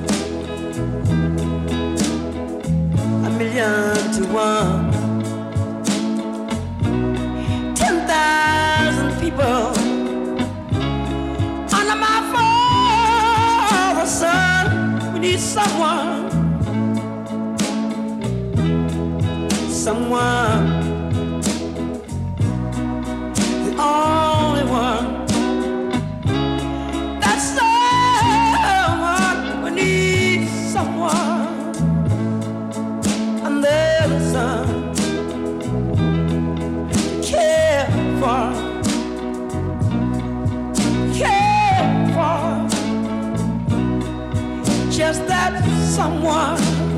a 3.26 3.30
million 3.36 3.96
to 4.14 4.22
one. 4.32 4.92
Ten 7.74 8.06
thousand 8.06 9.10
people 9.20 9.62
under 11.76 11.96
my 12.06 12.18
father's 12.32 14.12
sun. 14.20 15.12
We 15.12 15.18
need 15.18 15.40
someone, 15.40 16.30
someone. 19.68 20.49
Just 45.10 45.26
that 45.26 45.64
someone. 45.90 46.89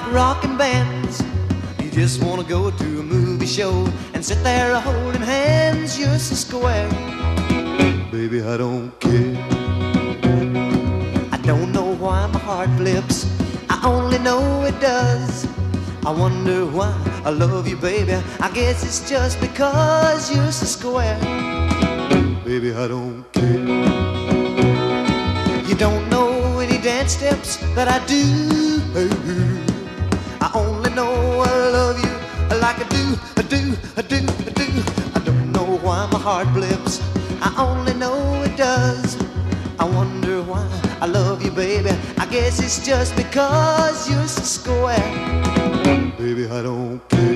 Like 0.00 0.12
rockin' 0.12 0.56
bands. 0.56 1.22
You 1.82 1.90
just 1.90 2.22
wanna 2.22 2.44
go 2.44 2.70
to 2.70 3.00
a 3.00 3.02
movie 3.02 3.46
show 3.46 3.88
and 4.14 4.24
sit 4.24 4.42
there 4.42 4.78
holding 4.80 5.22
hands. 5.22 5.98
You're 5.98 6.18
so 6.18 6.34
square. 6.34 6.88
Baby, 8.10 8.42
I 8.42 8.56
don't 8.56 8.90
care. 9.00 9.36
I 11.32 11.38
don't 11.42 11.72
know 11.72 11.94
why 11.94 12.26
my 12.26 12.38
heart 12.38 12.70
flips. 12.76 13.26
I 13.68 13.80
only 13.84 14.18
know 14.18 14.64
it 14.64 14.78
does. 14.80 15.46
I 16.06 16.10
wonder 16.10 16.66
why 16.66 16.94
I 17.24 17.30
love 17.30 17.68
you, 17.68 17.76
baby. 17.76 18.14
I 18.40 18.50
guess 18.50 18.82
it's 18.84 19.08
just 19.08 19.40
because 19.40 20.34
you're 20.34 20.52
so 20.52 20.66
square. 20.66 21.18
Baby, 22.44 22.72
I 22.74 22.88
don't 22.88 23.24
care. 23.32 23.58
You 25.68 25.74
don't 25.76 26.08
know 26.10 26.58
any 26.58 26.78
dance 26.78 27.12
steps 27.12 27.58
that 27.74 27.88
I 27.88 28.04
do. 28.06 29.49
Heart 36.30 36.52
blips. 36.54 37.00
I 37.42 37.50
only 37.58 37.92
know 37.94 38.16
it 38.44 38.56
does. 38.56 39.16
I 39.80 39.84
wonder 39.98 40.40
why 40.42 40.64
I 41.00 41.06
love 41.06 41.42
you, 41.44 41.50
baby. 41.50 41.90
I 42.18 42.26
guess 42.26 42.62
it's 42.62 42.86
just 42.86 43.16
because 43.16 44.08
you're 44.08 44.28
so 44.28 44.42
square. 44.42 45.10
Baby, 46.18 46.44
I 46.48 46.62
don't 46.62 47.00
care. 47.08 47.29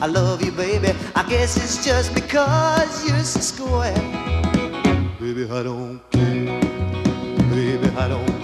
I 0.00 0.06
love 0.06 0.44
you, 0.44 0.52
baby. 0.52 0.94
I 1.16 1.28
guess 1.28 1.56
it's 1.56 1.84
just 1.84 2.14
because 2.14 3.04
you're 3.04 3.18
so 3.24 3.40
square. 3.40 3.94
Baby, 5.18 5.50
I 5.50 5.62
don't 5.64 6.00
care. 6.10 6.60
Baby, 7.50 7.88
I 7.96 8.08
don't 8.08 8.37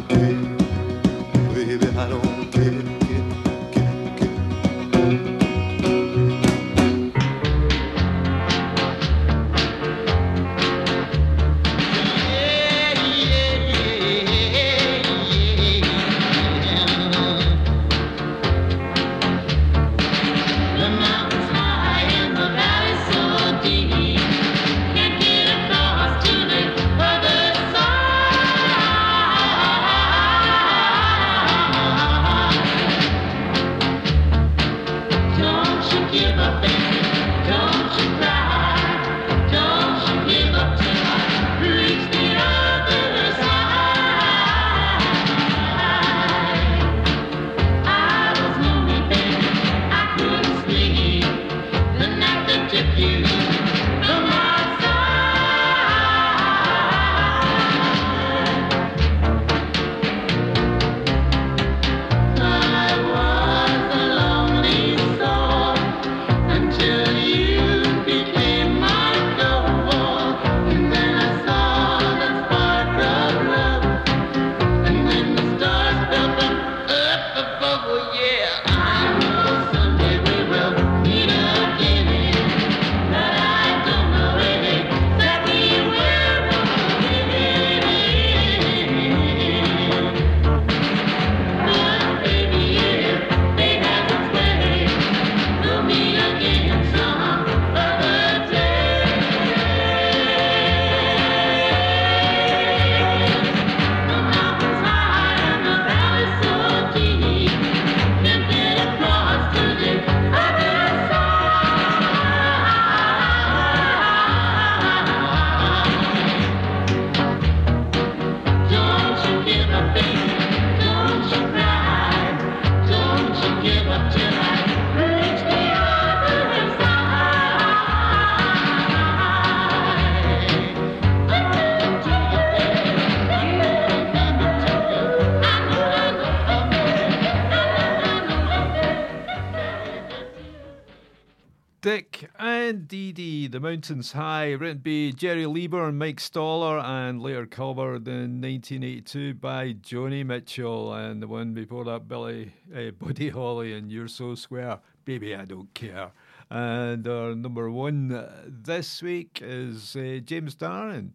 Mountains 143.85 144.13
High, 144.13 144.53
written 144.53 144.79
by 144.79 145.15
Jerry 145.15 145.45
Leiber 145.45 145.87
and 145.87 145.99
Mike 145.99 146.19
Stoller, 146.19 146.79
and 146.79 147.21
later 147.21 147.45
covered 147.45 148.09
in 148.09 148.41
1982 148.41 149.35
by 149.35 149.75
Joni 149.75 150.25
Mitchell, 150.25 150.95
and 150.95 151.21
the 151.21 151.29
one 151.29 151.53
before 151.53 151.85
that, 151.85 152.09
Billy 152.09 152.55
uh, 152.75 152.93
Buddy 152.93 153.29
Holly 153.29 153.75
and 153.75 153.93
You're 153.93 154.09
So 154.09 154.37
Square. 154.37 154.79
Baby, 155.05 155.37
I 155.37 155.45
don't 155.45 155.75
care. 155.75 156.13
And 156.49 157.07
our 157.07 157.35
number 157.35 157.71
one 157.71 158.11
uh, 158.11 158.45
this 158.47 159.03
week 159.03 159.41
is 159.43 159.95
uh, 159.97 160.21
James 160.25 160.57
Darren. 160.57 161.11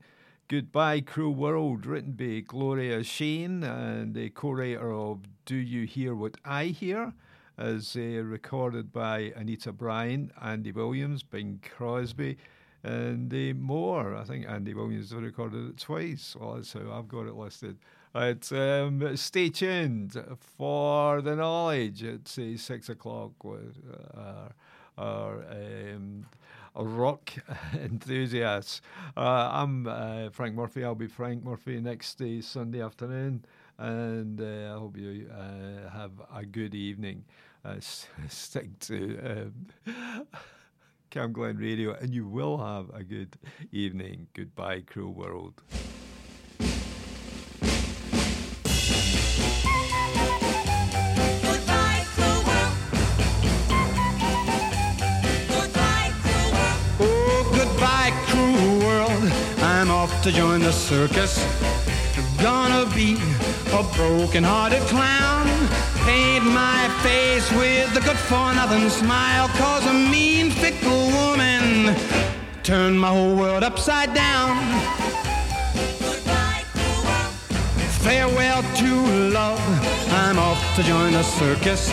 Goodbye, 0.48 1.02
Cruel 1.02 1.34
World, 1.34 1.88
written 1.88 2.12
by 2.12 2.44
Gloria 2.48 3.04
Shayne 3.04 3.64
and 3.64 4.14
the 4.14 4.30
co 4.30 4.52
writer 4.52 4.94
of 4.94 5.22
Do 5.46 5.56
You 5.56 5.88
Hear 5.88 6.14
What 6.14 6.38
I 6.46 6.66
Hear? 6.66 7.14
as 7.60 7.98
uh, 7.98 8.00
recorded 8.00 8.94
by 8.94 9.34
Anita 9.36 9.74
Bryant, 9.74 10.32
Andy 10.42 10.72
Williams, 10.72 11.24
Bing 11.24 11.60
Crosby, 11.62 12.38
and 12.84 13.34
uh, 13.34 13.54
more. 13.60 14.16
I 14.16 14.24
think 14.24 14.48
Andy 14.48 14.74
Williams 14.74 15.14
recorded 15.14 15.70
it 15.70 15.78
twice. 15.78 16.36
Well, 16.40 16.56
that's 16.56 16.74
how 16.74 16.92
I've 16.92 17.08
got 17.08 17.28
it 17.28 17.36
listed. 17.36 17.78
Right, 18.14 18.52
um, 18.54 19.16
stay 19.18 19.50
tuned 19.50 20.18
for 20.58 21.22
the 21.22 21.36
knowledge 21.36 22.04
at 22.04 22.28
say 22.28 22.58
six 22.58 22.90
o'clock 22.90 23.44
with 23.44 23.76
our, 24.16 24.50
our 24.98 25.44
um, 25.52 26.26
rock 26.76 27.32
enthusiasts. 27.74 28.82
Uh, 29.16 29.50
I'm 29.52 29.88
uh, 29.88 30.30
Frank 30.32 30.56
Murphy. 30.56 30.84
I'll 30.84 30.96
be 30.96 31.08
Frank 31.08 31.44
Murphy 31.44 31.80
next 31.82 32.22
uh, 32.22 32.42
Sunday 32.42 32.82
afternoon, 32.82 33.46
and 33.78 34.42
uh, 34.42 34.76
I 34.76 34.80
hope 34.80 34.98
you 34.98 35.30
uh, 35.32 35.90
have 35.90 36.12
a 36.34 36.46
good 36.46 36.74
evening. 36.74 37.26
Uh, 37.64 37.76
stick 38.30 38.80
to 38.80 39.52
um, 39.86 40.28
Camglen 41.10 41.60
Radio, 41.60 41.94
and 41.94 42.14
you 42.14 42.28
will 42.28 42.58
have 42.58 42.90
a 42.94 43.04
good 43.04 43.36
evening. 43.72 44.28
Goodbye, 44.34 44.82
cruel 44.82 45.14
world. 45.14 45.62
Oh, 57.02 57.52
goodbye, 57.56 58.12
cruel 58.28 58.80
world. 58.80 59.32
I'm 59.64 59.90
off 59.90 60.22
to 60.24 60.32
join 60.32 60.60
the 60.62 60.72
circus. 60.72 61.44
Gonna 62.42 62.86
be 62.96 63.18
a 63.74 63.84
broken-hearted 63.96 64.82
clown. 64.84 65.46
Paint 66.06 66.46
my 66.46 66.90
face 67.04 67.52
with 67.52 67.96
a 67.96 68.02
good 68.02 68.18
for 68.18 68.54
nothing 68.56 68.90
smile. 68.90 69.48
Cause 69.50 69.86
a 69.86 69.94
mean, 69.94 70.50
fickle 70.50 71.08
woman 71.12 71.96
turned 72.64 73.00
my 73.00 73.10
whole 73.10 73.36
world 73.36 73.64
upside 73.64 74.14
down. 74.14 74.58
Farewell 78.04 78.64
to 78.78 78.92
love. 79.30 79.62
I'm 80.14 80.40
off 80.40 80.62
to 80.76 80.84
join 80.84 81.14
the 81.14 81.24
circus. 81.24 81.90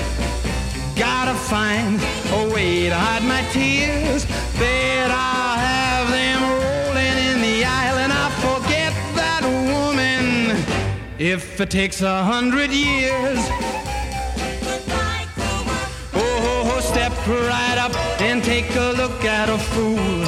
Gotta 0.97 1.35
find 1.35 2.01
a 2.33 2.55
way 2.55 2.89
to 2.89 2.95
hide 2.95 3.25
my 3.25 3.43
tears. 3.53 4.25
Bet 4.59 5.11
I'll 5.11 5.59
have 5.59 5.86
if 11.19 11.61
it 11.61 11.71
takes 11.71 12.03
a 12.03 12.23
hundred 12.25 12.71
years. 12.71 13.39
Oh, 16.15 16.81
step 16.83 17.13
right 17.27 17.79
up 17.79 17.95
and 18.21 18.43
take 18.45 18.75
a 18.77 18.93
look 18.97 19.25
at 19.25 19.49
a 19.49 19.59
fool. 19.59 20.25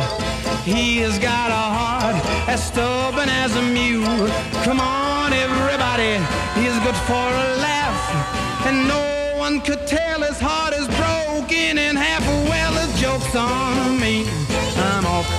He 0.65 0.99
has 0.99 1.19
got 1.19 1.51
a 1.51 1.65
heart 1.79 2.17
as 2.49 2.67
stubborn 2.67 3.29
as 3.29 3.57
a 3.57 3.63
mule. 3.63 4.29
Come 4.65 4.81
on, 4.81 5.33
everybody, 5.33 6.17
he's 6.61 6.79
good 6.85 6.97
for 7.07 7.29
a 7.47 7.49
laugh. 7.61 8.67
And 8.67 8.89
no 8.89 9.35
one 9.39 9.61
could 9.61 9.87
tell 9.87 10.23
his 10.23 10.41
heart 10.41 10.75
is 10.75 10.87
broken 10.89 11.79
in 11.79 11.97
half. 11.97 12.23
A 12.23 12.49
well, 12.49 12.73
the 12.73 12.99
joke's 12.99 13.35
on 13.35 13.88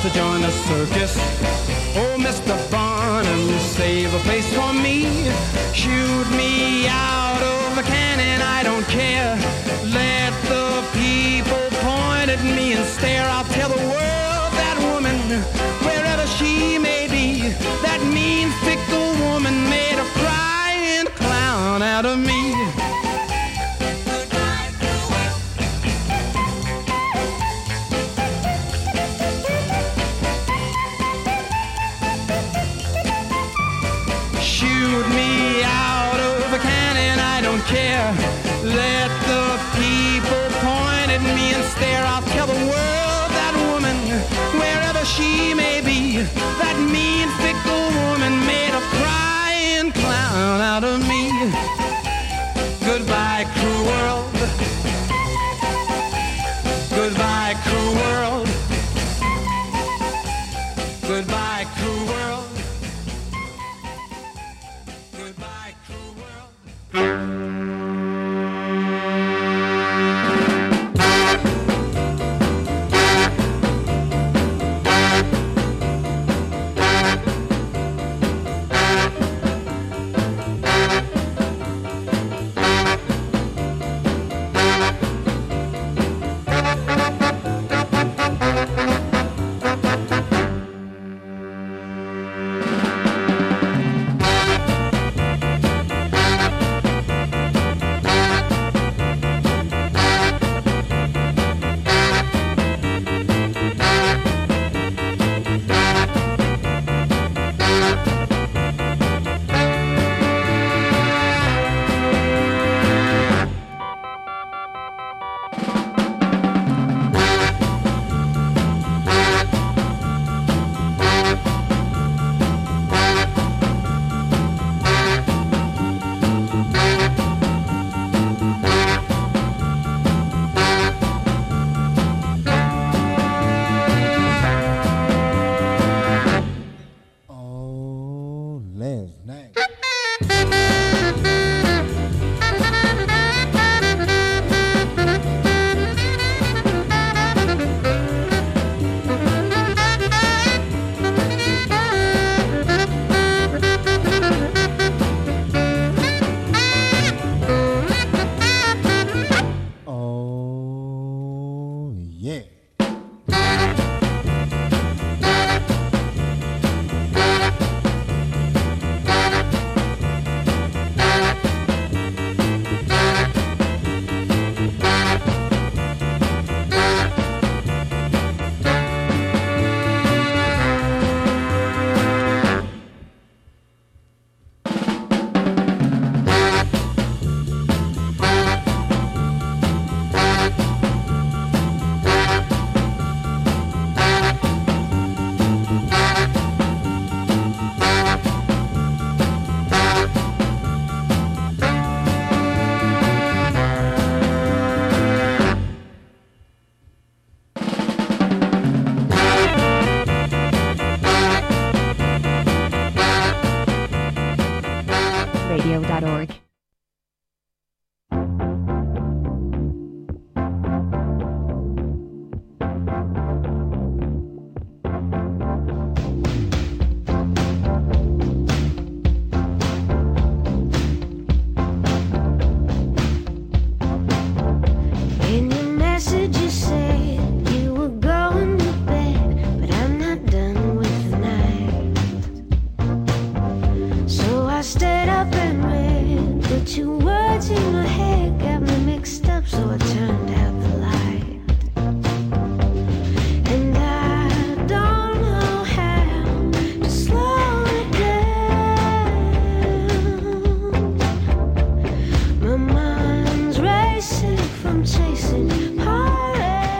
to 0.01 0.09
join 0.11 0.41
the 0.41 0.51
circus. 0.51 1.13
Oh, 1.97 2.15
Mr. 2.17 2.55
Barnum, 2.71 3.59
save 3.59 4.13
a 4.13 4.19
place 4.19 4.47
for 4.53 4.71
me. 4.71 5.03
Shoot 5.73 6.27
me 6.38 6.88
out 6.88 7.41
of 7.41 7.77
a 7.77 7.84
cannon, 7.84 8.41
I 8.41 8.63
don't 8.63 8.88
care. 8.88 9.35
Let 9.84 10.31
the 10.47 10.81
people 10.93 11.65
point 11.84 12.30
at 12.30 12.41
me 12.43 12.73
and 12.73 12.85
stare. 12.85 13.27
I'll 13.27 13.43
tell 13.45 13.67
the 13.67 13.84
world 13.95 14.51
that 14.61 14.77
woman, 14.93 15.19
wherever 15.84 16.26
she 16.27 16.77
may 16.77 17.07
be, 17.09 17.49
that 17.81 18.01
mean, 18.13 18.51
fickle 18.63 19.11
woman 19.27 19.55
made 19.69 19.99
a 19.99 20.07
crying 20.21 21.07
clown 21.17 21.81
out 21.81 22.05
of 22.05 22.17
me. 22.19 22.39